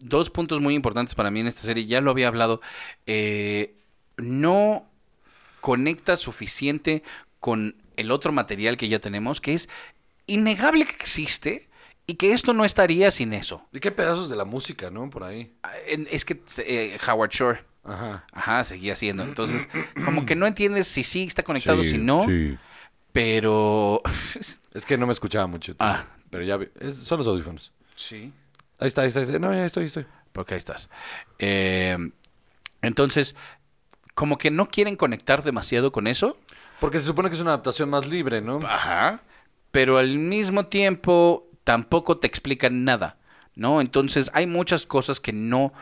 dos 0.04 0.30
puntos 0.30 0.60
muy 0.60 0.74
importantes 0.74 1.14
para 1.14 1.30
mí 1.30 1.40
en 1.40 1.46
esta 1.48 1.62
serie, 1.62 1.86
ya 1.86 2.00
lo 2.00 2.10
había 2.10 2.28
hablado. 2.28 2.60
Eh, 3.06 3.74
no 4.16 4.86
conecta 5.60 6.16
suficiente 6.16 7.02
con 7.40 7.74
el 7.96 8.10
otro 8.10 8.32
material 8.32 8.76
que 8.76 8.88
ya 8.88 8.98
tenemos, 8.98 9.40
que 9.40 9.54
es 9.54 9.68
innegable 10.26 10.84
que 10.84 10.92
existe 10.94 11.68
y 12.06 12.14
que 12.14 12.32
esto 12.32 12.52
no 12.52 12.64
estaría 12.64 13.10
sin 13.10 13.32
eso. 13.32 13.66
y 13.72 13.80
qué 13.80 13.90
pedazos 13.90 14.28
de 14.28 14.36
la 14.36 14.44
música, 14.44 14.90
¿no? 14.90 15.08
Por 15.10 15.24
ahí. 15.24 15.52
Ah, 15.62 15.72
Es 15.86 16.24
que 16.24 16.40
eh, 16.58 16.98
Howard 17.08 17.30
Shore. 17.30 17.60
Ajá. 17.82 18.24
Ajá, 18.32 18.64
seguía 18.64 18.96
siendo. 18.96 19.22
Entonces, 19.24 19.68
como 20.04 20.24
que 20.26 20.34
no 20.36 20.46
entiendes 20.46 20.86
si 20.88 21.02
sí 21.02 21.24
está 21.24 21.42
conectado, 21.42 21.82
Sí, 21.82 21.90
si 21.92 21.98
no. 21.98 22.24
sí. 22.26 22.56
Pero. 23.12 24.02
Es 24.74 24.84
que 24.86 24.98
no 24.98 25.06
me 25.06 25.12
escuchaba 25.12 25.46
mucho. 25.46 25.74
Ah. 25.78 26.04
Pero 26.30 26.42
ya 26.44 26.56
vi- 26.56 26.68
es- 26.80 26.96
son 26.96 27.18
los 27.18 27.26
audífonos. 27.26 27.72
sí. 27.94 28.32
Ahí 28.78 28.88
está, 28.88 29.02
ahí 29.02 29.08
está, 29.08 29.20
ahí 29.20 29.26
está. 29.26 29.38
No, 29.38 29.52
ya 29.52 29.66
estoy, 29.66 29.86
estoy. 29.86 30.06
Porque 30.32 30.54
ahí 30.54 30.58
estás. 30.58 30.90
Eh, 31.38 31.96
entonces, 32.82 33.34
como 34.14 34.38
que 34.38 34.50
no 34.50 34.68
quieren 34.68 34.96
conectar 34.96 35.42
demasiado 35.42 35.92
con 35.92 36.06
eso. 36.06 36.38
Porque 36.80 37.00
se 37.00 37.06
supone 37.06 37.28
que 37.28 37.36
es 37.36 37.40
una 37.40 37.52
adaptación 37.52 37.90
más 37.90 38.06
libre, 38.06 38.40
¿no? 38.40 38.58
Ajá. 38.64 39.20
Pero 39.70 39.98
al 39.98 40.18
mismo 40.18 40.66
tiempo 40.66 41.48
tampoco 41.64 42.18
te 42.18 42.26
explican 42.26 42.84
nada, 42.84 43.16
¿no? 43.54 43.80
Entonces 43.80 44.30
hay 44.34 44.46
muchas 44.46 44.86
cosas 44.86 45.18
que 45.18 45.32
no 45.32 45.72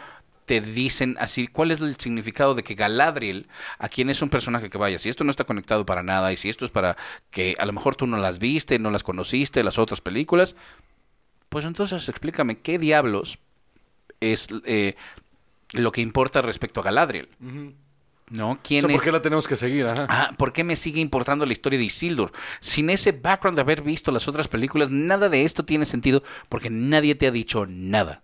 te 0.46 0.60
dicen 0.60 1.16
así 1.20 1.46
cuál 1.46 1.70
es 1.70 1.80
el 1.80 1.96
significado 1.96 2.54
de 2.54 2.62
que 2.62 2.74
Galadriel, 2.74 3.48
a 3.78 3.88
quien 3.88 4.10
es 4.10 4.22
un 4.22 4.28
personaje 4.28 4.70
que 4.70 4.78
vaya, 4.78 4.98
si 4.98 5.08
esto 5.08 5.24
no 5.24 5.30
está 5.30 5.44
conectado 5.44 5.86
para 5.86 6.02
nada 6.02 6.32
y 6.32 6.36
si 6.36 6.48
esto 6.48 6.64
es 6.64 6.70
para 6.70 6.96
que 7.30 7.54
a 7.58 7.66
lo 7.66 7.72
mejor 7.72 7.96
tú 7.96 8.06
no 8.06 8.16
las 8.16 8.38
viste, 8.38 8.78
no 8.78 8.90
las 8.90 9.02
conociste, 9.02 9.62
las 9.62 9.78
otras 9.78 10.00
películas, 10.00 10.56
pues 11.52 11.66
entonces 11.66 12.08
explícame 12.08 12.58
qué 12.60 12.78
diablos 12.78 13.38
es 14.20 14.48
eh, 14.64 14.96
lo 15.72 15.92
que 15.92 16.00
importa 16.00 16.40
respecto 16.40 16.80
a 16.80 16.84
Galadriel, 16.84 17.28
¿no? 18.30 18.52
O 18.52 18.58
¿Quién 18.62 18.80
sea? 18.86 18.90
¿por 18.96 19.04
qué 19.04 19.12
la 19.12 19.20
tenemos 19.20 19.46
que 19.46 19.58
seguir? 19.58 19.84
Ajá. 19.86 20.06
Ah, 20.08 20.32
¿por 20.38 20.54
qué 20.54 20.64
me 20.64 20.76
sigue 20.76 21.00
importando 21.02 21.44
la 21.44 21.52
historia 21.52 21.78
de 21.78 21.84
Isildur? 21.84 22.32
Sin 22.60 22.88
ese 22.88 23.12
background 23.12 23.56
de 23.56 23.60
haber 23.62 23.82
visto 23.82 24.10
las 24.10 24.26
otras 24.28 24.48
películas, 24.48 24.88
nada 24.90 25.28
de 25.28 25.44
esto 25.44 25.64
tiene 25.64 25.84
sentido 25.84 26.22
porque 26.48 26.70
nadie 26.70 27.14
te 27.14 27.26
ha 27.26 27.30
dicho 27.30 27.66
nada. 27.66 28.22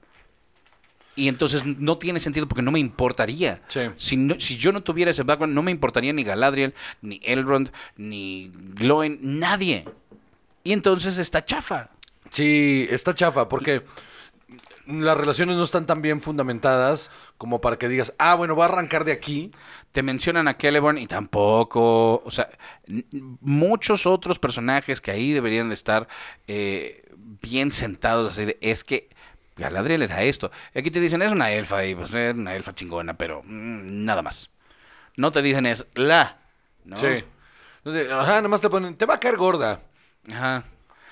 Y 1.14 1.28
entonces 1.28 1.66
no 1.66 1.98
tiene 1.98 2.20
sentido 2.20 2.48
porque 2.48 2.62
no 2.62 2.70
me 2.70 2.78
importaría. 2.78 3.60
Sí. 3.68 3.80
Si, 3.96 4.16
no- 4.16 4.38
si 4.40 4.56
yo 4.56 4.72
no 4.72 4.82
tuviera 4.82 5.10
ese 5.10 5.24
background, 5.24 5.52
no 5.54 5.62
me 5.62 5.70
importaría 5.72 6.12
ni 6.14 6.22
Galadriel, 6.24 6.72
ni 7.02 7.20
Elrond, 7.24 7.70
ni 7.96 8.50
Gloin, 8.54 9.18
nadie. 9.20 9.84
Y 10.64 10.72
entonces 10.72 11.18
está 11.18 11.44
chafa. 11.44 11.90
Sí, 12.30 12.86
está 12.90 13.14
chafa, 13.14 13.48
porque 13.48 13.82
las 14.88 15.18
relaciones 15.18 15.56
no 15.56 15.62
están 15.62 15.86
tan 15.86 16.00
bien 16.00 16.20
fundamentadas 16.20 17.10
como 17.36 17.60
para 17.60 17.76
que 17.76 17.88
digas, 17.88 18.14
ah, 18.18 18.34
bueno, 18.34 18.54
voy 18.54 18.62
a 18.62 18.66
arrancar 18.66 19.04
de 19.04 19.12
aquí. 19.12 19.50
te 19.92 20.02
mencionan 20.02 20.48
a 20.48 20.54
Celeborn 20.54 20.98
y 20.98 21.06
tampoco, 21.06 22.22
o 22.24 22.30
sea, 22.30 22.48
muchos 23.40 24.06
otros 24.06 24.38
personajes 24.38 25.00
que 25.00 25.10
ahí 25.10 25.32
deberían 25.32 25.68
de 25.68 25.74
estar 25.74 26.08
eh, 26.46 27.04
bien 27.42 27.70
sentados, 27.72 28.32
así 28.32 28.46
de, 28.46 28.58
es 28.60 28.84
que 28.84 29.08
Galadriel 29.56 30.02
era 30.02 30.22
esto. 30.22 30.50
Y 30.74 30.78
aquí 30.78 30.90
te 30.90 31.00
dicen, 31.00 31.20
es 31.20 31.32
una 31.32 31.50
elfa, 31.50 31.84
y 31.84 31.94
pues 31.94 32.12
es 32.14 32.34
una 32.34 32.54
elfa 32.56 32.72
chingona, 32.74 33.14
pero 33.18 33.42
mm, 33.44 34.04
nada 34.04 34.22
más. 34.22 34.50
No 35.16 35.32
te 35.32 35.42
dicen 35.42 35.66
es 35.66 35.86
la, 35.94 36.38
¿no? 36.84 36.96
Sí. 36.96 37.24
Entonces, 37.78 38.10
ajá, 38.10 38.36
nada 38.36 38.48
más 38.48 38.60
te 38.60 38.70
ponen, 38.70 38.94
te 38.94 39.04
va 39.04 39.14
a 39.14 39.20
caer 39.20 39.36
gorda. 39.36 39.80
Ajá. 40.30 40.64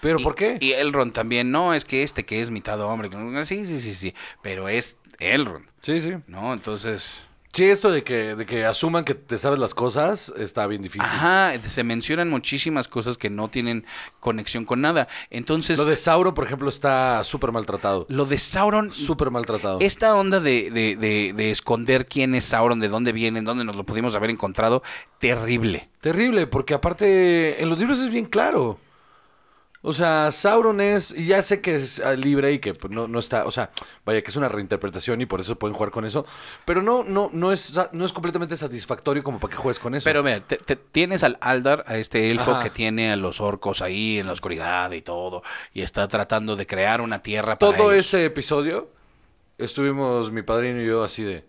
¿Pero 0.06 0.20
Y- 0.20 0.22
por 0.22 0.34
qué? 0.36 0.56
Y 0.60 0.72
Elrond 0.72 1.12
también, 1.12 1.50
no, 1.50 1.74
es 1.74 1.84
que 1.84 2.02
este 2.04 2.24
que 2.24 2.40
es 2.40 2.50
mitad 2.52 2.80
hombre, 2.80 3.10
sí, 3.44 3.66
sí, 3.66 3.80
sí, 3.80 3.92
sí, 3.94 4.14
pero 4.42 4.68
es 4.68 4.96
Elrond, 5.18 5.66
Sí, 5.82 6.00
sí. 6.00 6.12
¿no? 6.28 6.52
Entonces... 6.52 7.22
Sí, 7.52 7.64
esto 7.64 7.90
de 7.90 8.04
que, 8.04 8.34
de 8.34 8.44
que 8.44 8.66
asuman 8.66 9.02
que 9.06 9.14
te 9.14 9.38
sabes 9.38 9.58
las 9.58 9.72
cosas 9.72 10.30
está 10.36 10.66
bien 10.66 10.82
difícil. 10.82 11.06
Ajá, 11.10 11.54
se 11.66 11.84
mencionan 11.84 12.28
muchísimas 12.28 12.86
cosas 12.86 13.16
que 13.16 13.30
no 13.30 13.48
tienen 13.48 13.86
conexión 14.20 14.66
con 14.66 14.82
nada. 14.82 15.08
Entonces, 15.30 15.78
Lo 15.78 15.86
de 15.86 15.96
Sauron, 15.96 16.34
por 16.34 16.44
ejemplo, 16.44 16.68
está 16.68 17.24
súper 17.24 17.52
maltratado. 17.52 18.04
lo 18.10 18.26
de 18.26 18.36
Sauron, 18.36 18.92
Súper 18.92 19.30
maltratado. 19.30 19.78
esta 19.80 20.14
onda 20.16 20.38
de, 20.38 20.70
de, 20.70 20.96
de, 20.96 21.32
de 21.34 21.50
esconder 21.50 22.04
quién 22.04 22.34
es 22.34 22.44
Sauron, 22.44 22.78
de 22.78 22.88
dónde 22.90 23.12
viene, 23.12 23.40
dónde 23.40 23.64
nos 23.64 23.74
lo 23.76 23.84
pudimos 23.84 24.14
haber 24.14 24.28
encontrado, 24.28 24.82
terrible. 25.18 25.88
Terrible, 26.02 26.46
porque 26.46 26.74
aparte 26.74 27.62
en 27.62 27.70
los 27.70 27.78
libros 27.78 27.98
es 28.00 28.10
bien 28.10 28.26
claro. 28.26 28.78
O 29.88 29.92
sea, 29.92 30.32
Sauron 30.32 30.80
es, 30.80 31.12
y 31.12 31.26
ya 31.26 31.40
sé 31.44 31.60
que 31.60 31.76
es 31.76 32.00
ah, 32.00 32.14
libre 32.14 32.50
y 32.50 32.58
que 32.58 32.74
pues, 32.74 32.92
no, 32.92 33.06
no 33.06 33.20
está, 33.20 33.44
o 33.46 33.52
sea, 33.52 33.70
vaya 34.04 34.20
que 34.20 34.30
es 34.30 34.34
una 34.36 34.48
reinterpretación 34.48 35.20
y 35.20 35.26
por 35.26 35.40
eso 35.40 35.56
pueden 35.60 35.74
jugar 35.76 35.92
con 35.92 36.04
eso, 36.04 36.26
pero 36.64 36.82
no, 36.82 37.04
no, 37.04 37.30
no 37.32 37.52
es, 37.52 37.72
no 37.92 38.04
es 38.04 38.12
completamente 38.12 38.56
satisfactorio 38.56 39.22
como 39.22 39.38
para 39.38 39.52
que 39.52 39.58
juegues 39.58 39.78
con 39.78 39.94
eso. 39.94 40.02
Pero 40.02 40.24
mira, 40.24 40.40
te- 40.40 40.56
te- 40.56 40.74
tienes 40.74 41.22
al 41.22 41.38
Aldar, 41.40 41.84
a 41.86 41.98
este 41.98 42.26
elfo 42.26 42.50
Ajá. 42.50 42.64
que 42.64 42.70
tiene 42.70 43.12
a 43.12 43.16
los 43.16 43.40
orcos 43.40 43.80
ahí 43.80 44.18
en 44.18 44.26
la 44.26 44.32
oscuridad 44.32 44.90
y 44.90 45.02
todo, 45.02 45.44
y 45.72 45.82
está 45.82 46.08
tratando 46.08 46.56
de 46.56 46.66
crear 46.66 47.00
una 47.00 47.22
tierra 47.22 47.56
para 47.56 47.76
todo 47.76 47.92
ellos. 47.92 48.06
ese 48.06 48.24
episodio 48.24 48.88
estuvimos 49.56 50.32
mi 50.32 50.42
padrino 50.42 50.82
y 50.82 50.86
yo 50.88 51.04
así 51.04 51.22
de, 51.22 51.44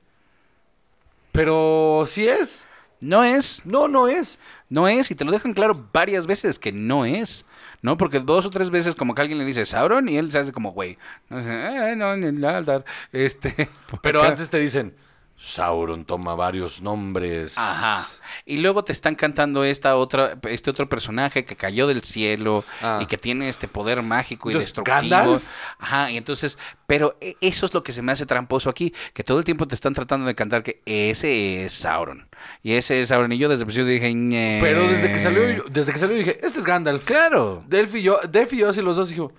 pero 1.32 2.06
si 2.08 2.28
es, 2.28 2.68
No 3.00 3.24
es, 3.24 3.64
no, 3.66 3.88
no 3.88 4.08
es. 4.08 4.40
No 4.70 4.88
es, 4.88 5.10
y 5.12 5.16
te 5.16 5.24
lo 5.26 5.32
dejan 5.32 5.54
claro 5.54 5.88
varias 5.94 6.28
veces 6.28 6.58
que 6.60 6.72
no 6.72 7.06
es, 7.06 7.46
¿no? 7.82 7.98
Porque 7.98 8.20
dos 8.20 8.46
o 8.46 8.50
tres 8.50 8.70
veces 8.70 8.96
como 8.96 9.16
que 9.16 9.22
alguien 9.22 9.40
le 9.40 9.46
dice 9.46 9.66
Sauron 9.66 10.08
y 10.10 10.18
él 10.18 10.32
se 10.32 10.40
hace 10.40 10.52
como, 10.52 10.72
güey, 10.72 10.98
no, 11.30 11.42
sé, 11.42 11.92
"Eh, 11.92 11.96
no, 11.96 12.16
ni 12.18 12.32
nada", 12.32 12.84
este... 13.12 13.70
Pero 14.02 14.20
acá. 14.22 14.30
antes 14.32 14.50
te 14.50 14.60
dicen, 14.60 14.94
Sauron 15.40 16.04
toma 16.04 16.34
varios 16.34 16.82
nombres. 16.82 17.58
Ajá. 17.58 18.10
Y 18.46 18.58
luego 18.58 18.84
te 18.84 18.92
están 18.92 19.14
cantando 19.16 19.64
esta 19.64 19.96
otra, 19.96 20.38
este 20.50 20.72
otro 20.72 20.90
personaje 20.90 21.46
que 21.46 21.56
cayó 21.56 21.86
del 21.86 22.02
cielo 22.04 22.64
Ah. 22.82 23.00
y 23.02 23.06
que 23.06 23.18
tiene 23.20 23.48
este 23.48 23.68
poder 23.68 24.02
mágico 24.02 24.50
y 24.50 24.54
Entonces, 24.54 24.70
destructivo. 24.74 25.00
¿Gandalf? 25.00 25.48
Ajá, 25.78 26.10
y 26.12 26.18
entonces, 26.18 26.58
pero 26.88 27.18
e- 27.22 27.36
eso 27.40 27.66
es 27.68 27.74
lo 27.76 27.84
que 27.84 27.92
se 27.94 28.02
me 28.02 28.12
hace 28.12 28.26
tramposo 28.26 28.70
aquí, 28.70 28.94
que 29.14 29.24
todo 29.24 29.38
el 29.38 29.44
tiempo 29.46 29.68
te 29.68 29.76
están 29.76 29.94
tratando 29.94 30.26
de 30.26 30.34
cantar 30.34 30.64
que 30.64 30.82
ese 30.86 31.66
es 31.66 31.74
Sauron. 31.74 32.28
Y 32.64 32.74
ese 32.74 33.02
es 33.02 33.10
Sauron. 33.10 33.32
Y 33.32 33.38
yo 33.38 33.48
desde 33.48 33.62
el 33.62 33.68
principio 33.68 33.86
dije, 33.92 34.12
"Ñe". 34.14 34.60
Pero 34.62 34.88
desde 34.88 35.12
que 35.12 35.20
salió, 35.20 35.64
desde 35.70 35.94
que 35.94 36.00
salió 36.00 36.18
dije, 36.18 36.40
este 36.44 36.60
es 36.60 36.66
Gandalf. 36.66 37.06
Claro. 37.06 37.64
Delph 37.68 37.94
y 37.96 38.02
yo, 38.02 38.20
y 38.52 38.58
yo 38.58 38.70
así 38.70 38.82
los 38.82 38.96
dos 38.96 39.10
dijo, 39.10 39.32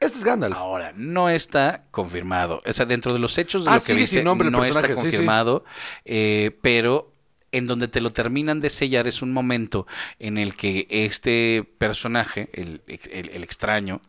este 0.00 0.18
es 0.18 0.24
Gandalf. 0.24 0.56
Ahora, 0.56 0.92
no 0.96 1.28
está 1.28 1.82
confirmado. 1.90 2.62
O 2.66 2.72
sea, 2.72 2.86
dentro 2.86 3.12
de 3.12 3.18
los 3.18 3.36
hechos 3.38 3.64
de 3.64 3.70
Ah, 3.70 3.74
lo 3.74 3.80
que 3.80 3.86
sigue 3.86 3.98
viste, 4.00 4.22
nombre 4.22 4.50
no 4.50 4.64
está 4.64 4.82
sí, 4.82 4.88
sí. 4.88 4.94
confirmado. 4.94 5.64
eh, 6.04 6.56
pero 6.62 7.12
en 7.52 7.66
donde 7.66 7.88
te 7.88 8.00
lo 8.02 8.10
terminan 8.10 8.60
de 8.60 8.68
sellar 8.68 9.06
es 9.06 9.22
un 9.22 9.32
momento 9.32 9.86
en 10.18 10.36
el 10.36 10.56
que 10.56 10.86
este 10.90 11.66
personaje, 11.78 12.50
el, 12.52 12.82
el- 12.86 13.30
el 13.30 13.42
extraño, 13.44 14.00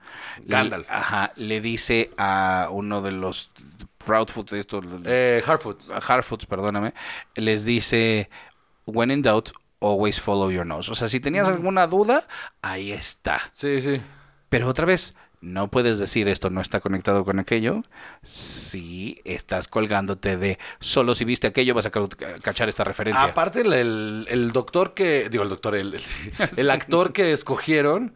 Gandalf. 0.46 0.90
Le, 0.90 0.94
ajá, 0.94 1.32
le 1.38 1.62
dice 1.62 2.10
a 2.18 2.68
uno 2.72 3.02
de 3.02 3.12
los 3.12 3.52
Proudfoot, 4.00 4.52
estos, 4.54 4.84
Eh, 5.06 5.42
Harfoots, 5.46 6.46
perdóname, 6.46 6.94
les 7.36 7.64
dice, 7.64 8.30
when 8.86 9.12
in 9.12 9.22
doubt, 9.22 9.50
always 9.80 10.20
follow 10.20 10.50
your 10.52 10.66
nose. 10.66 10.92
O 10.92 10.96
sea, 10.96 11.08
si 11.08 11.20
tenías 11.20 11.48
alguna 11.48 11.88
duda, 11.88 12.26
ahí 12.62 12.92
está. 12.92 13.52
Sí, 13.54 13.82
sí. 13.82 14.02
Pero 14.50 14.68
otra 14.68 14.86
vez, 14.86 15.14
no 15.42 15.70
puedes 15.70 16.00
decir 16.00 16.28
esto 16.28 16.50
no 16.50 16.62
está 16.62 16.80
conectado 16.80 17.24
con 17.24 17.38
aquello 17.40 17.84
si 18.24 19.22
estás 19.24 19.68
colgándote 19.68 20.36
de 20.38 20.58
solo 20.80 21.16
si 21.16 21.26
viste 21.26 21.48
aquello 21.48 21.74
vas 21.74 21.86
a 21.86 21.92
ca- 21.92 22.08
cachar 22.42 22.70
esta 22.70 22.84
referencia. 22.84 23.24
Aparte, 23.24 23.62
el, 23.62 24.52
doctor 24.52 24.94
que, 24.94 25.30
digo, 25.30 25.44
el 25.44 25.50
doctor, 25.50 25.76
el, 25.76 26.70
actor 26.72 27.14
que 27.14 27.32
escogieron 27.34 28.14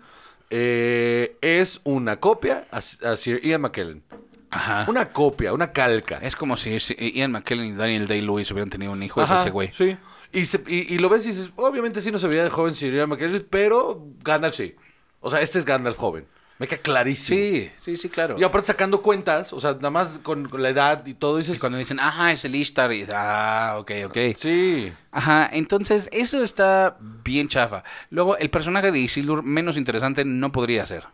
eh, 0.49 1.37
es 1.41 1.79
una 1.83 2.19
copia 2.19 2.67
a, 2.71 2.77
a 2.77 3.17
Sir 3.17 3.39
Ian 3.43 3.61
McKellen. 3.61 4.03
Ajá. 4.49 4.85
Una 4.89 5.09
copia, 5.13 5.53
una 5.53 5.71
calca. 5.71 6.17
Es 6.21 6.35
como 6.35 6.57
si, 6.57 6.77
Ian 7.13 7.31
McKellen 7.31 7.65
y 7.67 7.71
Daniel 7.71 8.07
Day-Lewis 8.07 8.51
hubieran 8.51 8.69
tenido 8.69 8.91
un 8.91 9.01
hijo, 9.01 9.23
es 9.23 9.31
ese 9.31 9.49
güey. 9.49 9.71
Sí. 9.71 9.95
Y, 10.33 10.45
se- 10.45 10.63
y, 10.67 10.93
y 10.93 10.97
lo 10.97 11.07
ves 11.09 11.25
y 11.25 11.29
dices, 11.29 11.51
obviamente 11.55 12.01
sí 12.01 12.11
no 12.11 12.19
se 12.19 12.27
veía 12.27 12.43
de 12.43 12.49
joven 12.49 12.75
Sir 12.75 12.93
Ian 12.93 13.09
McKellen, 13.09 13.47
pero 13.49 14.03
Gandalf 14.23 14.55
sí. 14.55 14.75
O 15.21 15.29
sea, 15.29 15.39
este 15.41 15.59
es 15.59 15.65
Gandalf 15.65 15.97
joven. 15.97 16.25
Me 16.61 16.67
queda 16.67 16.79
clarísimo. 16.79 17.39
Sí, 17.39 17.71
sí, 17.75 17.97
sí, 17.97 18.07
claro. 18.07 18.37
Y 18.37 18.43
aparte 18.43 18.67
sacando 18.67 19.01
cuentas, 19.01 19.51
o 19.51 19.59
sea, 19.59 19.73
nada 19.73 19.89
más 19.89 20.19
con, 20.19 20.47
con 20.47 20.61
la 20.61 20.69
edad 20.69 21.03
y 21.07 21.15
todo, 21.15 21.39
dices, 21.39 21.57
Y 21.57 21.59
cuando 21.59 21.79
dicen, 21.79 21.99
ajá, 21.99 22.31
es 22.31 22.45
el 22.45 22.53
Ishtar, 22.53 22.93
y 22.93 23.07
ah, 23.11 23.77
ok, 23.79 23.91
ok. 24.05 24.17
sí. 24.35 24.93
Ajá, 25.11 25.49
entonces 25.51 26.07
eso 26.11 26.43
está 26.43 26.97
bien 27.23 27.47
chafa. 27.47 27.83
Luego, 28.11 28.37
el 28.37 28.51
personaje 28.51 28.91
de 28.91 28.99
Isildur 28.99 29.41
menos 29.41 29.75
interesante 29.75 30.23
no 30.23 30.51
podría 30.51 30.85
ser. 30.85 31.07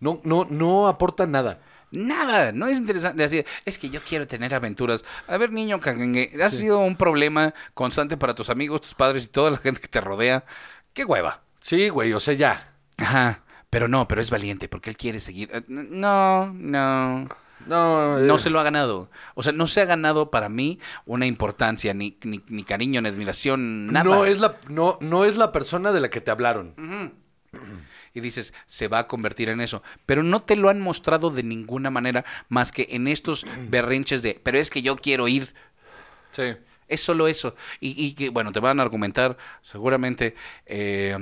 No, 0.00 0.20
no, 0.22 0.46
no 0.50 0.86
aporta 0.86 1.26
nada. 1.26 1.60
Nada, 1.90 2.52
no 2.52 2.66
es 2.66 2.76
interesante 2.76 3.22
decir, 3.22 3.46
es 3.64 3.78
que 3.78 3.88
yo 3.88 4.02
quiero 4.02 4.26
tener 4.26 4.54
aventuras. 4.54 5.02
A 5.28 5.38
ver, 5.38 5.50
niño 5.50 5.80
cagengue, 5.80 6.30
ha 6.44 6.50
sido 6.50 6.80
un 6.80 6.96
problema 6.96 7.54
constante 7.72 8.18
para 8.18 8.34
tus 8.34 8.50
amigos, 8.50 8.82
tus 8.82 8.92
padres 8.92 9.24
y 9.24 9.28
toda 9.28 9.50
la 9.50 9.56
gente 9.56 9.80
que 9.80 9.88
te 9.88 10.02
rodea. 10.02 10.44
Qué 10.92 11.06
hueva. 11.06 11.40
Sí, 11.62 11.88
güey, 11.88 12.12
o 12.12 12.20
sea, 12.20 12.34
ya. 12.34 12.74
Ajá, 12.98 13.42
pero 13.70 13.88
no, 13.88 14.08
pero 14.08 14.20
es 14.20 14.30
valiente 14.30 14.68
porque 14.68 14.90
él 14.90 14.96
quiere 14.96 15.20
seguir. 15.20 15.50
Eh, 15.52 15.62
No, 15.68 16.52
no. 16.52 17.28
No, 17.66 18.18
No 18.18 18.36
eh, 18.36 18.38
se 18.38 18.50
lo 18.50 18.60
ha 18.60 18.62
ganado. 18.62 19.10
O 19.34 19.42
sea, 19.42 19.52
no 19.52 19.66
se 19.66 19.80
ha 19.80 19.84
ganado 19.84 20.30
para 20.30 20.48
mí 20.48 20.78
una 21.06 21.26
importancia, 21.26 21.92
ni, 21.92 22.16
ni, 22.22 22.40
ni 22.48 22.62
cariño, 22.64 23.02
ni 23.02 23.08
admiración, 23.08 23.88
nada. 23.88 24.04
No 24.04 24.24
es 24.24 24.38
la, 24.38 24.56
no, 24.68 24.96
no 25.00 25.24
es 25.24 25.36
la 25.36 25.52
persona 25.52 25.92
de 25.92 26.00
la 26.00 26.08
que 26.08 26.20
te 26.20 26.30
hablaron. 26.30 26.74
y 28.14 28.20
dices, 28.20 28.54
se 28.66 28.88
va 28.88 29.00
a 29.00 29.06
convertir 29.06 29.48
en 29.48 29.60
eso. 29.60 29.82
Pero 30.06 30.22
no 30.22 30.40
te 30.40 30.56
lo 30.56 30.68
han 30.68 30.80
mostrado 30.80 31.30
de 31.30 31.42
ninguna 31.42 31.90
manera 31.90 32.24
más 32.48 32.72
que 32.72 32.86
en 32.90 33.08
estos 33.08 33.44
berrinches 33.68 34.22
de, 34.22 34.40
pero 34.42 34.58
es 34.58 34.70
que 34.70 34.82
yo 34.82 34.96
quiero 34.96 35.28
ir. 35.28 35.52
Sí. 36.30 36.56
Es 36.86 37.02
solo 37.02 37.28
eso. 37.28 37.54
Y, 37.80 38.02
y 38.02 38.14
que, 38.14 38.30
bueno, 38.30 38.50
te 38.52 38.60
van 38.60 38.80
a 38.80 38.82
argumentar 38.82 39.36
seguramente 39.62 40.34
eh, 40.64 41.18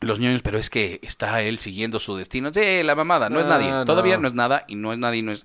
los 0.00 0.20
niños, 0.20 0.42
pero 0.42 0.58
es 0.58 0.70
que 0.70 1.00
está 1.02 1.42
él 1.42 1.58
siguiendo 1.58 1.98
su 1.98 2.16
destino. 2.16 2.52
Sí, 2.52 2.82
la 2.82 2.94
mamada, 2.94 3.28
no 3.30 3.40
es 3.40 3.46
nadie. 3.46 3.70
no. 3.70 3.84
Todavía 3.84 4.16
no 4.18 4.28
es 4.28 4.34
nada 4.34 4.64
y 4.68 4.76
no 4.76 4.92
es 4.92 4.98
nadie, 4.98 5.22
no 5.22 5.32
es... 5.32 5.44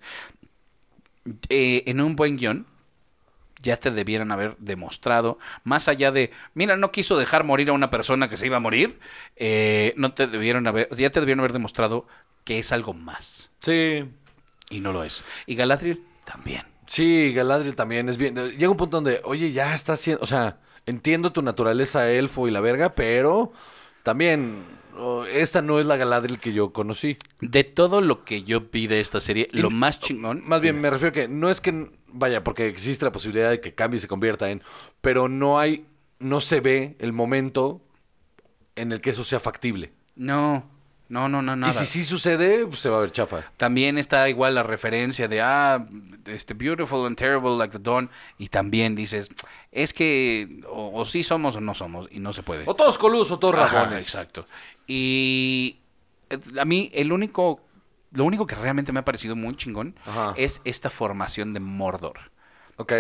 Eh, 1.49 1.83
en 1.87 2.01
un 2.01 2.15
buen 2.15 2.37
guion 2.37 2.67
ya 3.63 3.77
te 3.77 3.91
debieran 3.91 4.31
haber 4.31 4.57
demostrado, 4.57 5.39
más 5.63 5.87
allá 5.87 6.11
de, 6.11 6.31
mira, 6.53 6.75
no 6.75 6.91
quiso 6.91 7.17
dejar 7.17 7.45
morir 7.45 7.69
a 7.69 7.73
una 7.73 7.89
persona 7.89 8.27
que 8.27 8.35
se 8.35 8.45
iba 8.45 8.57
a 8.57 8.59
morir, 8.59 8.99
eh, 9.37 9.93
no 9.95 10.13
te 10.13 10.27
debieron 10.27 10.67
haber, 10.67 10.93
ya 10.95 11.09
te 11.11 11.21
debieron 11.21 11.39
haber 11.39 11.53
demostrado 11.53 12.05
que 12.43 12.59
es 12.59 12.73
algo 12.73 12.93
más. 12.93 13.51
Sí. 13.59 14.03
Y 14.69 14.81
no 14.81 14.91
lo 14.91 15.03
es. 15.03 15.23
Y 15.47 15.55
Galadriel 15.55 16.03
también. 16.25 16.63
Sí, 16.87 17.31
Galadriel 17.33 17.75
también 17.75 18.09
es 18.09 18.17
bien. 18.17 18.35
Llega 18.35 18.69
un 18.69 18.77
punto 18.77 18.97
donde, 18.97 19.21
oye, 19.23 19.53
ya 19.53 19.73
está 19.73 19.93
haciendo. 19.93 20.21
O 20.21 20.27
sea, 20.27 20.57
entiendo 20.85 21.31
tu 21.31 21.41
naturaleza 21.41 22.11
elfo 22.11 22.47
y 22.47 22.51
la 22.51 22.59
verga, 22.59 22.95
pero 22.95 23.53
también 24.03 24.63
esta 25.31 25.61
no 25.61 25.79
es 25.79 25.85
la 25.85 25.97
Galadriel 25.97 26.39
que 26.39 26.53
yo 26.53 26.71
conocí. 26.71 27.17
De 27.41 27.63
todo 27.63 28.01
lo 28.01 28.23
que 28.25 28.43
yo 28.43 28.61
vi 28.71 28.87
de 28.87 28.99
esta 28.99 29.19
serie, 29.19 29.47
lo 29.51 29.69
más 29.69 29.99
chingón. 29.99 30.43
Más 30.45 30.61
bien, 30.61 30.79
me 30.79 30.89
refiero 30.89 31.13
que 31.13 31.27
no 31.27 31.49
es 31.49 31.61
que. 31.61 31.91
Vaya, 32.15 32.43
porque 32.43 32.67
existe 32.67 33.05
la 33.05 33.11
posibilidad 33.11 33.49
de 33.49 33.59
que 33.59 33.73
cambie 33.73 33.97
y 33.97 34.01
se 34.01 34.07
convierta 34.07 34.51
en. 34.51 34.61
Pero 35.01 35.29
no 35.29 35.59
hay. 35.59 35.85
No 36.19 36.41
se 36.41 36.61
ve 36.61 36.95
el 36.99 37.11
momento 37.11 37.81
en 38.75 38.91
el 38.91 39.01
que 39.01 39.09
eso 39.09 39.23
sea 39.23 39.39
factible. 39.39 39.91
No, 40.15 40.69
no, 41.13 41.29
no, 41.29 41.41
no, 41.43 41.55
nada. 41.55 41.71
Y 41.71 41.85
si 41.85 41.85
sí 41.85 42.03
sucede, 42.03 42.65
pues 42.65 42.79
se 42.79 42.89
va 42.89 42.97
a 42.97 43.01
ver 43.01 43.11
chafa. 43.11 43.43
También 43.57 43.99
está 43.99 44.27
igual 44.29 44.55
la 44.55 44.63
referencia 44.63 45.27
de, 45.27 45.41
ah, 45.41 45.85
este, 46.25 46.55
beautiful 46.55 47.05
and 47.05 47.15
terrible 47.15 47.55
like 47.55 47.71
the 47.77 47.83
dawn. 47.83 48.09
Y 48.39 48.49
también 48.49 48.95
dices, 48.95 49.29
es 49.71 49.93
que 49.93 50.61
o, 50.67 50.99
o 50.99 51.05
sí 51.05 51.21
somos 51.23 51.55
o 51.55 51.61
no 51.61 51.75
somos. 51.75 52.07
Y 52.11 52.19
no 52.19 52.33
se 52.33 52.41
puede. 52.41 52.63
O 52.65 52.75
todos 52.75 52.97
coludos 52.97 53.29
o 53.29 53.37
todos 53.37 53.55
Ajá, 53.55 53.83
rabones. 53.83 54.07
exacto. 54.07 54.47
Y 54.87 55.77
eh, 56.31 56.39
a 56.59 56.65
mí 56.65 56.89
el 56.93 57.11
único, 57.11 57.61
lo 58.11 58.25
único 58.25 58.47
que 58.47 58.55
realmente 58.55 58.91
me 58.91 58.99
ha 58.99 59.05
parecido 59.05 59.35
muy 59.35 59.55
chingón 59.55 59.95
Ajá. 60.05 60.33
es 60.35 60.61
esta 60.65 60.89
formación 60.89 61.53
de 61.53 61.59
Mordor. 61.59 62.31
Ok. 62.77 62.91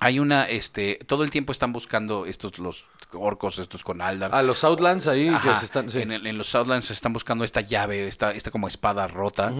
Hay 0.00 0.18
una, 0.18 0.44
este, 0.44 0.98
todo 1.06 1.22
el 1.24 1.30
tiempo 1.30 1.52
están 1.52 1.72
buscando 1.72 2.26
estos, 2.26 2.58
los 2.58 2.84
orcos, 3.12 3.58
estos 3.58 3.82
con 3.82 4.00
Aldar. 4.00 4.30
Ah, 4.32 4.42
los 4.42 4.62
Outlands 4.64 5.06
ahí 5.06 5.28
Ajá, 5.28 5.50
que 5.52 5.58
se 5.58 5.64
están. 5.64 5.90
sí. 5.90 5.98
en, 6.00 6.12
el- 6.12 6.26
en 6.26 6.38
los 6.38 6.48
Southlands 6.48 6.86
se 6.86 6.92
están 6.92 7.12
buscando 7.12 7.44
esta 7.44 7.60
llave, 7.60 8.06
esta, 8.08 8.32
esta 8.32 8.50
como 8.50 8.68
espada 8.68 9.06
rota. 9.08 9.52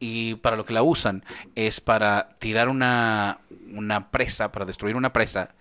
Y 0.00 0.34
para 0.36 0.56
lo 0.56 0.64
que 0.64 0.72
la 0.74 0.82
usan 0.82 1.24
es 1.54 1.80
para 1.80 2.30
tirar 2.38 2.68
una, 2.68 3.38
una 3.72 4.10
presa, 4.10 4.52
para 4.52 4.64
destruir 4.64 4.96
una 4.96 5.12
presa 5.12 5.54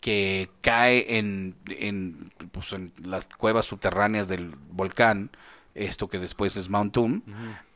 que 0.00 0.50
cae 0.62 1.18
en, 1.18 1.54
en, 1.68 2.32
pues, 2.50 2.72
en 2.72 2.92
las 3.04 3.24
cuevas 3.36 3.66
subterráneas 3.66 4.26
del 4.26 4.54
volcán, 4.70 5.30
esto 5.74 6.08
que 6.08 6.18
después 6.18 6.56
es 6.56 6.68
Mount 6.68 6.92
Doom, 6.94 7.22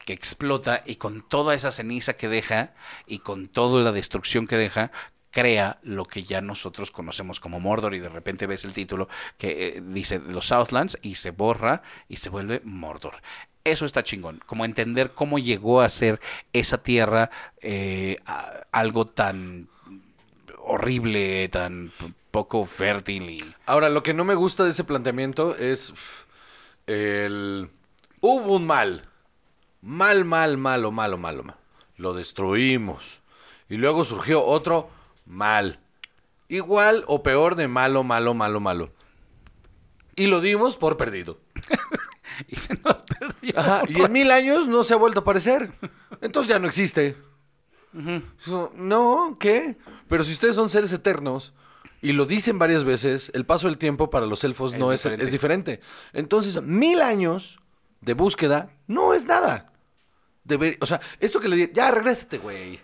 que 0.05 0.13
explota 0.13 0.83
y 0.87 0.97
con 0.97 1.23
toda 1.23 1.55
esa 1.55 1.71
ceniza 1.73 2.15
que 2.15 2.29
deja 2.29 2.75
y 3.07 3.21
con 3.21 3.47
toda 3.49 3.83
la 3.83 3.93
destrucción 3.93 4.47
que 4.47 4.57
deja, 4.57 4.91
crea 5.31 5.79
lo 5.83 6.05
que 6.05 6.23
ya 6.23 6.41
nosotros 6.41 6.91
conocemos 6.91 7.41
como 7.41 7.61
Mordor 7.61 7.95
y 7.95 8.01
de 8.01 8.09
repente 8.09 8.47
ves 8.47 8.65
el 8.65 8.73
título 8.73 9.09
que 9.39 9.69
eh, 9.69 9.83
dice 9.85 10.19
los 10.19 10.47
Southlands 10.47 10.99
y 11.03 11.17
se 11.17 11.31
borra 11.31 11.83
y 12.09 12.17
se 12.17 12.31
vuelve 12.31 12.61
Mordor. 12.65 13.23
Eso 13.65 13.85
está 13.85 14.05
chingón, 14.05 14.41
como 14.47 14.65
entender 14.65 15.13
cómo 15.13 15.39
llegó 15.39 15.81
a 15.81 15.89
ser 15.89 16.21
esa 16.53 16.83
tierra 16.83 17.31
eh, 17.61 18.19
algo 18.71 19.07
tan 19.07 19.69
horrible, 20.59 21.49
tan 21.49 21.91
poco 22.31 22.67
fértil. 22.67 23.57
Ahora, 23.67 23.89
lo 23.89 24.03
que 24.03 24.15
no 24.15 24.25
me 24.25 24.35
gusta 24.35 24.65
de 24.65 24.71
ese 24.71 24.85
planteamiento 24.85 25.57
es 25.57 25.93
el... 26.87 27.71
Hubo 28.21 28.57
un 28.57 28.67
mal. 28.67 29.03
Mal, 29.81 30.25
mal, 30.25 30.57
malo, 30.57 30.93
malo, 30.93 31.19
malo. 31.19 31.43
mal. 31.43 31.57
Lo 31.97 32.13
destruimos. 32.15 33.21
Y 33.69 33.77
luego 33.77 34.05
surgió 34.05 34.45
otro 34.45 34.91
mal. 35.27 35.81
Igual 36.49 37.05
o 37.09 37.23
peor 37.23 37.57
de 37.57 37.69
malo, 37.69 38.05
malo, 38.05 38.33
malo, 38.35 38.61
malo. 38.61 38.93
Y 40.15 40.27
lo 40.27 40.41
dimos 40.41 40.77
por 40.77 40.97
perdido. 40.97 41.39
y 42.49 42.57
se 42.57 42.75
nos 42.75 43.03
perdió. 43.03 43.59
Ajá, 43.59 43.83
y 43.89 44.01
en 44.01 44.13
mil 44.13 44.31
años 44.31 44.67
no 44.69 44.85
se 44.85 44.95
ha 44.95 44.97
vuelto 44.97 45.21
a 45.21 45.23
aparecer. 45.23 45.73
Entonces 46.21 46.49
ya 46.49 46.59
no 46.59 46.67
existe. 46.69 47.17
So, 48.39 48.73
No, 48.77 49.37
¿qué? 49.41 49.77
Pero 50.09 50.23
si 50.23 50.33
ustedes 50.33 50.55
son 50.55 50.69
seres 50.71 50.93
eternos 50.93 51.55
y 52.03 52.13
lo 52.13 52.27
dicen 52.27 52.59
varias 52.59 52.85
veces, 52.85 53.31
el 53.35 53.47
paso 53.47 53.67
del 53.69 53.79
tiempo 53.79 54.11
para 54.11 54.27
los 54.27 54.45
elfos 54.45 54.73
Es 54.75 54.79
no 54.79 54.91
diferente. 54.91 55.23
Es, 55.25 55.29
es 55.29 55.33
diferente. 55.33 55.81
Entonces, 56.13 56.61
mil 56.63 57.01
años 57.01 57.59
de 58.03 58.15
búsqueda 58.15 58.71
no 58.87 59.15
es 59.15 59.25
nada. 59.25 59.73
Debe- 60.45 60.77
o 60.81 60.87
sea, 60.87 61.01
esto 61.21 61.41
que 61.41 61.49
le 61.49 61.57
di, 61.57 61.71
ya 61.73 61.91
regrésate, 61.91 62.39
güey. 62.39 62.79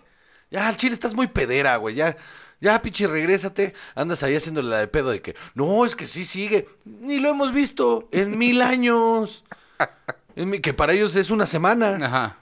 Ya, 0.53 0.67
al 0.69 0.77
chile 0.77 0.93
estás 0.93 1.13
muy 1.15 1.27
pedera, 1.27 1.75
güey. 1.77 1.95
Ya, 1.95 2.15
ya, 2.61 2.81
pichi, 2.81 3.05
regrésate. 3.07 3.73
Andas 3.95 4.21
ahí 4.23 4.35
haciéndole 4.35 4.69
la 4.69 4.77
de 4.77 4.87
pedo 4.87 5.09
de 5.09 5.21
que, 5.21 5.35
no, 5.55 5.83
es 5.85 5.95
que 5.95 6.05
sí 6.07 6.23
sigue. 6.23 6.69
Ni 6.85 7.17
lo 7.19 7.29
hemos 7.29 7.51
visto 7.51 8.07
en 8.11 8.37
mil 8.37 8.61
años. 8.61 9.43
En 10.35 10.49
mi- 10.49 10.61
que 10.61 10.73
para 10.73 10.93
ellos 10.93 11.15
es 11.15 11.29
una 11.29 11.45
semana. 11.45 11.97
Ajá. 12.03 12.37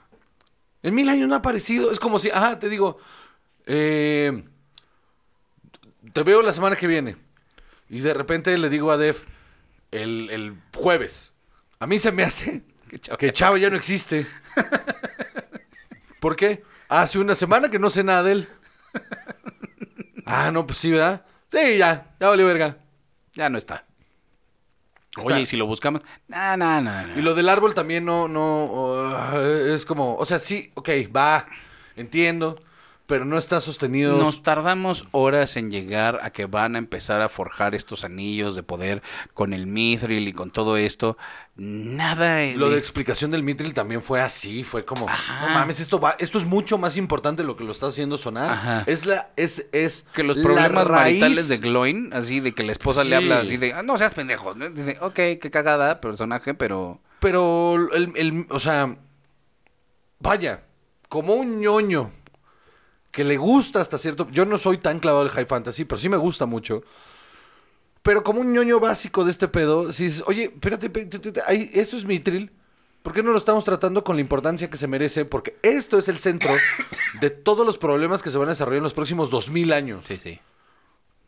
En 0.82 0.94
mil 0.94 1.08
años 1.10 1.28
no 1.28 1.34
ha 1.34 1.38
aparecido. 1.38 1.90
Es 1.92 1.98
como 2.00 2.18
si, 2.18 2.30
ajá, 2.30 2.58
te 2.58 2.70
digo, 2.70 2.98
eh, 3.66 4.44
te 6.14 6.22
veo 6.22 6.40
la 6.40 6.52
semana 6.54 6.76
que 6.76 6.86
viene. 6.86 7.16
Y 7.90 8.00
de 8.00 8.14
repente 8.14 8.56
le 8.56 8.70
digo 8.70 8.90
a 8.92 8.96
Def 8.96 9.24
el, 9.90 10.30
el 10.30 10.54
jueves. 10.74 11.34
A 11.80 11.86
mí 11.86 11.98
se 11.98 12.12
me 12.12 12.22
hace 12.24 12.62
Que 12.88 12.98
Chava- 13.00 13.16
que 13.18 13.32
Chava 13.32 13.58
ya 13.58 13.68
no 13.68 13.76
existe. 13.76 14.26
¿Por 16.20 16.36
qué? 16.36 16.62
Hace 16.92 17.18
una 17.18 17.34
semana 17.34 17.70
que 17.70 17.78
no 17.78 17.88
sé 17.88 18.04
nada 18.04 18.22
de 18.22 18.32
él. 18.32 18.48
Ah, 20.26 20.50
no, 20.50 20.66
pues 20.66 20.76
sí, 20.76 20.90
¿verdad? 20.90 21.24
Sí, 21.50 21.78
ya, 21.78 22.14
ya 22.20 22.28
valió 22.28 22.46
verga. 22.46 22.76
Ya 23.32 23.48
no 23.48 23.56
está. 23.56 23.86
Está. 25.16 25.26
Oye, 25.26 25.40
y 25.40 25.46
si 25.46 25.56
lo 25.56 25.64
buscamos... 25.66 26.02
No, 26.28 26.54
no, 26.58 26.82
no, 26.82 27.06
no. 27.06 27.18
Y 27.18 27.22
lo 27.22 27.34
del 27.34 27.48
árbol 27.48 27.72
también 27.72 28.04
no, 28.04 28.28
no, 28.28 28.66
uh, 28.66 29.38
es 29.74 29.86
como, 29.86 30.16
o 30.16 30.26
sea, 30.26 30.38
sí, 30.38 30.70
ok, 30.74 30.90
va, 31.16 31.46
entiendo, 31.96 32.62
pero 33.12 33.26
no 33.26 33.36
está 33.36 33.60
sostenido. 33.60 34.16
Nos 34.16 34.42
tardamos 34.42 35.04
horas 35.10 35.58
en 35.58 35.70
llegar 35.70 36.18
a 36.22 36.30
que 36.30 36.46
van 36.46 36.76
a 36.76 36.78
empezar 36.78 37.20
a 37.20 37.28
forjar 37.28 37.74
estos 37.74 38.04
anillos 38.04 38.54
de 38.56 38.62
poder 38.62 39.02
con 39.34 39.52
el 39.52 39.66
mithril 39.66 40.26
y 40.28 40.32
con 40.32 40.50
todo 40.50 40.78
esto. 40.78 41.18
Nada. 41.54 42.42
Lo 42.56 42.70
de 42.70 42.78
explicación 42.78 43.30
del 43.30 43.42
Mithril 43.42 43.74
también 43.74 44.02
fue 44.02 44.22
así, 44.22 44.64
fue 44.64 44.86
como, 44.86 45.06
Ajá. 45.10 45.46
no 45.48 45.52
mames, 45.56 45.78
esto 45.78 46.00
va, 46.00 46.16
esto 46.18 46.38
es 46.38 46.46
mucho 46.46 46.78
más 46.78 46.96
importante 46.96 47.42
de 47.42 47.46
lo 47.46 47.54
que 47.54 47.64
lo 47.64 47.72
está 47.72 47.88
haciendo 47.88 48.16
sonar. 48.16 48.50
Ajá. 48.50 48.84
Es 48.86 49.04
la, 49.04 49.28
es, 49.36 49.66
es 49.72 50.06
que 50.14 50.22
los 50.22 50.38
problemas 50.38 50.86
raíz- 50.86 51.20
maritales 51.20 51.48
de 51.50 51.58
Gloin, 51.58 52.08
así 52.14 52.40
de 52.40 52.54
que 52.54 52.62
la 52.62 52.72
esposa 52.72 53.04
le 53.04 53.14
habla 53.16 53.40
así 53.40 53.58
de, 53.58 53.74
ah, 53.74 53.82
no 53.82 53.98
seas 53.98 54.14
pendejo. 54.14 54.54
Dice, 54.54 54.96
ok, 55.02 55.14
qué 55.14 55.50
cagada 55.52 56.00
personaje, 56.00 56.54
pero... 56.54 57.02
Pero 57.20 57.74
el, 57.94 58.12
el- 58.16 58.46
o 58.48 58.58
sea, 58.58 58.96
vaya, 60.18 60.62
como 61.10 61.34
un 61.34 61.60
ñoño 61.60 62.10
que 63.12 63.24
le 63.24 63.36
gusta 63.36 63.80
hasta 63.80 63.98
cierto, 63.98 64.26
yo 64.32 64.46
no 64.46 64.58
soy 64.58 64.78
tan 64.78 64.98
clavado 64.98 65.22
del 65.22 65.32
high 65.32 65.46
fantasy, 65.46 65.84
pero 65.84 66.00
sí 66.00 66.08
me 66.08 66.16
gusta 66.16 66.46
mucho. 66.46 66.82
Pero 68.02 68.24
como 68.24 68.40
un 68.40 68.52
ñoño 68.52 68.80
básico 68.80 69.24
de 69.24 69.30
este 69.30 69.46
pedo, 69.46 69.92
si 69.92 70.04
dices, 70.04 70.24
oye, 70.26 70.44
espérate, 70.44 70.86
espérate, 70.86 71.80
esto 71.80 71.96
es 71.96 72.04
Mitril, 72.04 72.50
¿por 73.02 73.12
qué 73.12 73.22
no 73.22 73.30
lo 73.30 73.38
estamos 73.38 73.64
tratando 73.64 74.02
con 74.02 74.16
la 74.16 74.22
importancia 74.22 74.70
que 74.70 74.78
se 74.78 74.88
merece? 74.88 75.26
Porque 75.26 75.56
esto 75.62 75.98
es 75.98 76.08
el 76.08 76.18
centro 76.18 76.54
de 77.20 77.30
todos 77.30 77.64
los 77.66 77.78
problemas 77.78 78.22
que 78.22 78.30
se 78.30 78.38
van 78.38 78.48
a 78.48 78.52
desarrollar 78.52 78.78
en 78.78 78.84
los 78.84 78.94
próximos 78.94 79.30
2000 79.30 79.72
años. 79.72 80.04
Sí, 80.06 80.18
sí. 80.20 80.40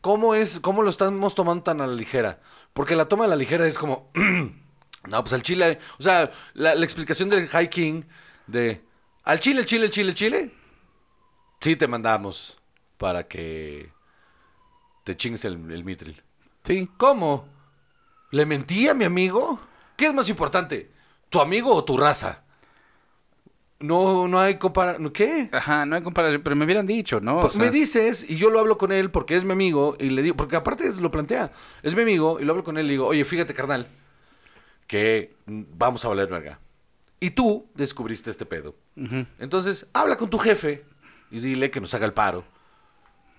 ¿Cómo 0.01 0.35
es, 0.35 0.59
cómo 0.59 0.81
lo 0.81 0.89
estamos 0.89 1.35
tomando 1.35 1.63
tan 1.63 1.81
a 1.81 1.87
la 1.87 1.93
ligera? 1.93 2.41
Porque 2.73 2.95
la 2.95 3.05
toma 3.05 3.25
a 3.25 3.27
la 3.27 3.35
ligera 3.35 3.67
es 3.67 3.77
como, 3.77 4.09
no, 4.15 5.23
pues 5.23 5.33
al 5.33 5.43
chile, 5.43 5.79
o 5.99 6.03
sea, 6.03 6.31
la, 6.55 6.73
la 6.73 6.83
explicación 6.83 7.29
del 7.29 7.47
High 7.47 7.69
King 7.69 8.03
de, 8.47 8.81
al 9.23 9.39
chile, 9.39 9.61
el 9.61 9.65
chile, 9.65 9.85
el 9.85 9.91
chile, 9.91 10.09
el 10.09 10.15
chile, 10.15 10.51
sí 11.65 11.75
te 11.75 11.87
mandamos 11.87 12.59
para 12.97 13.27
que 13.27 13.89
te 15.03 15.17
chingues 15.17 15.43
el, 15.45 15.53
el 15.71 15.83
mitril. 15.83 16.21
Sí. 16.63 16.87
¿Cómo? 16.95 17.47
¿Le 18.29 18.45
mentí 18.45 18.87
a 18.87 18.93
mi 18.93 19.03
amigo? 19.03 19.59
¿Qué 19.97 20.05
es 20.05 20.13
más 20.13 20.29
importante? 20.29 20.91
¿Tu 21.27 21.41
amigo 21.41 21.73
o 21.73 21.83
tu 21.83 21.97
raza? 21.97 22.43
No, 23.79 24.27
no 24.27 24.39
hay 24.39 24.59
comparación. 24.59 25.09
¿Qué? 25.09 25.49
Ajá, 25.51 25.87
no 25.87 25.95
hay 25.95 26.03
comparación, 26.03 26.43
pero 26.43 26.55
me 26.55 26.65
hubieran 26.65 26.85
dicho, 26.85 27.19
¿no? 27.19 27.37
O 27.37 27.41
Pues 27.41 27.53
sea, 27.53 27.63
me 27.63 27.71
dices, 27.71 28.29
y 28.29 28.35
yo 28.35 28.51
lo 28.51 28.59
hablo 28.59 28.77
con 28.77 28.91
él 28.91 29.09
porque 29.09 29.35
es 29.35 29.43
mi 29.43 29.53
amigo, 29.53 29.97
y 29.99 30.11
le 30.11 30.21
digo, 30.21 30.35
porque 30.35 30.55
aparte 30.55 30.93
lo 31.01 31.09
plantea, 31.09 31.51
es 31.81 31.95
mi 31.95 32.03
amigo, 32.03 32.39
y 32.39 32.45
lo 32.45 32.51
hablo 32.51 32.63
con 32.63 32.77
él 32.77 32.85
y 32.85 32.89
le 32.89 32.91
digo, 32.93 33.07
oye, 33.07 33.25
fíjate, 33.25 33.55
carnal, 33.55 33.87
que 34.85 35.33
vamos 35.47 36.05
a 36.05 36.09
valer 36.09 36.27
verga. 36.27 36.59
Y 37.19 37.31
tú 37.31 37.65
descubriste 37.73 38.29
este 38.29 38.45
pedo. 38.45 38.75
Entonces, 39.39 39.87
habla 39.93 40.15
con 40.15 40.29
tu 40.29 40.37
jefe 40.37 40.85
y 41.35 41.39
dile 41.41 41.71
que 41.71 41.81
nos 41.81 41.93
haga 41.93 42.05
el 42.05 42.13
paro. 42.13 42.43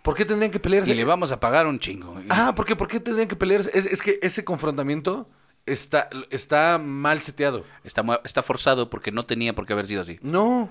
¿Por 0.03 0.15
qué 0.15 0.25
tendrían 0.25 0.53
que 0.53 0.61
pelearse? 0.61 0.91
Y 0.91 0.95
le 0.95 1.05
vamos 1.05 1.33
a 1.33 1.41
pagar 1.41 1.67
un 1.67 1.79
chingo. 1.79 2.15
Ah, 2.29 2.55
¿por 2.55 2.65
qué? 2.65 2.77
¿Por 2.77 2.87
qué 2.89 3.01
tendrían 3.01 3.27
que 3.29 3.37
pelearse? 3.37 3.71
Es, 3.77 3.87
es 3.87 4.03
que 4.03 4.19
ese 4.23 4.45
confrontamiento 4.45 5.29
está, 5.65 6.09
está 6.31 6.79
mal 6.79 7.21
seteado. 7.21 7.65
Está, 7.83 8.05
está 8.25 8.43
forzado 8.43 8.89
porque 8.89 9.11
no 9.11 9.25
tenía 9.25 9.55
por 9.55 9.67
qué 9.67 9.73
haber 9.73 9.87
sido 9.87 10.03
así. 10.03 10.19
No, 10.23 10.71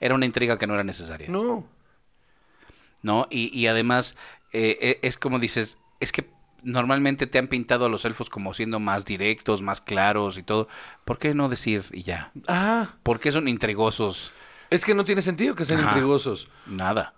Era 0.00 0.14
una 0.14 0.24
intriga 0.26 0.58
que 0.58 0.66
no 0.66 0.74
era 0.74 0.84
necesaria. 0.84 1.28
no. 1.28 1.66
¿no? 3.00 3.28
Y, 3.30 3.56
y 3.56 3.68
además, 3.68 4.16
eh, 4.52 4.76
eh, 4.80 4.98
es 5.02 5.16
como 5.16 5.38
dices, 5.38 5.78
es 6.00 6.10
que 6.10 6.28
normalmente 6.64 7.28
te 7.28 7.38
han 7.38 7.46
pintado 7.46 7.86
a 7.86 7.88
los 7.88 8.04
elfos 8.04 8.28
como 8.28 8.54
siendo 8.54 8.80
más 8.80 9.04
directos, 9.04 9.62
más 9.62 9.80
claros 9.80 10.36
y 10.36 10.42
todo. 10.42 10.68
¿Por 11.04 11.18
qué 11.18 11.32
no 11.32 11.48
decir 11.48 11.84
y 11.92 12.02
ya? 12.02 12.32
Ah, 12.48 12.94
¿Por 13.04 13.20
qué 13.20 13.30
son 13.30 13.46
intrigosos? 13.46 14.32
Es 14.70 14.84
que 14.84 14.94
no 14.94 15.04
tiene 15.04 15.22
sentido 15.22 15.54
que 15.54 15.64
sean 15.64 15.80
Ajá. 15.80 15.90
intrigosos. 15.90 16.48
Nada. 16.66 17.14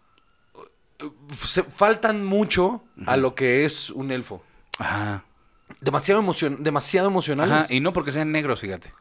Se 1.44 1.62
faltan 1.62 2.24
mucho 2.24 2.84
a 3.06 3.16
lo 3.16 3.34
que 3.34 3.64
es 3.64 3.90
un 3.90 4.10
elfo. 4.10 4.44
Ajá. 4.78 5.24
Demasiado, 5.80 6.20
emocion 6.20 6.62
demasiado 6.62 7.08
emocionales. 7.08 7.64
Ajá, 7.64 7.72
y 7.74 7.80
no 7.80 7.92
porque 7.92 8.12
sean 8.12 8.30
negros, 8.32 8.60
fíjate. 8.60 8.92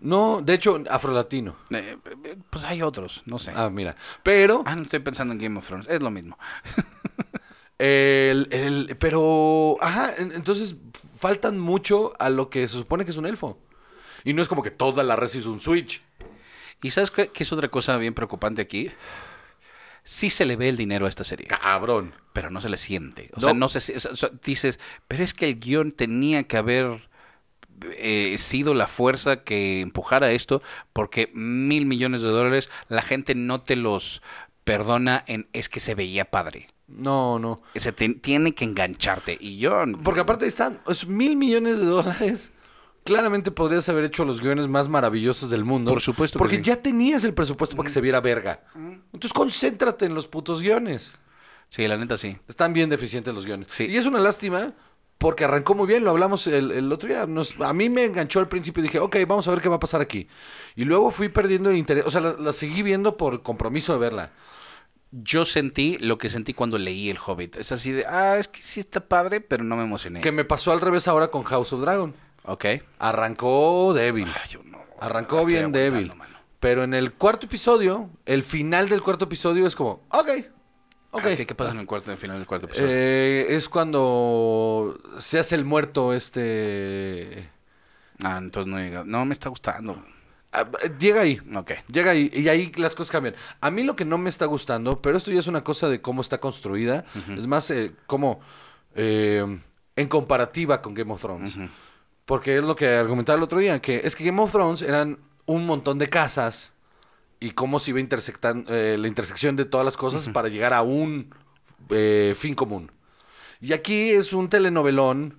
No, 0.00 0.42
de 0.42 0.54
hecho, 0.54 0.82
afrolatino. 0.90 1.56
Eh, 1.70 1.96
eh, 2.24 2.36
pues 2.50 2.64
hay 2.64 2.82
otros, 2.82 3.22
no 3.26 3.38
sé. 3.38 3.52
Ah, 3.54 3.70
mira. 3.70 3.94
Pero, 4.22 4.62
Ah, 4.66 4.74
no 4.74 4.82
estoy 4.82 4.98
pensando 5.00 5.32
en 5.32 5.38
Game 5.38 5.58
of 5.58 5.66
Thrones, 5.66 5.86
es 5.88 6.02
lo 6.02 6.10
mismo. 6.10 6.36
el, 7.78 8.48
el- 8.50 8.96
pero, 8.98 9.76
ajá, 9.80 10.14
en- 10.16 10.32
entonces 10.32 10.76
faltan 11.18 11.58
mucho 11.58 12.12
a 12.18 12.28
lo 12.30 12.50
que 12.50 12.66
se 12.68 12.74
supone 12.74 13.04
que 13.04 13.10
es 13.12 13.16
un 13.16 13.26
elfo. 13.26 13.58
Y 14.24 14.32
no 14.32 14.42
es 14.42 14.48
como 14.48 14.62
que 14.62 14.70
toda 14.70 15.02
la 15.02 15.16
res 15.16 15.34
hizo 15.34 15.50
un 15.52 15.60
switch. 15.60 16.02
¿Y 16.82 16.90
sabes 16.90 17.10
qué, 17.10 17.28
qué 17.28 17.42
es 17.44 17.52
otra 17.52 17.68
cosa 17.68 17.96
bien 17.96 18.14
preocupante 18.14 18.62
aquí? 18.62 18.90
Sí 20.02 20.28
se 20.28 20.44
le 20.44 20.56
ve 20.56 20.68
el 20.68 20.76
dinero 20.76 21.06
a 21.06 21.08
esta 21.08 21.24
serie. 21.24 21.46
Cabrón. 21.46 22.14
pero 22.34 22.50
no 22.50 22.60
se 22.60 22.68
le 22.68 22.76
siente. 22.76 23.30
O 23.34 23.40
No. 23.40 23.40
sea, 23.40 23.54
no 23.54 23.68
se, 23.68 23.96
o 23.96 24.00
sea, 24.00 24.10
o 24.12 24.16
sea, 24.16 24.30
dices, 24.44 24.78
pero 25.08 25.22
es 25.24 25.32
que 25.34 25.46
el 25.48 25.58
guion 25.60 25.92
tenía 25.92 26.42
que 26.44 26.56
haber 26.58 27.08
eh, 27.96 28.36
sido 28.38 28.74
la 28.74 28.86
fuerza 28.86 29.44
que 29.44 29.80
empujara 29.80 30.30
esto, 30.32 30.62
porque 30.92 31.30
mil 31.32 31.86
millones 31.86 32.22
de 32.22 32.28
dólares 32.28 32.68
la 32.88 33.02
gente 33.02 33.34
no 33.34 33.62
te 33.62 33.76
los 33.76 34.20
perdona 34.64 35.24
en 35.26 35.46
es 35.52 35.68
que 35.68 35.80
se 35.80 35.94
veía 35.94 36.26
padre. 36.30 36.68
No, 36.86 37.38
no. 37.38 37.56
Se 37.76 37.92
te- 37.92 38.08
tiene 38.14 38.52
que 38.54 38.64
engancharte. 38.64 39.36
Y 39.40 39.56
yo... 39.58 39.84
Porque 40.02 40.20
aparte 40.20 40.46
están, 40.46 40.80
es 40.86 41.06
mil 41.06 41.34
millones 41.36 41.78
de 41.78 41.86
dólares. 41.86 42.52
Claramente 43.04 43.50
podrías 43.50 43.88
haber 43.88 44.04
hecho 44.04 44.24
los 44.24 44.40
guiones 44.40 44.66
más 44.66 44.88
maravillosos 44.88 45.50
del 45.50 45.64
mundo. 45.64 45.90
Por 45.90 46.00
supuesto 46.00 46.38
que 46.38 46.42
Porque 46.42 46.56
sí. 46.56 46.62
ya 46.62 46.76
tenías 46.82 47.22
el 47.24 47.34
presupuesto 47.34 47.76
para 47.76 47.86
que 47.86 47.92
se 47.92 48.00
viera 48.00 48.20
verga. 48.20 48.62
Entonces 48.74 49.32
concéntrate 49.32 50.06
en 50.06 50.14
los 50.14 50.26
putos 50.26 50.62
guiones. 50.62 51.12
Sí, 51.68 51.86
la 51.86 51.96
neta 51.96 52.16
sí. 52.16 52.38
Están 52.48 52.72
bien 52.72 52.88
deficientes 52.88 53.34
los 53.34 53.44
guiones. 53.46 53.68
Sí. 53.70 53.84
Y 53.84 53.96
es 53.96 54.06
una 54.06 54.20
lástima 54.20 54.72
porque 55.18 55.44
arrancó 55.44 55.74
muy 55.74 55.86
bien, 55.86 56.02
lo 56.04 56.10
hablamos 56.10 56.46
el, 56.46 56.70
el 56.70 56.90
otro 56.92 57.08
día. 57.08 57.26
Nos- 57.26 57.58
a 57.60 57.72
mí 57.72 57.88
me 57.90 58.04
enganchó 58.04 58.40
al 58.40 58.48
principio 58.48 58.80
y 58.80 58.84
dije, 58.84 58.98
ok, 58.98 59.16
vamos 59.28 59.46
a 59.48 59.50
ver 59.52 59.60
qué 59.60 59.68
va 59.68 59.76
a 59.76 59.80
pasar 59.80 60.00
aquí. 60.00 60.26
Y 60.76 60.84
luego 60.84 61.10
fui 61.10 61.28
perdiendo 61.28 61.70
el 61.70 61.76
interés. 61.76 62.04
O 62.06 62.10
sea, 62.10 62.20
la, 62.20 62.32
la 62.38 62.52
seguí 62.52 62.82
viendo 62.82 63.16
por 63.16 63.42
compromiso 63.42 63.92
de 63.92 63.98
verla. 63.98 64.30
Yo 65.10 65.44
sentí 65.44 65.96
lo 65.98 66.18
que 66.18 66.28
sentí 66.28 66.54
cuando 66.54 66.76
leí 66.78 67.08
El 67.08 67.18
Hobbit. 67.24 67.56
Es 67.56 67.70
así 67.70 67.92
de, 67.92 68.04
ah, 68.06 68.36
es 68.38 68.48
que 68.48 68.60
sí 68.62 68.80
está 68.80 69.00
padre, 69.00 69.40
pero 69.40 69.62
no 69.62 69.76
me 69.76 69.84
emocioné. 69.84 70.20
Que 70.20 70.32
me 70.32 70.44
pasó 70.44 70.72
al 70.72 70.80
revés 70.80 71.06
ahora 71.06 71.28
con 71.28 71.44
House 71.44 71.72
of 71.72 71.80
Dragon. 71.82 72.14
Ok. 72.44 72.64
Arrancó 72.98 73.92
débil. 73.94 74.28
Ay, 74.42 74.50
yo 74.50 74.60
no. 74.64 74.78
Arrancó 75.00 75.44
bien 75.44 75.72
débil. 75.72 76.14
mano. 76.14 76.34
Pero 76.60 76.82
en 76.84 76.94
el 76.94 77.12
cuarto 77.12 77.46
episodio, 77.46 78.08
el 78.24 78.42
final 78.42 78.88
del 78.88 79.02
cuarto 79.02 79.24
episodio 79.26 79.66
es 79.66 79.76
como, 79.76 80.02
ok, 80.08 80.28
ok. 81.10 81.22
Ah, 81.26 81.36
¿Qué, 81.36 81.46
qué 81.46 81.54
pasa 81.54 81.72
en 81.72 81.80
el 81.80 81.86
cuarto, 81.86 82.10
en 82.10 82.12
el 82.14 82.18
final 82.18 82.38
del 82.38 82.46
cuarto 82.46 82.66
episodio? 82.66 82.88
Eh, 82.90 83.46
es 83.50 83.68
cuando 83.68 84.98
se 85.18 85.38
hace 85.38 85.54
el 85.56 85.64
muerto 85.64 86.12
este... 86.14 87.48
Ah, 88.22 88.38
entonces 88.38 88.70
no 88.72 88.78
llega. 88.78 89.04
No, 89.04 89.24
me 89.26 89.32
está 89.32 89.48
gustando. 89.50 90.02
ah, 90.52 90.66
llega 90.98 91.20
ahí. 91.22 91.40
Ok. 91.54 91.72
Llega 91.88 92.12
ahí 92.12 92.30
y 92.32 92.48
ahí 92.48 92.72
las 92.76 92.94
cosas 92.94 93.10
cambian. 93.10 93.34
A 93.60 93.70
mí 93.70 93.82
lo 93.82 93.96
que 93.96 94.04
no 94.06 94.16
me 94.16 94.30
está 94.30 94.46
gustando, 94.46 95.02
pero 95.02 95.18
esto 95.18 95.30
ya 95.30 95.40
es 95.40 95.46
una 95.48 95.64
cosa 95.64 95.88
de 95.88 96.00
cómo 96.00 96.20
está 96.22 96.38
construida, 96.38 97.04
es 97.36 97.46
más 97.46 97.70
eh, 97.70 97.92
como 98.06 98.40
eh, 98.94 99.44
en 99.96 100.08
comparativa 100.08 100.80
con 100.80 100.94
Game 100.94 101.12
of 101.12 101.20
Thrones. 101.20 101.56
Porque 102.24 102.56
es 102.56 102.64
lo 102.64 102.74
que 102.76 102.88
argumentaba 102.88 103.36
el 103.36 103.42
otro 103.42 103.58
día, 103.58 103.80
que 103.80 104.02
es 104.04 104.16
que 104.16 104.24
Game 104.24 104.40
of 104.40 104.52
Thrones 104.52 104.82
eran 104.82 105.18
un 105.46 105.66
montón 105.66 105.98
de 105.98 106.08
casas 106.08 106.72
y 107.40 107.50
cómo 107.50 107.80
se 107.80 107.90
iba 107.90 108.00
intersectando 108.00 108.72
eh, 108.74 108.96
la 108.98 109.08
intersección 109.08 109.56
de 109.56 109.66
todas 109.66 109.84
las 109.84 109.96
cosas 109.96 110.28
para 110.30 110.48
llegar 110.48 110.72
a 110.72 110.82
un 110.82 111.34
eh, 111.90 112.34
fin 112.36 112.54
común. 112.54 112.90
Y 113.60 113.72
aquí 113.72 114.10
es 114.10 114.32
un 114.32 114.48
telenovelón 114.48 115.38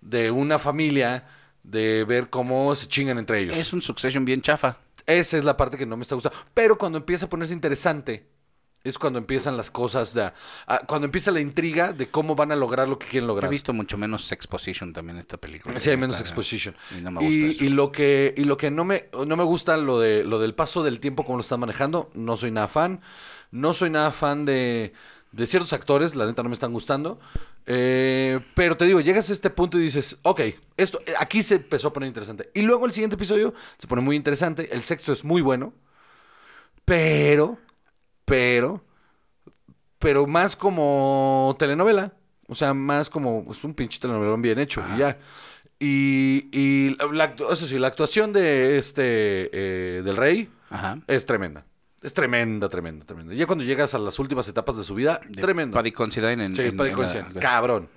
de 0.00 0.30
una 0.30 0.58
familia 0.58 1.26
de 1.62 2.04
ver 2.04 2.30
cómo 2.30 2.74
se 2.74 2.86
chingan 2.86 3.18
entre 3.18 3.40
ellos. 3.40 3.56
Es 3.56 3.72
un 3.72 3.82
Succession 3.82 4.24
bien 4.24 4.42
chafa. 4.42 4.78
Esa 5.06 5.38
es 5.38 5.44
la 5.44 5.56
parte 5.56 5.76
que 5.76 5.86
no 5.86 5.96
me 5.96 6.02
está 6.02 6.14
gustando. 6.14 6.38
Pero 6.54 6.78
cuando 6.78 6.98
empieza 6.98 7.26
a 7.26 7.28
ponerse 7.28 7.52
interesante, 7.52 8.26
es 8.84 8.98
cuando 8.98 9.18
empiezan 9.18 9.56
las 9.56 9.70
cosas, 9.70 10.12
de, 10.14 10.22
a- 10.66 10.78
cuando 10.86 11.04
empieza 11.06 11.30
la 11.30 11.40
intriga 11.40 11.92
de 11.92 12.10
cómo 12.10 12.34
van 12.34 12.50
a 12.52 12.56
lograr 12.56 12.88
lo 12.88 12.98
que 12.98 13.06
quieren 13.06 13.24
He 13.24 13.28
lograr. 13.28 13.50
visto 13.50 13.72
mucho 13.72 13.96
menos 13.96 14.30
exposition 14.32 14.92
también 14.92 15.16
en 15.16 15.20
esta 15.20 15.36
película. 15.36 15.78
Sí, 15.78 15.90
hay 15.90 15.96
menos 15.96 16.16
Está- 16.16 16.28
exposition. 16.28 16.74
Y 16.96 17.00
no 17.00 17.10
me 17.12 17.20
gusta 17.20 17.32
Y, 17.34 17.50
eso. 17.50 17.64
y 17.64 17.68
lo 17.68 17.92
que, 17.92 18.34
y 18.36 18.44
lo 18.44 18.56
que 18.56 18.70
no 18.70 18.84
me, 18.84 19.08
no 19.26 19.36
me 19.36 19.44
gusta 19.44 19.76
lo 19.76 20.00
de 20.00 20.24
lo 20.24 20.38
del 20.38 20.54
paso 20.54 20.82
del 20.82 20.98
tiempo, 21.00 21.24
como 21.24 21.38
lo 21.38 21.42
están 21.42 21.60
manejando, 21.60 22.10
no 22.14 22.36
soy 22.36 22.50
nada 22.50 22.68
fan. 22.68 23.00
No 23.50 23.74
soy 23.74 23.90
nada 23.90 24.10
fan 24.12 24.46
de, 24.46 24.94
de 25.32 25.46
ciertos 25.46 25.72
actores, 25.74 26.14
la 26.14 26.24
neta 26.26 26.42
no 26.42 26.48
me 26.48 26.54
están 26.54 26.72
gustando. 26.72 27.20
Eh, 27.66 28.40
pero 28.54 28.76
te 28.78 28.86
digo, 28.86 29.00
llegas 29.00 29.28
a 29.30 29.32
este 29.34 29.50
punto 29.50 29.78
y 29.78 29.82
dices, 29.82 30.16
ok, 30.22 30.40
esto, 30.76 30.98
aquí 31.20 31.42
se 31.42 31.56
empezó 31.56 31.88
a 31.88 31.92
poner 31.92 32.08
interesante. 32.08 32.50
Y 32.54 32.62
luego 32.62 32.86
el 32.86 32.92
siguiente 32.92 33.14
episodio 33.16 33.52
se 33.78 33.86
pone 33.86 34.00
muy 34.02 34.16
interesante. 34.16 34.70
El 34.74 34.82
sexto 34.82 35.12
es 35.12 35.22
muy 35.22 35.42
bueno. 35.42 35.74
Pero, 36.84 37.58
pero, 38.32 38.82
pero 39.98 40.26
más 40.26 40.56
como 40.56 41.54
telenovela. 41.58 42.14
O 42.48 42.54
sea, 42.54 42.72
más 42.72 43.10
como 43.10 43.46
es 43.50 43.62
un 43.62 43.74
pinche 43.74 44.00
telenovelón 44.00 44.40
bien 44.40 44.58
hecho 44.58 44.82
y 44.94 44.98
ya. 44.98 45.18
Y, 45.78 46.48
y 46.50 46.96
la, 46.98 47.06
la 47.12 47.36
actu- 47.36 47.52
eso 47.52 47.66
sí, 47.66 47.78
la 47.78 47.88
actuación 47.88 48.32
de 48.32 48.78
este 48.78 49.50
eh, 49.52 50.02
del 50.02 50.16
rey 50.16 50.48
Ajá. 50.70 50.98
es 51.06 51.26
tremenda. 51.26 51.66
Es 52.00 52.14
tremenda, 52.14 52.70
tremenda, 52.70 53.04
tremenda. 53.04 53.34
Ya 53.34 53.44
cuando 53.46 53.64
llegas 53.64 53.92
a 53.94 53.98
las 53.98 54.18
últimas 54.18 54.48
etapas 54.48 54.78
de 54.78 54.84
su 54.84 54.94
vida, 54.94 55.20
De 55.28 55.42
tremendo. 55.42 55.74
Paddy 55.74 55.92
en, 56.40 56.54
Sí, 56.54 56.62
en- 56.62 56.76
Paddy 56.78 56.90
la- 57.34 57.40
cabrón. 57.40 57.88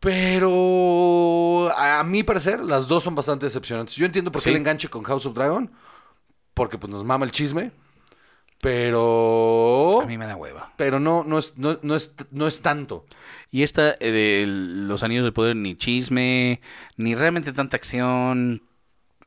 Pero 0.00 1.70
a 1.76 2.02
mi 2.02 2.24
parecer, 2.24 2.60
las 2.64 2.88
dos 2.88 3.04
son 3.04 3.14
bastante 3.14 3.46
decepcionantes. 3.46 3.94
Yo 3.94 4.06
entiendo 4.06 4.32
por 4.32 4.40
qué 4.40 4.44
Sí. 4.44 4.50
el 4.50 4.56
enganche 4.56 4.88
con 4.88 5.04
House 5.04 5.26
of 5.26 5.34
Dragon, 5.34 5.70
porque 6.54 6.76
pues 6.78 6.90
nos 6.92 7.04
mama 7.04 7.24
el 7.24 7.30
chisme, 7.30 7.70
pero 8.62 10.00
A 10.02 10.06
mí 10.06 10.16
me 10.16 10.26
da 10.26 10.36
hueva. 10.36 10.72
pero 10.76 11.00
no 11.00 11.24
no 11.24 11.38
es 11.38 11.58
no, 11.58 11.78
no 11.82 11.96
es 11.96 12.14
no 12.30 12.46
es 12.46 12.62
tanto. 12.62 13.04
Y 13.50 13.64
esta 13.64 13.96
eh, 14.00 14.10
de 14.12 14.44
Los 14.46 15.02
Anillos 15.02 15.24
del 15.24 15.32
Poder, 15.34 15.56
ni 15.56 15.76
chisme, 15.76 16.60
ni 16.96 17.14
realmente 17.14 17.52
tanta 17.52 17.76
acción. 17.76 18.62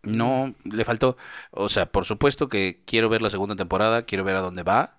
No, 0.03 0.53
le 0.63 0.85
faltó. 0.85 1.17
O 1.51 1.67
sea, 1.69 1.87
por 1.87 2.05
supuesto 2.05 2.47
que 2.47 2.81
quiero 2.85 3.09
ver 3.09 3.21
la 3.21 3.29
segunda 3.29 3.55
temporada, 3.55 4.03
quiero 4.03 4.23
ver 4.23 4.35
a 4.35 4.41
dónde 4.41 4.63
va, 4.63 4.97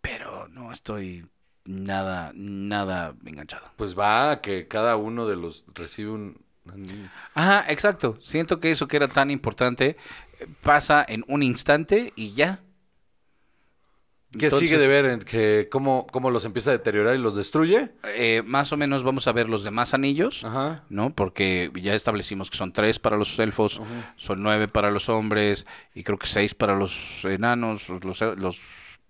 pero 0.00 0.48
no 0.48 0.72
estoy 0.72 1.26
nada, 1.64 2.32
nada 2.34 3.14
enganchado. 3.24 3.70
Pues 3.76 3.98
va 3.98 4.32
a 4.32 4.40
que 4.42 4.68
cada 4.68 4.96
uno 4.96 5.26
de 5.26 5.36
los 5.36 5.64
recibe 5.74 6.10
un 6.10 6.36
un- 6.66 7.10
Ajá, 7.34 7.64
exacto. 7.72 8.18
Siento 8.20 8.60
que 8.60 8.70
eso 8.70 8.86
que 8.86 8.96
era 8.96 9.08
tan 9.08 9.30
importante 9.32 9.96
eh, 10.40 10.46
pasa 10.62 11.04
en 11.08 11.24
un 11.26 11.42
instante 11.42 12.12
y 12.16 12.32
ya. 12.34 12.60
Entonces- 14.34 14.60
sigue 14.68 14.78
de 14.78 14.88
ver 14.88 15.18
que 15.24 15.68
cómo, 15.70 16.06
cómo 16.10 16.30
los 16.30 16.44
empieza 16.44 16.70
a 16.70 16.72
deteriorar 16.72 17.14
y 17.14 17.18
los 17.18 17.36
destruye. 17.36 17.90
Eh, 18.16 18.42
más 18.46 18.72
o 18.72 18.76
menos 18.76 19.02
vamos 19.04 19.26
a 19.28 19.32
ver 19.32 19.48
los 19.48 19.64
demás 19.64 19.94
anillos. 19.94 20.42
Ajá. 20.44 20.84
¿no? 20.88 21.14
Porque 21.14 21.70
ya 21.80 21.94
establecimos 21.94 22.50
que 22.50 22.56
son 22.56 22.72
tres 22.72 22.98
para 22.98 23.16
los 23.16 23.38
elfos, 23.38 23.80
son 24.16 24.42
nueve 24.42 24.68
para 24.68 24.90
los 24.90 25.08
hombres 25.08 25.66
y 25.94 26.02
creo 26.02 26.18
que 26.18 26.26
seis 26.26 26.54
para 26.54 26.74
los 26.76 27.24
enanos, 27.24 27.88
los, 27.88 28.20
los 28.20 28.58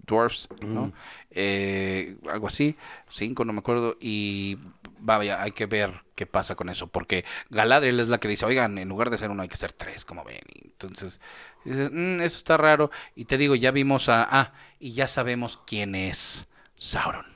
dwarfs, 0.04 0.48
¿no? 0.66 0.92
Eh, 1.30 2.16
algo 2.30 2.46
así, 2.48 2.74
cinco, 3.08 3.44
no 3.44 3.52
me 3.52 3.60
acuerdo, 3.60 3.96
y 4.00 4.58
vaya, 5.02 5.42
hay 5.42 5.52
que 5.52 5.66
ver 5.66 6.02
qué 6.14 6.26
pasa 6.26 6.54
con 6.54 6.68
eso, 6.68 6.86
porque 6.86 7.24
Galadriel 7.50 8.00
es 8.00 8.08
la 8.08 8.18
que 8.18 8.28
dice, 8.28 8.46
oigan, 8.46 8.78
en 8.78 8.88
lugar 8.88 9.10
de 9.10 9.18
ser 9.18 9.30
uno 9.30 9.42
hay 9.42 9.48
que 9.48 9.56
ser 9.56 9.72
tres, 9.72 10.04
como 10.04 10.24
ven, 10.24 10.40
y 10.54 10.68
entonces 10.68 11.20
dices, 11.64 11.90
"Mm, 11.92 12.20
eso 12.20 12.36
está 12.38 12.56
raro, 12.56 12.90
y 13.16 13.24
te 13.26 13.36
digo, 13.38 13.54
ya 13.54 13.70
vimos 13.70 14.08
a, 14.08 14.26
ah, 14.30 14.52
y 14.78 14.92
ya 14.92 15.08
sabemos 15.08 15.60
quién 15.66 15.94
es 15.94 16.46
Sauron. 16.76 17.26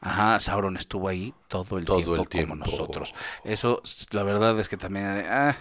Ajá, 0.00 0.40
Sauron 0.40 0.76
estuvo 0.76 1.08
ahí 1.08 1.34
todo 1.48 1.76
el 1.78 1.84
Todo 1.84 1.96
tiempo, 1.98 2.16
el 2.22 2.28
tiempo. 2.28 2.54
como 2.54 2.64
nosotros. 2.64 3.14
Eso, 3.44 3.82
la 4.10 4.22
verdad 4.22 4.58
es 4.58 4.68
que 4.68 4.76
también, 4.78 5.04
ah, 5.28 5.56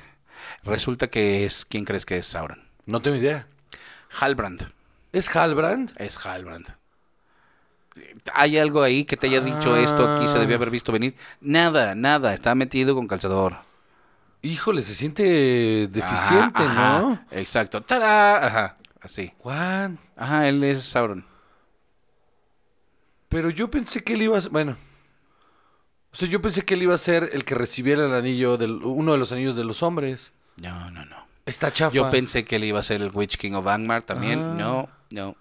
resulta 0.63 1.07
que 1.09 1.45
es, 1.45 1.65
¿quién 1.65 1.83
crees 1.85 2.05
que 2.05 2.17
es 2.17 2.25
Sauron? 2.25 2.63
No 2.85 3.01
tengo 3.01 3.17
idea. 3.17 3.47
Halbrand, 4.19 4.71
¿Es 5.11 5.33
Halbrand? 5.35 5.91
es 5.97 6.17
Halbrand. 6.25 6.67
¿Hay 8.33 8.57
algo 8.57 8.81
ahí 8.81 9.05
que 9.05 9.15
te 9.17 9.27
haya 9.27 9.39
dicho 9.41 9.77
esto 9.77 10.15
aquí 10.15 10.27
se 10.27 10.37
debió 10.39 10.55
Ah. 10.55 10.57
haber 10.57 10.69
visto 10.69 10.91
venir? 10.91 11.15
Nada, 11.41 11.95
nada, 11.95 12.33
está 12.33 12.53
metido 12.55 12.93
con 12.95 13.07
calzador. 13.07 13.57
Híjole, 14.41 14.81
se 14.81 14.93
siente 14.95 15.87
deficiente, 15.87 16.59
¿no? 16.63 16.69
ajá, 16.69 17.25
Exacto. 17.31 17.81
¡Tará! 17.81 18.45
Ajá, 18.45 18.75
así. 19.01 19.31
What? 19.43 19.91
Ajá, 20.15 20.47
él 20.47 20.63
es 20.63 20.83
Sauron. 20.83 21.25
Pero 23.29 23.49
yo 23.49 23.69
pensé 23.69 24.03
que 24.03 24.13
él 24.13 24.21
iba 24.23 24.37
a 24.37 24.41
ser, 24.41 24.51
bueno. 24.51 24.77
O 26.11 26.15
sea, 26.15 26.27
yo 26.29 26.41
pensé 26.41 26.63
que 26.63 26.75
él 26.75 26.83
iba 26.83 26.93
a 26.95 26.97
ser 26.99 27.29
el 27.33 27.43
que 27.43 27.55
recibiera 27.55 28.05
el 28.05 28.13
anillo 28.13 28.57
del 28.57 28.71
uno 28.83 29.11
de 29.13 29.17
los 29.17 29.31
anillos 29.31 29.55
de 29.55 29.65
los 29.65 29.83
hombres. 29.83 30.31
No, 30.61 30.89
no, 30.91 31.05
no. 31.05 31.17
Está 31.45 31.73
chafa. 31.73 31.93
Yo 31.93 32.09
pensé 32.09 32.45
que 32.45 32.55
él 32.55 32.63
iba 32.63 32.79
a 32.79 32.83
ser 32.83 33.01
el 33.01 33.11
Witch 33.13 33.37
King 33.37 33.53
of 33.53 33.67
Angmar 33.67 34.03
también. 34.03 34.39
Ah. 34.39 34.53
No, 34.57 34.89
no. 35.11 35.35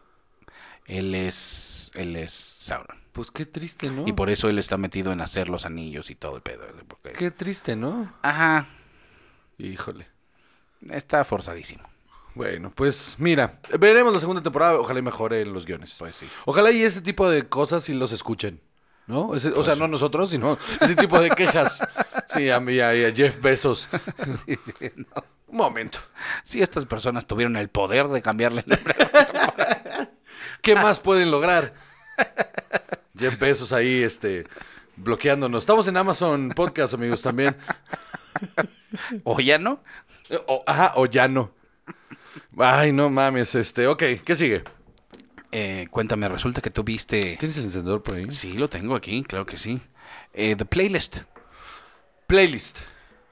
Él 0.86 1.14
es, 1.14 1.74
él 1.95 2.16
es 2.16 2.32
Sauron. 2.32 2.99
Pues 3.12 3.30
qué 3.30 3.47
triste, 3.47 3.90
¿no? 3.90 4.07
Y 4.09 4.12
por 4.12 4.28
eso 4.30 4.49
él 4.49 4.59
está 4.59 4.76
metido 4.76 5.12
en 5.12 5.20
hacer 5.20 5.49
los 5.49 5.64
anillos 5.66 6.11
y 6.11 6.14
todo 6.16 6.36
el 6.36 6.42
pedo. 6.42 6.64
porque- 6.88 7.12
Qué 7.12 7.30
triste, 7.30 7.76
¿no? 7.76 8.12
Ajá, 8.22 8.66
Híjole. 9.59 10.09
está 10.90 11.24
forzadísimo. 11.24 11.84
Bueno, 12.34 12.72
pues 12.74 13.14
mira, 13.18 13.61
veremos 13.78 14.12
la 14.12 14.18
segunda 14.18 14.42
temporada, 14.42 14.74
ojalá 14.80 14.99
y 14.99 15.03
mejore 15.03 15.42
en 15.42 15.53
los 15.53 15.64
guiones. 15.64 15.95
Pues 15.99 16.16
sí. 16.16 16.28
Ojalá 16.47 16.72
y 16.72 16.82
este 16.82 17.01
tipo 17.01 17.30
de 17.30 17.49
cosas 17.49 17.84
sí 17.84 17.95
los 17.95 18.11
escuchen. 18.11 18.61
¿No? 19.07 19.34
Ese- 19.36 19.53
o 19.53 19.62
sea, 19.62 19.74
no 19.76 19.86
nosotros, 19.86 20.30
sino 20.30 20.59
ese 20.80 20.97
tipo 20.97 21.20
de 21.20 21.28
quejas. 21.30 21.78
Sí, 22.28 22.49
a 22.51 22.59
mí, 22.59 22.80
a, 22.80 22.88
a 22.88 23.12
Jeff 23.14 23.38
Bezos. 23.40 23.88
Un 25.47 25.57
momento. 25.59 25.99
Si 26.42 26.61
estas 26.62 26.86
personas 26.86 27.26
tuvieron 27.26 27.55
el 27.57 27.68
poder 27.68 28.09
de 28.09 28.22
cambiarle 28.22 28.64
el 28.66 28.70
nombre. 28.76 28.97
¿Qué 30.62 30.74
más 30.74 31.00
pueden 31.00 31.30
lograr? 31.30 31.74
Jeff 33.18 33.38
Bezos 33.38 33.72
ahí, 33.72 34.02
este, 34.02 34.46
bloqueándonos. 34.96 35.62
Estamos 35.62 35.86
en 35.88 35.96
Amazon 35.96 36.50
Podcast, 36.50 36.94
amigos, 36.94 37.22
también. 37.22 37.57
¿O 39.24 39.40
ya 39.40 39.59
no? 39.59 39.82
O- 40.46 40.62
ajá, 40.66 40.92
o 40.96 41.07
ya 41.07 41.28
no. 41.28 41.52
Ay, 42.59 42.92
no 42.92 43.11
mames, 43.11 43.55
este, 43.55 43.86
ok, 43.86 44.02
¿qué 44.24 44.36
sigue? 44.36 44.64
Eh, 45.52 45.86
cuéntame, 45.90 46.28
resulta 46.28 46.61
que 46.61 46.70
tú 46.70 46.82
viste... 46.82 47.36
¿Tienes 47.38 47.57
el 47.59 47.64
encendedor 47.64 48.02
por 48.02 48.16
ahí? 48.16 48.30
Sí, 48.30 48.55
lo 48.55 48.68
tengo 48.68 48.96
aquí, 48.96 49.22
claro 49.22 49.46
que 49.46 49.57
sí. 49.57 49.80
Eh, 50.32 50.57
The 50.57 50.64
Playlist. 50.64 51.18
Playlist. 52.26 52.78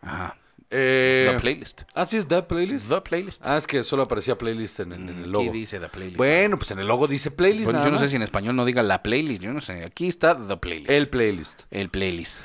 Ajá. 0.02 0.36
Eh, 0.74 1.28
The 1.30 1.38
Playlist. 1.38 1.82
Ah, 1.94 2.06
sí, 2.06 2.16
es 2.16 2.26
The 2.26 2.42
Playlist. 2.42 2.88
The 2.88 3.02
Playlist. 3.02 3.42
Ah, 3.44 3.58
es 3.58 3.66
que 3.66 3.84
solo 3.84 4.04
aparecía 4.04 4.38
playlist 4.38 4.80
en, 4.80 4.92
en 4.94 5.08
el 5.10 5.30
logo. 5.30 5.50
Aquí 5.50 5.58
dice 5.58 5.78
The 5.78 5.88
Playlist. 5.88 6.16
Bueno, 6.16 6.56
pues 6.56 6.70
en 6.70 6.78
el 6.78 6.86
logo 6.86 7.06
dice 7.06 7.30
playlist. 7.30 7.64
Bueno, 7.66 7.80
nada 7.80 7.88
yo 7.88 7.92
no 7.92 7.98
sé 7.98 8.04
más. 8.04 8.10
si 8.10 8.16
en 8.16 8.22
español 8.22 8.56
no 8.56 8.64
diga 8.64 8.82
la 8.82 9.02
playlist, 9.02 9.42
yo 9.42 9.52
no 9.52 9.60
sé. 9.60 9.84
Aquí 9.84 10.08
está 10.08 10.34
The 10.34 10.56
Playlist. 10.56 10.90
El 10.90 11.08
playlist. 11.08 11.62
El 11.70 11.90
playlist. 11.90 12.40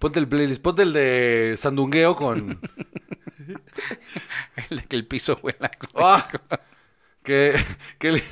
Ponte 0.00 0.18
el 0.18 0.26
playlist. 0.26 0.60
Ponte 0.60 0.82
el 0.82 0.92
de 0.92 1.54
Sandungueo 1.56 2.16
con. 2.16 2.58
El 4.70 4.78
de 4.78 4.84
que 4.84 4.96
el 4.96 5.06
piso 5.06 5.38
huela. 5.42 5.70
¡Ah! 5.96 6.28
que, 7.22 7.54
que, 7.98 8.08
el, 8.08 8.22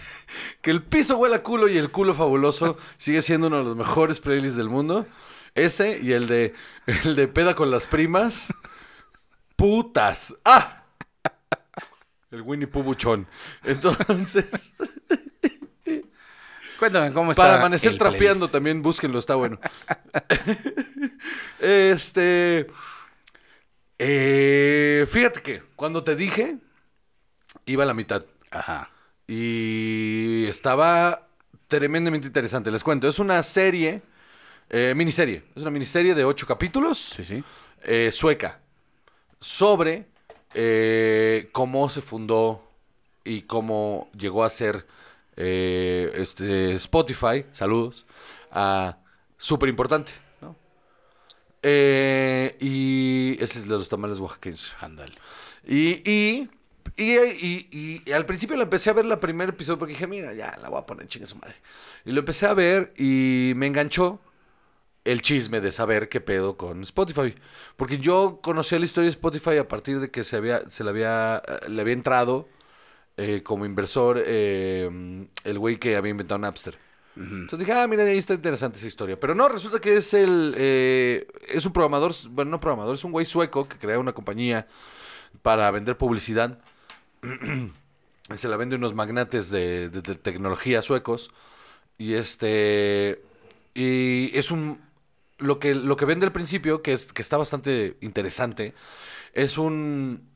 que 0.60 0.70
el 0.70 0.82
piso 0.82 1.16
huele 1.18 1.36
a 1.36 1.42
culo 1.42 1.68
y 1.68 1.76
el 1.76 1.90
culo 1.90 2.14
fabuloso 2.14 2.78
sigue 2.98 3.22
siendo 3.22 3.48
uno 3.48 3.58
de 3.58 3.64
los 3.64 3.76
mejores 3.76 4.20
playlists 4.20 4.56
del 4.56 4.68
mundo. 4.68 5.06
Ese 5.54 5.98
y 6.02 6.12
el 6.12 6.28
de 6.28 6.54
el 7.04 7.14
de 7.14 7.28
peda 7.28 7.54
con 7.54 7.70
las 7.70 7.86
primas. 7.86 8.52
Putas. 9.62 10.34
¡Ah! 10.44 10.82
El 12.32 12.42
Winnie 12.42 12.66
Pooh 12.66 12.82
buchón. 12.82 13.28
Entonces, 13.62 14.44
Cuéntame 16.80 17.12
cómo 17.12 17.30
está 17.30 17.44
para 17.44 17.58
amanecer 17.58 17.92
el 17.92 17.98
trapeando 17.98 18.24
playlist? 18.24 18.52
también, 18.52 18.82
búsquenlo, 18.82 19.20
está 19.20 19.36
bueno. 19.36 19.60
este. 21.60 22.66
eh, 24.00 25.06
fíjate 25.08 25.42
que 25.42 25.62
cuando 25.76 26.02
te 26.02 26.16
dije, 26.16 26.56
iba 27.66 27.84
a 27.84 27.86
la 27.86 27.94
mitad. 27.94 28.24
Ajá. 28.50 28.90
Y 29.28 30.44
estaba 30.48 31.28
tremendamente 31.68 32.26
interesante. 32.26 32.72
Les 32.72 32.82
cuento, 32.82 33.06
es 33.06 33.20
una 33.20 33.40
serie, 33.44 34.02
eh, 34.70 34.92
miniserie. 34.96 35.44
Es 35.54 35.62
una 35.62 35.70
miniserie 35.70 36.16
de 36.16 36.24
ocho 36.24 36.48
capítulos, 36.48 36.98
Sí, 36.98 37.22
sí. 37.22 37.44
eh, 37.84 38.10
sueca, 38.12 38.58
sobre 39.42 40.06
eh, 40.54 41.48
cómo 41.52 41.88
se 41.90 42.00
fundó 42.00 42.62
y 43.24 43.42
cómo 43.42 44.10
llegó 44.16 44.44
a 44.44 44.50
ser 44.50 44.86
eh, 45.36 46.12
este 46.16 46.72
Spotify, 46.74 47.44
saludos, 47.52 48.06
a 48.50 48.98
súper 49.38 49.68
importante. 49.68 50.12
¿no? 50.40 50.56
Eh, 51.62 52.56
y 52.60 53.42
ese 53.42 53.60
es 53.60 53.68
de 53.68 53.76
los 53.76 53.88
tamales 53.88 54.18
oaxaqueños. 54.18 54.74
Ándale. 54.80 55.14
Y, 55.66 56.08
y, 56.10 56.48
y, 56.96 58.02
y- 58.06 58.12
al 58.12 58.26
principio 58.26 58.56
lo 58.56 58.62
empecé 58.64 58.90
a 58.90 58.94
ver 58.94 59.04
el 59.06 59.18
primer 59.18 59.50
episodio 59.50 59.78
porque 59.78 59.92
dije, 59.94 60.06
mira, 60.06 60.32
ya 60.34 60.58
la 60.60 60.68
voy 60.68 60.78
a 60.80 60.86
poner 60.86 61.06
chingue 61.08 61.26
su 61.26 61.36
madre. 61.36 61.54
Y 62.04 62.12
lo 62.12 62.20
empecé 62.20 62.46
a 62.46 62.54
ver 62.54 62.92
y 62.96 63.52
me 63.56 63.66
enganchó 63.66 64.20
el 65.04 65.22
chisme 65.22 65.60
de 65.60 65.72
saber 65.72 66.08
qué 66.08 66.20
pedo 66.20 66.56
con 66.56 66.82
Spotify. 66.82 67.34
Porque 67.76 67.98
yo 67.98 68.40
conocía 68.42 68.78
la 68.78 68.84
historia 68.84 69.06
de 69.06 69.12
Spotify 69.16 69.56
a 69.58 69.68
partir 69.68 70.00
de 70.00 70.10
que 70.10 70.24
se 70.24 70.36
había, 70.36 70.68
se 70.70 70.84
le 70.84 70.90
había, 70.90 71.42
eh, 71.46 71.68
le 71.68 71.80
había 71.82 71.94
entrado 71.94 72.48
eh, 73.16 73.42
como 73.42 73.64
inversor 73.66 74.22
eh, 74.24 75.26
el 75.44 75.58
güey 75.58 75.78
que 75.78 75.96
había 75.96 76.10
inventado 76.10 76.38
Napster. 76.38 76.78
Entonces 77.14 77.58
dije, 77.58 77.72
ah, 77.72 77.86
mira, 77.86 78.04
ahí 78.04 78.16
está 78.16 78.32
interesante 78.34 78.78
esa 78.78 78.86
historia. 78.86 79.20
Pero 79.20 79.34
no, 79.34 79.46
resulta 79.48 79.80
que 79.80 79.96
es 79.98 80.14
el, 80.14 80.54
eh, 80.56 81.26
es 81.48 81.66
un 81.66 81.72
programador, 81.74 82.14
bueno, 82.30 82.50
no 82.52 82.60
programador, 82.60 82.94
es 82.94 83.04
un 83.04 83.12
güey 83.12 83.26
sueco 83.26 83.68
que 83.68 83.76
crea 83.76 83.98
una 83.98 84.14
compañía 84.14 84.66
para 85.42 85.70
vender 85.70 85.98
publicidad. 85.98 86.58
Se 88.36 88.48
la 88.48 88.56
vende 88.56 88.76
unos 88.76 88.94
magnates 88.94 89.50
de, 89.50 89.90
de- 89.90 90.00
de 90.02 90.14
tecnología 90.14 90.80
suecos. 90.82 91.30
Y 91.98 92.14
este. 92.14 93.22
Y 93.74 94.30
es 94.36 94.50
un. 94.50 94.80
Lo 95.42 95.58
que, 95.58 95.74
lo 95.74 95.96
que 95.96 96.04
vende 96.06 96.26
al 96.26 96.32
principio, 96.32 96.82
que, 96.82 96.92
es, 96.92 97.12
que 97.12 97.22
está 97.22 97.36
bastante 97.36 97.96
interesante, 98.00 98.74
es 99.34 99.58
un. 99.58 100.28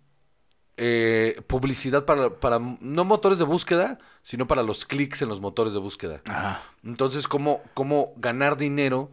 eh, 0.76 1.40
publicidad 1.46 2.04
para, 2.04 2.30
para. 2.40 2.58
No 2.80 3.04
motores 3.04 3.38
de 3.38 3.44
búsqueda, 3.44 3.98
sino 4.22 4.46
para 4.46 4.62
los 4.62 4.84
clics 4.84 5.22
en 5.22 5.28
los 5.28 5.40
motores 5.40 5.72
de 5.72 5.78
búsqueda. 5.78 6.20
Ajá. 6.28 6.62
Entonces, 6.84 7.28
¿cómo, 7.28 7.62
cómo 7.74 8.12
ganar 8.16 8.56
dinero 8.56 9.10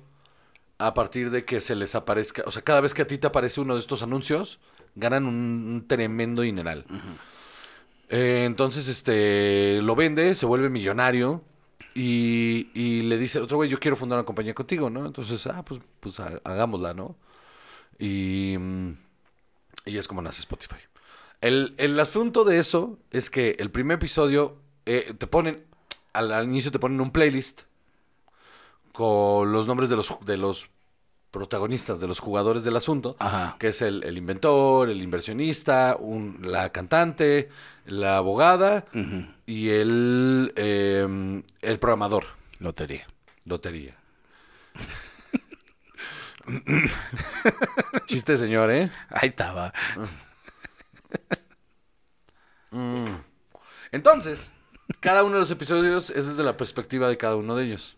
a 0.80 0.94
partir 0.94 1.30
de 1.30 1.46
que 1.46 1.62
se 1.62 1.76
les 1.76 1.96
aparezca? 1.96 2.44
O 2.46 2.52
sea, 2.52 2.62
cada 2.64 2.82
vez 2.82 2.94
que 2.94 3.04
a 3.04 3.08
ti 3.08 3.18
te 3.18 3.28
aparece 3.28 3.62
uno 3.62 3.76
de 3.76 3.80
estos 3.80 4.02
anuncios, 4.04 4.60
ganan 4.96 5.26
un, 5.26 5.36
un 5.36 5.88
tremendo 5.88 6.42
dineral. 6.42 6.86
Eh, 8.10 8.44
entonces, 8.46 8.88
este, 8.88 9.82
lo 9.82 9.96
vende, 9.96 10.36
se 10.36 10.46
vuelve 10.46 10.70
millonario 10.70 11.44
y, 11.96 12.70
y 12.74 13.04
le 13.04 13.18
dice 13.18 13.40
otro 13.40 13.58
güey, 13.58 13.70
yo 13.70 13.80
quiero 13.80 13.96
fundar 13.98 14.20
una 14.20 14.26
compañía 14.26 14.54
contigo, 14.54 14.90
¿no? 14.90 15.06
Entonces, 15.06 15.46
ah, 15.48 15.64
pues, 15.66 15.82
pues 16.00 16.20
ha- 16.20 16.42
hagámosla, 16.44 16.94
¿no? 16.94 17.16
Y, 18.00 18.58
mm, 18.60 18.92
y 19.86 19.98
es 19.98 20.08
como 20.08 20.22
nace 20.22 20.42
Spotify. 20.42 20.78
El, 21.42 21.76
el 21.78 22.00
asunto 22.00 22.46
de 22.46 22.60
eso 22.60 23.00
es 23.12 23.30
que 23.30 23.58
el 23.60 23.72
primer 23.72 23.96
episodio 23.98 24.58
eh, 24.86 25.14
te 25.18 25.28
ponen, 25.28 25.66
al, 26.14 26.32
al 26.34 26.46
inicio 26.46 26.72
te 26.72 26.80
ponen 26.80 27.02
un 27.02 27.12
playlist 27.12 27.64
con 28.92 29.52
los 29.52 29.68
nombres 29.68 29.90
de 29.90 29.96
los, 29.96 30.14
de 30.26 30.38
los 30.38 30.70
protagonistas, 31.34 32.00
de 32.00 32.08
los 32.08 32.20
jugadores 32.20 32.64
del 32.64 32.76
asunto, 32.78 33.16
Ajá. 33.20 33.58
que 33.60 33.70
es 33.70 33.82
el, 33.82 34.04
el 34.04 34.18
inventor, 34.18 34.90
el 34.90 35.02
inversionista, 35.02 35.98
un- 36.00 36.38
la 36.44 36.72
cantante, 36.72 37.50
la 37.88 38.18
abogada 38.18 38.86
y 39.48 39.70
el, 39.70 40.54
eh, 40.56 41.42
el 41.62 41.80
programador. 41.80 42.26
Lotería. 42.60 43.08
Lotería. 43.46 43.98
Chiste, 48.06 48.38
señor, 48.38 48.70
¿eh? 48.72 48.92
Ahí 49.10 49.30
estaba. 49.30 49.74
Entonces, 53.92 54.52
cada 55.00 55.24
uno 55.24 55.36
de 55.36 55.40
los 55.42 55.52
episodios 55.52 56.10
es 56.10 56.28
desde 56.28 56.44
la 56.44 56.58
perspectiva 56.58 57.08
de 57.08 57.18
cada 57.18 57.36
uno 57.36 57.56
de 57.56 57.66
ellos. 57.66 57.98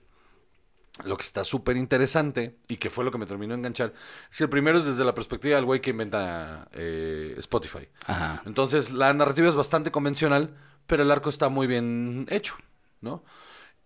Lo 1.04 1.18
que 1.18 1.24
está 1.24 1.44
súper 1.44 1.76
interesante 1.76 2.56
y 2.70 2.78
que 2.78 2.90
fue 2.90 3.04
lo 3.04 3.12
que 3.12 3.18
me 3.18 3.26
terminó 3.26 3.54
de 3.54 3.58
enganchar 3.58 3.94
es 4.32 4.38
que 4.38 4.46
el 4.46 4.50
primero 4.50 4.78
es 4.80 4.86
desde 4.86 5.04
la 5.04 5.14
perspectiva 5.14 5.58
del 5.58 5.66
güey 5.66 5.82
que 5.82 5.90
inventa 5.90 6.70
eh, 6.72 7.36
Spotify. 7.40 7.90
Ajá. 8.06 8.42
Entonces, 8.46 8.92
la 8.92 9.14
narrativa 9.14 9.50
es 9.50 9.56
bastante 9.56 9.92
convencional, 9.92 10.56
pero 10.88 11.04
el 11.04 11.12
arco 11.12 11.30
está 11.30 11.50
muy 11.50 11.68
bien 11.68 12.28
hecho, 12.30 12.56
¿no? 13.02 13.24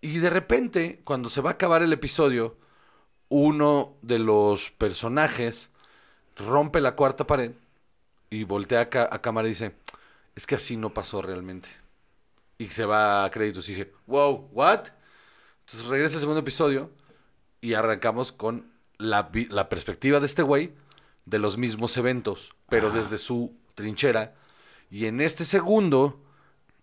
Y 0.00 0.18
de 0.18 0.30
repente, 0.30 1.00
cuando 1.02 1.28
se 1.30 1.40
va 1.40 1.50
a 1.50 1.52
acabar 1.54 1.82
el 1.82 1.92
episodio, 1.92 2.56
uno 3.28 3.96
de 4.02 4.20
los 4.20 4.70
personajes 4.70 5.68
rompe 6.36 6.80
la 6.80 6.94
cuarta 6.94 7.26
pared 7.26 7.52
y 8.30 8.44
voltea 8.44 8.88
a, 8.92 9.14
a 9.14 9.20
cámara 9.20 9.48
y 9.48 9.50
dice, 9.50 9.74
es 10.36 10.46
que 10.46 10.54
así 10.54 10.76
no 10.76 10.94
pasó 10.94 11.22
realmente. 11.22 11.68
Y 12.56 12.68
se 12.68 12.84
va 12.84 13.24
a 13.24 13.30
créditos 13.30 13.68
y 13.68 13.72
dije, 13.72 13.92
wow, 14.06 14.48
¿what? 14.52 14.86
Entonces 15.66 15.88
regresa 15.88 16.14
el 16.14 16.20
segundo 16.20 16.40
episodio 16.40 16.90
y 17.60 17.74
arrancamos 17.74 18.32
con 18.32 18.70
la, 18.98 19.30
perspectiva 19.68 20.20
de 20.20 20.26
este 20.26 20.42
güey 20.42 20.72
de 21.26 21.38
los 21.38 21.58
mismos 21.58 21.96
eventos, 21.96 22.54
pero 22.68 22.90
desde 22.90 23.18
su 23.18 23.54
trinchera. 23.74 24.34
Y 24.90 25.06
en 25.06 25.20
este 25.20 25.44
segundo, 25.44 26.20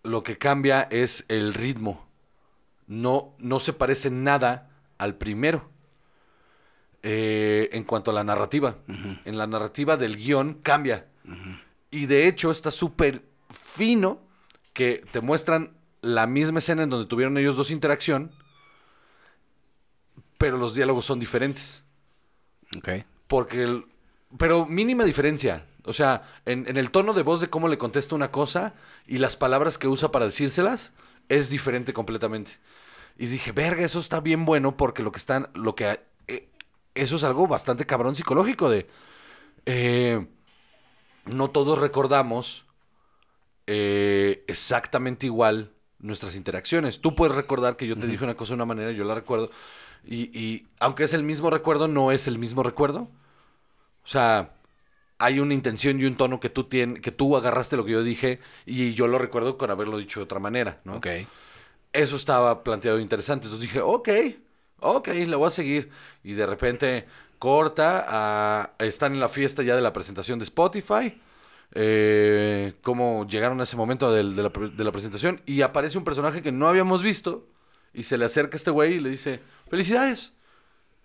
lo 0.02 0.22
que 0.22 0.38
cambia 0.38 0.82
es 0.90 1.24
el 1.28 1.54
ritmo. 1.54 2.06
No, 2.86 3.34
no 3.38 3.60
se 3.60 3.72
parece 3.72 4.10
nada 4.10 4.70
al 4.96 5.16
primero. 5.16 5.68
Eh, 7.02 7.70
en 7.72 7.84
cuanto 7.84 8.10
a 8.10 8.14
la 8.14 8.24
narrativa. 8.24 8.78
En 9.24 9.38
la 9.38 9.46
narrativa 9.46 9.96
del 9.96 10.16
guion 10.16 10.54
cambia. 10.62 11.06
Y 11.90 12.06
de 12.06 12.26
hecho 12.26 12.50
está 12.50 12.70
súper 12.70 13.22
fino 13.50 14.20
que 14.72 15.04
te 15.12 15.20
muestran 15.20 15.72
la 16.00 16.26
misma 16.26 16.58
escena 16.58 16.82
en 16.82 16.90
donde 16.90 17.08
tuvieron 17.08 17.38
ellos 17.38 17.56
dos 17.56 17.70
interacción, 17.70 18.30
pero 20.38 20.56
los 20.56 20.74
diálogos 20.74 21.04
son 21.04 21.18
diferentes. 21.20 21.84
Ok. 22.76 23.04
Porque 23.26 23.62
el- 23.64 23.84
pero 24.36 24.66
mínima 24.66 25.04
diferencia. 25.04 25.64
O 25.84 25.92
sea, 25.92 26.22
en, 26.44 26.68
en 26.68 26.76
el 26.76 26.90
tono 26.90 27.14
de 27.14 27.22
voz 27.22 27.40
de 27.40 27.48
cómo 27.48 27.68
le 27.68 27.78
contesta 27.78 28.14
una 28.14 28.30
cosa 28.30 28.74
y 29.06 29.18
las 29.18 29.36
palabras 29.36 29.78
que 29.78 29.88
usa 29.88 30.10
para 30.12 30.26
decírselas 30.26 30.92
es 31.28 31.48
diferente 31.50 31.92
completamente. 31.92 32.52
Y 33.16 33.26
dije, 33.26 33.52
verga, 33.52 33.84
eso 33.84 33.98
está 33.98 34.20
bien 34.20 34.44
bueno 34.44 34.76
porque 34.76 35.02
lo 35.02 35.12
que 35.12 35.18
están, 35.18 35.48
lo 35.54 35.74
que 35.74 35.98
eh, 36.28 36.48
eso 36.94 37.16
es 37.16 37.24
algo 37.24 37.46
bastante 37.48 37.86
cabrón 37.86 38.14
psicológico 38.14 38.68
de 38.70 38.86
eh, 39.66 40.26
no 41.24 41.50
todos 41.50 41.78
recordamos 41.78 42.64
eh, 43.66 44.44
exactamente 44.46 45.26
igual 45.26 45.72
nuestras 45.98 46.36
interacciones. 46.36 47.00
Tú 47.00 47.14
puedes 47.14 47.34
recordar 47.34 47.76
que 47.76 47.86
yo 47.86 47.96
te 47.98 48.06
dije 48.06 48.24
una 48.24 48.36
cosa 48.36 48.50
de 48.50 48.56
una 48.56 48.64
manera, 48.66 48.92
yo 48.92 49.04
la 49.04 49.14
recuerdo, 49.14 49.50
y, 50.04 50.38
y 50.38 50.66
aunque 50.80 51.04
es 51.04 51.12
el 51.12 51.22
mismo 51.22 51.50
recuerdo, 51.50 51.88
no 51.88 52.12
es 52.12 52.26
el 52.28 52.38
mismo 52.38 52.62
recuerdo. 52.62 53.08
O 54.04 54.08
sea, 54.08 54.54
hay 55.18 55.40
una 55.40 55.54
intención 55.54 56.00
y 56.00 56.04
un 56.04 56.16
tono 56.16 56.40
que 56.40 56.48
tú 56.50 56.64
tienes, 56.64 57.00
que 57.00 57.12
tú 57.12 57.36
agarraste 57.36 57.76
lo 57.76 57.84
que 57.84 57.92
yo 57.92 58.02
dije 58.02 58.40
y 58.66 58.94
yo 58.94 59.06
lo 59.08 59.18
recuerdo 59.18 59.58
con 59.58 59.70
haberlo 59.70 59.98
dicho 59.98 60.20
de 60.20 60.24
otra 60.24 60.38
manera, 60.38 60.80
¿no? 60.84 60.96
Ok. 60.96 61.06
Eso 61.92 62.16
estaba 62.16 62.62
planteado 62.62 63.00
interesante. 63.00 63.46
Entonces 63.46 63.68
dije, 63.68 63.80
ok, 63.80 64.08
ok, 64.80 65.08
le 65.08 65.36
voy 65.36 65.48
a 65.48 65.50
seguir. 65.50 65.90
Y 66.22 66.34
de 66.34 66.46
repente 66.46 67.06
corta, 67.38 68.04
a, 68.08 68.74
están 68.78 69.14
en 69.14 69.20
la 69.20 69.28
fiesta 69.28 69.62
ya 69.62 69.74
de 69.76 69.82
la 69.82 69.92
presentación 69.92 70.38
de 70.38 70.44
Spotify. 70.44 71.20
Eh, 71.74 72.74
cómo 72.82 73.26
llegaron 73.26 73.60
a 73.60 73.64
ese 73.64 73.76
momento 73.76 74.10
la, 74.10 74.48
de 74.50 74.84
la 74.84 74.92
presentación. 74.92 75.42
Y 75.46 75.62
aparece 75.62 75.98
un 75.98 76.04
personaje 76.04 76.42
que 76.42 76.52
no 76.52 76.68
habíamos 76.68 77.02
visto. 77.02 77.46
Y 77.94 78.04
se 78.04 78.18
le 78.18 78.26
acerca 78.26 78.56
a 78.56 78.58
este 78.58 78.70
güey 78.70 78.94
y 78.94 79.00
le 79.00 79.10
dice, 79.10 79.40
felicidades. 79.70 80.32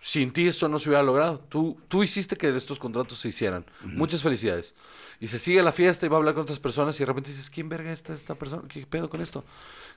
Sin 0.01 0.33
ti 0.33 0.47
esto 0.49 0.67
no 0.67 0.79
se 0.79 0.89
hubiera 0.89 1.01
logrado. 1.01 1.39
Tú, 1.39 1.79
tú 1.87 2.03
hiciste 2.03 2.35
que 2.35 2.53
estos 2.53 2.77
contratos 2.77 3.19
se 3.19 3.29
hicieran. 3.29 3.65
Muchas 3.85 4.21
felicidades. 4.21 4.75
Y 5.21 5.27
se 5.29 5.39
sigue 5.39 5.63
la 5.63 5.71
fiesta 5.71 6.05
y 6.05 6.09
va 6.09 6.17
a 6.17 6.19
hablar 6.19 6.33
con 6.33 6.43
otras 6.43 6.59
personas 6.59 6.97
y 6.97 6.99
de 6.99 7.05
repente 7.05 7.29
dices, 7.29 7.49
¿quién 7.49 7.69
verga 7.69 7.89
está 7.93 8.13
esta 8.13 8.35
persona? 8.35 8.63
¿Qué 8.67 8.85
pedo 8.85 9.09
con 9.09 9.21
esto? 9.21 9.45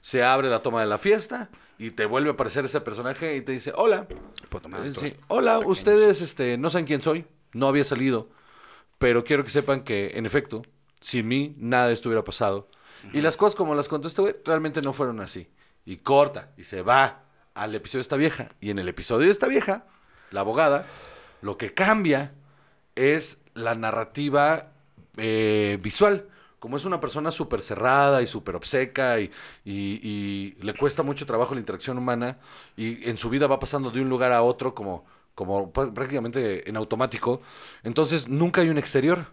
Se 0.01 0.23
abre 0.23 0.49
la 0.49 0.63
toma 0.63 0.81
de 0.81 0.87
la 0.87 0.99
fiesta 0.99 1.51
y 1.77 1.91
te 1.91 2.07
vuelve 2.07 2.31
a 2.31 2.35
aparecer 2.35 2.65
ese 2.65 2.81
personaje 2.81 3.35
y 3.37 3.41
te 3.41 3.51
dice, 3.51 3.73
hola. 3.75 4.07
Tomar 4.63 4.87
Eh, 4.87 4.95
sí, 4.95 5.17
Hola, 5.27 5.55
pequeños. 5.59 5.79
ustedes 5.79 6.21
este, 6.21 6.57
no 6.57 6.71
saben 6.71 6.87
quién 6.87 7.03
soy. 7.03 7.25
No 7.53 7.67
había 7.67 7.83
salido. 7.85 8.29
Pero 8.99 9.25
quiero 9.25 9.43
que 9.43 9.51
sepan 9.51 9.83
que, 9.83 10.13
en 10.17 10.25
efecto, 10.25 10.63
sin 11.01 11.27
mí 11.27 11.57
nada 11.59 11.89
de 11.89 11.95
esto 11.95 12.09
hubiera 12.09 12.23
pasado. 12.23 12.69
Y 13.13 13.23
las 13.23 13.37
cosas 13.37 13.57
como 13.57 13.75
las 13.75 13.89
contó 13.89 14.07
este 14.07 14.23
güey 14.23 14.37
realmente 14.45 14.83
no 14.83 14.93
fueron 14.93 15.19
así. 15.21 15.49
Y 15.85 15.97
corta 15.97 16.53
y 16.57 16.63
se 16.63 16.83
va 16.83 17.25
al 17.57 17.75
episodio 17.75 17.99
de 18.01 18.03
esta 18.03 18.17
vieja. 18.17 18.51
Y 18.61 18.71
en 18.71 18.79
el 18.79 18.89
episodio 18.89 19.27
de 19.27 19.33
esta 19.33 19.49
vieja, 19.49 19.85
la 20.31 20.41
abogada, 20.41 20.87
lo 21.43 21.57
que 21.59 21.75
cambia 21.75 22.33
es 22.95 23.39
la 23.55 23.75
narrativa 23.75 24.73
eh, 25.17 25.79
visual. 25.83 26.29
Como 26.59 26.77
es 26.77 26.85
una 26.85 27.01
persona 27.01 27.31
súper 27.31 27.61
cerrada 27.63 28.23
y 28.23 28.27
súper 28.27 28.57
obseca 28.57 29.21
y, 29.21 29.31
y- 29.65 30.01
y 30.03 30.57
le 30.63 30.75
cuesta 30.75 31.03
mucho 31.03 31.27
trabajo 31.27 31.55
la 31.55 31.61
interacción 31.61 31.99
humana 31.99 32.39
y 32.77 33.09
en 33.09 33.17
su 33.19 33.29
vida 33.31 33.47
va 33.47 33.59
pasando 33.61 33.91
de 33.91 34.01
un 34.01 34.09
lugar 34.09 34.33
a 34.33 34.43
otro 34.43 34.75
como, 34.75 35.05
como 35.35 35.73
pr- 35.73 35.93
prácticamente 35.93 36.69
en 36.69 36.77
automático, 36.77 37.41
entonces 37.85 38.27
nunca 38.29 38.63
hay 38.63 38.69
un 38.71 38.79
exterior. 38.79 39.27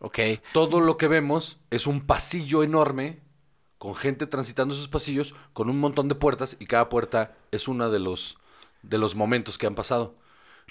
Ok. 0.00 0.18
Todo 0.52 0.80
lo 0.80 0.96
que 0.96 1.08
vemos 1.08 1.58
es 1.70 1.86
un 1.86 2.02
pasillo 2.06 2.62
enorme 2.62 3.20
con 3.78 3.94
gente 3.94 4.26
transitando 4.26 4.74
esos 4.74 4.88
pasillos 4.88 5.34
con 5.52 5.68
un 5.70 5.78
montón 5.78 6.08
de 6.08 6.14
puertas 6.14 6.56
y 6.60 6.66
cada 6.66 6.88
puerta 6.88 7.36
es 7.50 7.68
uno 7.68 7.90
de 7.90 7.98
los, 7.98 8.38
de 8.82 8.98
los 8.98 9.14
momentos 9.14 9.58
que 9.58 9.66
han 9.66 9.74
pasado. 9.74 10.14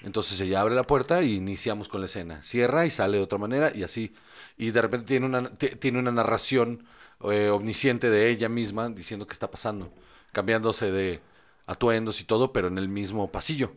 Entonces 0.03 0.39
ella 0.41 0.61
abre 0.61 0.75
la 0.75 0.83
puerta 0.83 1.23
y 1.23 1.35
iniciamos 1.35 1.87
con 1.87 2.01
la 2.01 2.07
escena. 2.07 2.43
Cierra 2.43 2.85
y 2.85 2.91
sale 2.91 3.17
de 3.17 3.23
otra 3.23 3.37
manera 3.37 3.71
y 3.73 3.83
así. 3.83 4.13
Y 4.57 4.71
de 4.71 4.81
repente 4.81 5.07
tiene 5.07 5.25
una, 5.25 5.49
ti- 5.51 5.75
tiene 5.77 5.99
una 5.99 6.11
narración 6.11 6.85
eh, 7.21 7.49
omnisciente 7.49 8.09
de 8.09 8.29
ella 8.29 8.49
misma 8.49 8.89
diciendo 8.89 9.25
qué 9.27 9.33
está 9.33 9.49
pasando. 9.51 9.91
Cambiándose 10.33 10.91
de 10.91 11.21
atuendos 11.65 12.19
y 12.21 12.25
todo, 12.25 12.51
pero 12.51 12.67
en 12.67 12.77
el 12.77 12.89
mismo 12.89 13.31
pasillo. 13.31 13.71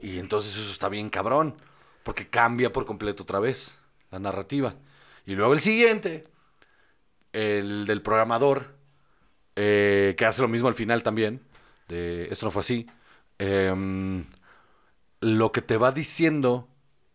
Y 0.00 0.18
entonces 0.18 0.56
eso 0.56 0.70
está 0.70 0.88
bien 0.88 1.10
cabrón, 1.10 1.56
porque 2.02 2.28
cambia 2.28 2.72
por 2.72 2.86
completo 2.86 3.22
otra 3.22 3.40
vez 3.40 3.76
la 4.10 4.18
narrativa. 4.18 4.74
Y 5.26 5.34
luego 5.34 5.52
el 5.54 5.60
siguiente, 5.60 6.24
el 7.34 7.84
del 7.86 8.00
programador, 8.00 8.74
eh, 9.56 10.14
que 10.16 10.24
hace 10.24 10.40
lo 10.42 10.48
mismo 10.48 10.68
al 10.68 10.74
final 10.74 11.02
también, 11.02 11.40
de 11.88 12.28
esto 12.30 12.46
no 12.46 12.50
fue 12.50 12.60
así, 12.60 12.86
em, 13.38 14.24
lo 15.20 15.52
que 15.52 15.60
te 15.62 15.76
va 15.76 15.92
diciendo 15.92 16.68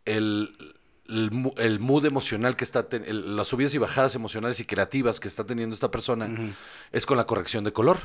el, 0.05 0.76
el, 1.07 1.80
mood 1.80 2.05
emocional 2.05 2.55
que 2.55 2.63
está, 2.63 2.88
ten- 2.89 3.03
el- 3.07 3.36
las 3.36 3.47
subidas 3.47 3.74
y 3.74 3.78
bajadas 3.78 4.15
emocionales 4.15 4.59
y 4.59 4.65
creativas 4.65 5.20
que 5.20 5.28
está 5.28 5.45
teniendo 5.45 5.74
esta 5.74 5.91
persona, 5.91 6.28
es 6.91 7.05
con 7.05 7.17
la 7.17 7.26
corrección 7.26 7.63
de 7.63 7.74
color. 7.74 7.97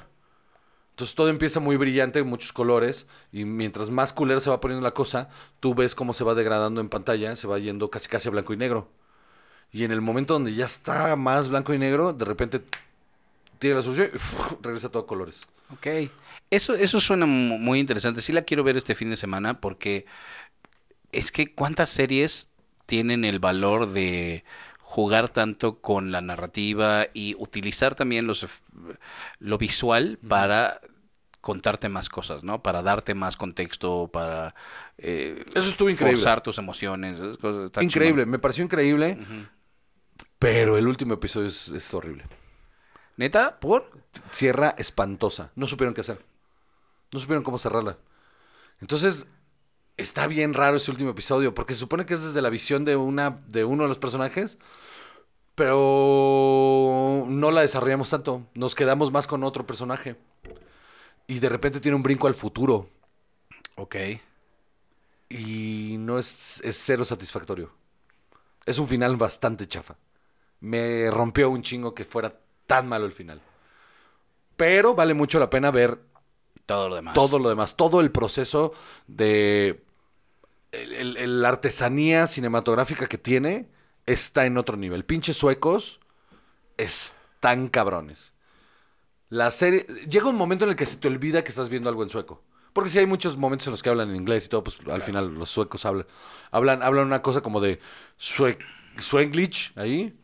Entonces 0.91 1.17
todo 1.17 1.29
empieza 1.29 1.59
muy 1.59 1.77
brillante, 1.77 2.23
muchos 2.23 2.53
colores, 2.53 3.07
y 3.33 3.45
mientras 3.45 3.91
más 3.91 4.13
culera 4.13 4.41
se 4.41 4.49
va 4.51 4.61
poniendo 4.61 4.83
la 4.85 4.95
cosa, 4.95 5.29
tú 5.59 5.75
ves 5.75 5.95
cómo 5.95 6.15
se 6.15 6.23
va 6.23 6.35
degradando 6.35 6.81
en 6.81 6.89
pantalla, 6.89 7.35
se 7.37 7.49
va 7.49 7.59
yendo 7.59 7.91
casi 7.91 8.09
casi 8.09 8.29
a 8.29 8.31
blanco 8.31 8.53
y 8.53 8.57
negro. 8.57 8.89
Y 9.75 9.85
en 9.85 9.91
el 9.91 10.01
momento 10.01 10.35
donde 10.35 10.55
ya 10.55 10.65
está 10.67 11.17
más 11.17 11.51
blanco 11.51 11.75
y 11.75 11.79
negro, 11.79 12.13
de 12.13 12.25
repente 12.25 12.63
tiene 13.59 13.77
la 13.77 13.83
solución 13.83 14.11
y 14.15 14.63
regresa 14.63 14.89
todo 14.89 15.03
a 15.03 15.07
colores. 15.07 15.47
Ok. 15.73 16.11
Eso, 16.51 16.75
eso 16.75 17.01
suena 17.01 17.27
mu- 17.27 17.59
muy 17.59 17.81
interesante. 17.81 18.23
Sí 18.23 18.33
la 18.33 18.43
quiero 18.43 18.63
ver 18.63 18.77
este 18.77 18.95
fin 18.95 19.11
de 19.11 19.17
semana 19.17 19.61
porque 19.61 20.07
es 21.13 21.31
que 21.33 21.55
cuántas 21.55 21.89
series 21.89 22.49
tienen 22.87 23.25
el 23.25 23.39
valor 23.39 23.93
de 23.93 24.45
jugar 24.81 25.29
tanto 25.29 25.81
con 25.81 26.13
la 26.13 26.21
narrativa 26.21 27.07
y 27.13 27.35
utilizar 27.39 27.95
también 27.95 28.27
los, 28.27 28.47
lo 29.41 29.59
visual 29.59 30.19
para 30.29 30.81
contarte 31.41 31.89
más 31.89 32.09
cosas, 32.09 32.45
¿no? 32.45 32.63
Para 32.63 32.83
darte 32.83 33.15
más 33.15 33.37
contexto, 33.37 34.09
para 34.13 34.55
eh, 34.99 35.45
Eso 35.55 35.69
estuvo 35.69 35.91
increíble. 35.91 36.17
forzar 36.17 36.43
tus 36.43 36.59
emociones. 36.59 37.19
cosas, 37.41 37.71
increíble, 37.83 38.25
me 38.25 38.39
pareció 38.39 38.65
increíble. 38.65 39.19
Pero 40.39 40.77
el 40.77 40.87
último 40.87 41.15
episodio 41.15 41.49
es, 41.49 41.69
es 41.69 41.93
horrible. 41.95 42.25
¿Neta? 43.17 43.61
¿Por? 43.61 43.91
Cierra 44.33 44.75
espantosa. 44.79 45.53
No 45.55 45.67
supieron 45.67 45.95
qué 45.95 46.01
hacer. 46.01 46.25
No 47.13 47.21
supieron 47.21 47.45
cómo 47.45 47.59
cerrarla. 47.59 47.97
Entonces, 48.81 49.27
está 49.97 50.27
bien 50.27 50.55
raro 50.55 50.77
ese 50.77 50.91
último 50.91 51.11
episodio, 51.11 51.55
porque 51.55 51.75
se 51.75 51.81
supone 51.81 52.07
que 52.07 52.15
es 52.15 52.23
desde 52.23 52.43
la 52.43 52.51
visión 52.51 52.85
de 52.85 52.97
una, 52.97 53.43
de 53.47 53.65
uno 53.65 53.85
de 53.85 53.89
los 53.89 53.99
personajes, 53.99 54.59
pero 55.55 57.25
no 57.29 57.51
la 57.51 57.61
desarrollamos 57.61 58.11
tanto. 58.11 58.47
Nos 58.55 58.75
quedamos 58.75 59.13
más 59.13 59.27
con 59.27 59.45
otro 59.45 59.67
personaje. 59.67 60.17
Y 61.27 61.39
de 61.39 61.49
repente 61.49 61.81
tiene 61.81 61.97
un 61.97 62.03
brinco 62.03 62.27
al 62.27 62.35
futuro. 62.35 62.91
Ok. 63.77 63.97
Y 65.29 65.97
no 65.99 66.19
es, 66.19 66.61
es 66.65 66.77
cero 66.77 67.05
satisfactorio. 67.05 67.71
Es 68.67 68.79
un 68.79 68.89
final 68.89 69.17
bastante 69.17 69.69
chafa. 69.69 69.97
Me 70.61 71.11
rompió 71.11 71.51
un 71.51 71.63
chingo 71.63 71.95
que 71.95 72.05
fuera 72.05 72.39
tan 72.67 72.89
malo 72.89 73.07
el 73.07 73.13
final. 73.13 73.41
Pero 74.57 74.95
vale 74.95 75.15
mucho 75.15 75.39
la 75.39 75.51
pena 75.51 75.71
ver 75.71 76.01
Todo 76.67 76.89
lo 76.89 76.95
demás. 76.95 77.15
todo 77.15 77.39
lo 77.39 77.49
demás, 77.49 77.77
todo 77.77 78.01
el 78.01 78.11
proceso 78.11 78.73
de 79.07 79.85
la 80.73 81.49
artesanía 81.49 82.27
cinematográfica 82.27 83.07
que 83.07 83.19
tiene 83.19 83.69
está 84.07 84.47
en 84.47 84.57
otro 84.59 84.77
nivel. 84.77 85.05
Pinches 85.05 85.37
suecos 85.37 86.01
están 86.77 87.69
cabrones. 87.69 88.33
La 89.29 89.51
serie 89.51 89.87
llega 90.09 90.29
un 90.29 90.37
momento 90.37 90.65
en 90.65 90.71
el 90.71 90.77
que 90.77 90.87
se 90.87 90.97
te 90.97 91.09
olvida 91.09 91.43
que 91.43 91.51
estás 91.51 91.69
viendo 91.69 91.89
algo 91.89 92.03
en 92.03 92.11
sueco. 92.11 92.43
Porque 92.73 92.91
sí 92.91 92.99
hay 92.99 93.07
muchos 93.07 93.37
momentos 93.37 93.69
en 93.69 93.71
los 93.73 93.83
que 93.83 93.89
hablan 93.89 94.11
en 94.11 94.17
inglés 94.17 94.47
y 94.47 94.49
todo, 94.49 94.65
pues 94.65 94.79
al 94.91 95.03
final 95.03 95.33
los 95.35 95.49
suecos 95.49 95.85
hablan 95.85 96.07
hablan 96.51 96.83
hablan 96.83 97.07
una 97.07 97.23
cosa 97.23 97.41
como 97.41 97.61
de 97.61 97.79
sue, 98.17 98.59
suenglish 98.99 99.73
ahí 99.77 100.19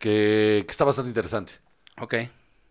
que, 0.00 0.64
que 0.66 0.70
está 0.72 0.84
bastante 0.84 1.10
interesante. 1.10 1.52
Ok. 2.00 2.14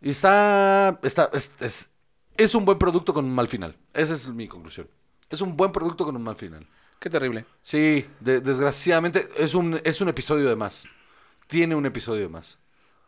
Y 0.01 0.09
está, 0.09 0.99
está 1.03 1.29
es, 1.31 1.49
es- 1.61 1.89
es 2.35 2.55
un 2.55 2.65
buen 2.65 2.77
producto 2.77 3.13
con 3.13 3.23
un 3.25 3.33
mal 3.35 3.47
final. 3.47 3.75
Esa 3.93 4.13
es 4.13 4.27
mi 4.27 4.47
conclusión. 4.47 4.87
Es 5.29 5.39
un 5.41 5.55
buen 5.55 5.71
producto 5.71 6.03
con 6.05 6.15
un 6.15 6.23
mal 6.23 6.35
final. 6.35 6.65
Qué 6.99 7.09
terrible. 7.09 7.45
Sí, 7.61 8.05
de- 8.19 8.41
desgraciadamente 8.41 9.29
es 9.37 9.53
un, 9.55 9.79
es 9.83 10.01
un 10.01 10.09
episodio 10.09 10.49
de 10.49 10.55
más. 10.55 10.85
Tiene 11.47 11.75
un 11.75 11.85
episodio 11.85 12.21
de 12.23 12.29
más. 12.29 12.57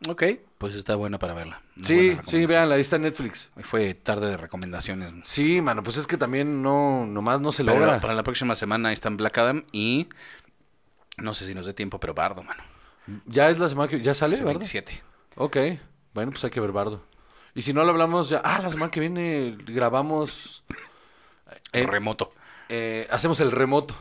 Ok, 0.08 0.22
pues 0.58 0.74
está 0.74 0.96
buena 0.96 1.18
para 1.18 1.32
verla. 1.32 1.62
Una 1.76 1.86
Sí, 1.86 1.94
buena 1.94 2.04
sí, 2.04 2.10
recomendación. 2.16 2.46
véanla, 2.48 2.74
ahí 2.74 2.80
está 2.80 2.96
en 2.96 3.02
Netflix. 3.02 3.50
Hoy 3.56 3.62
fue 3.62 3.94
tarde 3.94 4.28
de 4.30 4.36
recomendaciones. 4.36 5.12
Sí, 5.22 5.60
mano, 5.62 5.82
pues 5.82 5.96
es 5.96 6.06
que 6.08 6.16
también 6.16 6.60
no, 6.62 7.06
nomás 7.06 7.40
no 7.40 7.52
se 7.52 7.64
Pero 7.64 7.78
logra. 7.78 8.00
para 8.00 8.14
la 8.14 8.22
próxima 8.24 8.54
semana 8.56 8.92
están 8.92 9.16
Black 9.16 9.38
Adam 9.38 9.64
y 9.72 10.08
no 11.18 11.34
sé 11.34 11.46
si 11.46 11.54
nos 11.54 11.66
dé 11.66 11.72
tiempo, 11.74 12.00
pero 12.00 12.14
Bardo, 12.14 12.42
mano. 12.42 12.62
Ya 13.26 13.50
es 13.50 13.58
la 13.58 13.68
semana 13.68 13.88
que 13.88 14.00
ya 14.00 14.14
sale, 14.14 14.34
Es 14.34 14.40
el 14.40 14.46
¿verdad? 14.46 14.60
27. 14.60 15.02
Ok, 15.36 15.56
bueno, 16.14 16.30
pues 16.32 16.44
hay 16.44 16.50
que 16.50 16.60
ver 16.60 16.72
Bardo. 16.72 17.04
Y 17.54 17.62
si 17.62 17.72
no 17.72 17.84
lo 17.84 17.90
hablamos 17.90 18.28
ya, 18.28 18.40
ah, 18.44 18.60
la 18.62 18.70
semana 18.70 18.90
que 18.90 19.00
viene 19.00 19.56
grabamos, 19.66 20.62
Eh, 21.72 21.84
remoto. 21.86 22.32
eh, 22.68 23.06
hacemos 23.10 23.40
el 23.40 23.50
remoto. 23.52 23.94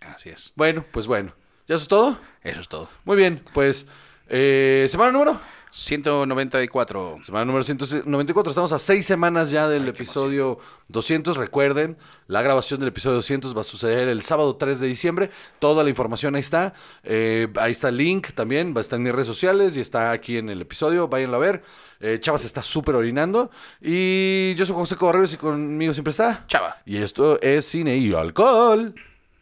Así 0.00 0.28
es. 0.30 0.52
Bueno, 0.56 0.84
pues 0.92 1.06
bueno. 1.06 1.32
¿Ya 1.66 1.76
eso 1.76 1.82
es 1.84 1.88
todo? 1.88 2.18
Eso 2.42 2.60
es 2.60 2.68
todo. 2.68 2.88
Muy 3.04 3.16
bien, 3.16 3.44
pues, 3.54 3.86
eh, 4.28 4.86
semana 4.90 5.12
número. 5.12 5.40
194. 5.70 7.18
Semana 7.22 7.44
número 7.44 7.64
194, 7.64 8.50
estamos 8.50 8.72
a 8.72 8.78
seis 8.78 9.06
semanas 9.06 9.50
ya 9.50 9.68
del 9.68 9.84
Ay, 9.84 9.88
episodio 9.90 10.58
200. 10.88 11.36
Recuerden, 11.36 11.96
la 12.26 12.42
grabación 12.42 12.80
del 12.80 12.88
episodio 12.88 13.16
200 13.16 13.56
va 13.56 13.60
a 13.60 13.64
suceder 13.64 14.08
el 14.08 14.22
sábado 14.22 14.56
3 14.56 14.80
de 14.80 14.86
diciembre. 14.86 15.30
Toda 15.58 15.84
la 15.84 15.90
información 15.90 16.34
ahí 16.34 16.40
está. 16.40 16.74
Eh, 17.04 17.48
ahí 17.56 17.72
está 17.72 17.88
el 17.88 17.96
link 17.96 18.32
también, 18.34 18.74
va 18.74 18.78
a 18.78 18.82
estar 18.82 18.96
en 18.96 19.04
mis 19.04 19.12
redes 19.12 19.28
sociales 19.28 19.76
y 19.76 19.80
está 19.80 20.10
aquí 20.10 20.36
en 20.38 20.48
el 20.48 20.60
episodio. 20.60 21.08
Váyanlo 21.08 21.36
a 21.36 21.40
ver. 21.40 21.62
Eh, 22.00 22.18
Chava 22.20 22.38
se 22.38 22.46
está 22.46 22.62
súper 22.62 22.94
orinando. 22.94 23.50
Y 23.80 24.54
yo 24.54 24.66
soy 24.66 24.74
José 24.74 24.96
Correos 24.96 25.32
y 25.32 25.36
conmigo 25.36 25.92
siempre 25.94 26.10
está. 26.10 26.44
Chava. 26.46 26.78
Y 26.84 26.96
esto 26.98 27.40
es 27.40 27.66
cine 27.66 27.96
y 27.96 28.12
alcohol. 28.12 28.94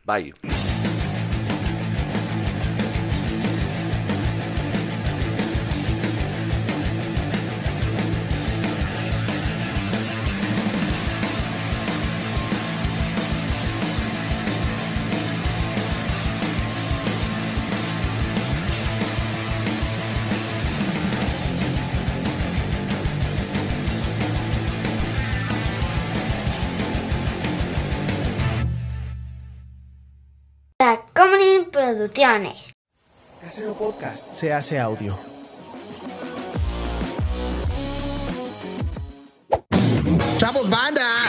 Bye. 0.04 0.34
Producciones. 31.98 32.56
Casero 33.40 33.74
Podcast 33.74 34.32
se 34.32 34.52
hace 34.52 34.78
audio. 34.78 35.18
¡Chavos, 40.36 40.70
banda! 40.70 41.27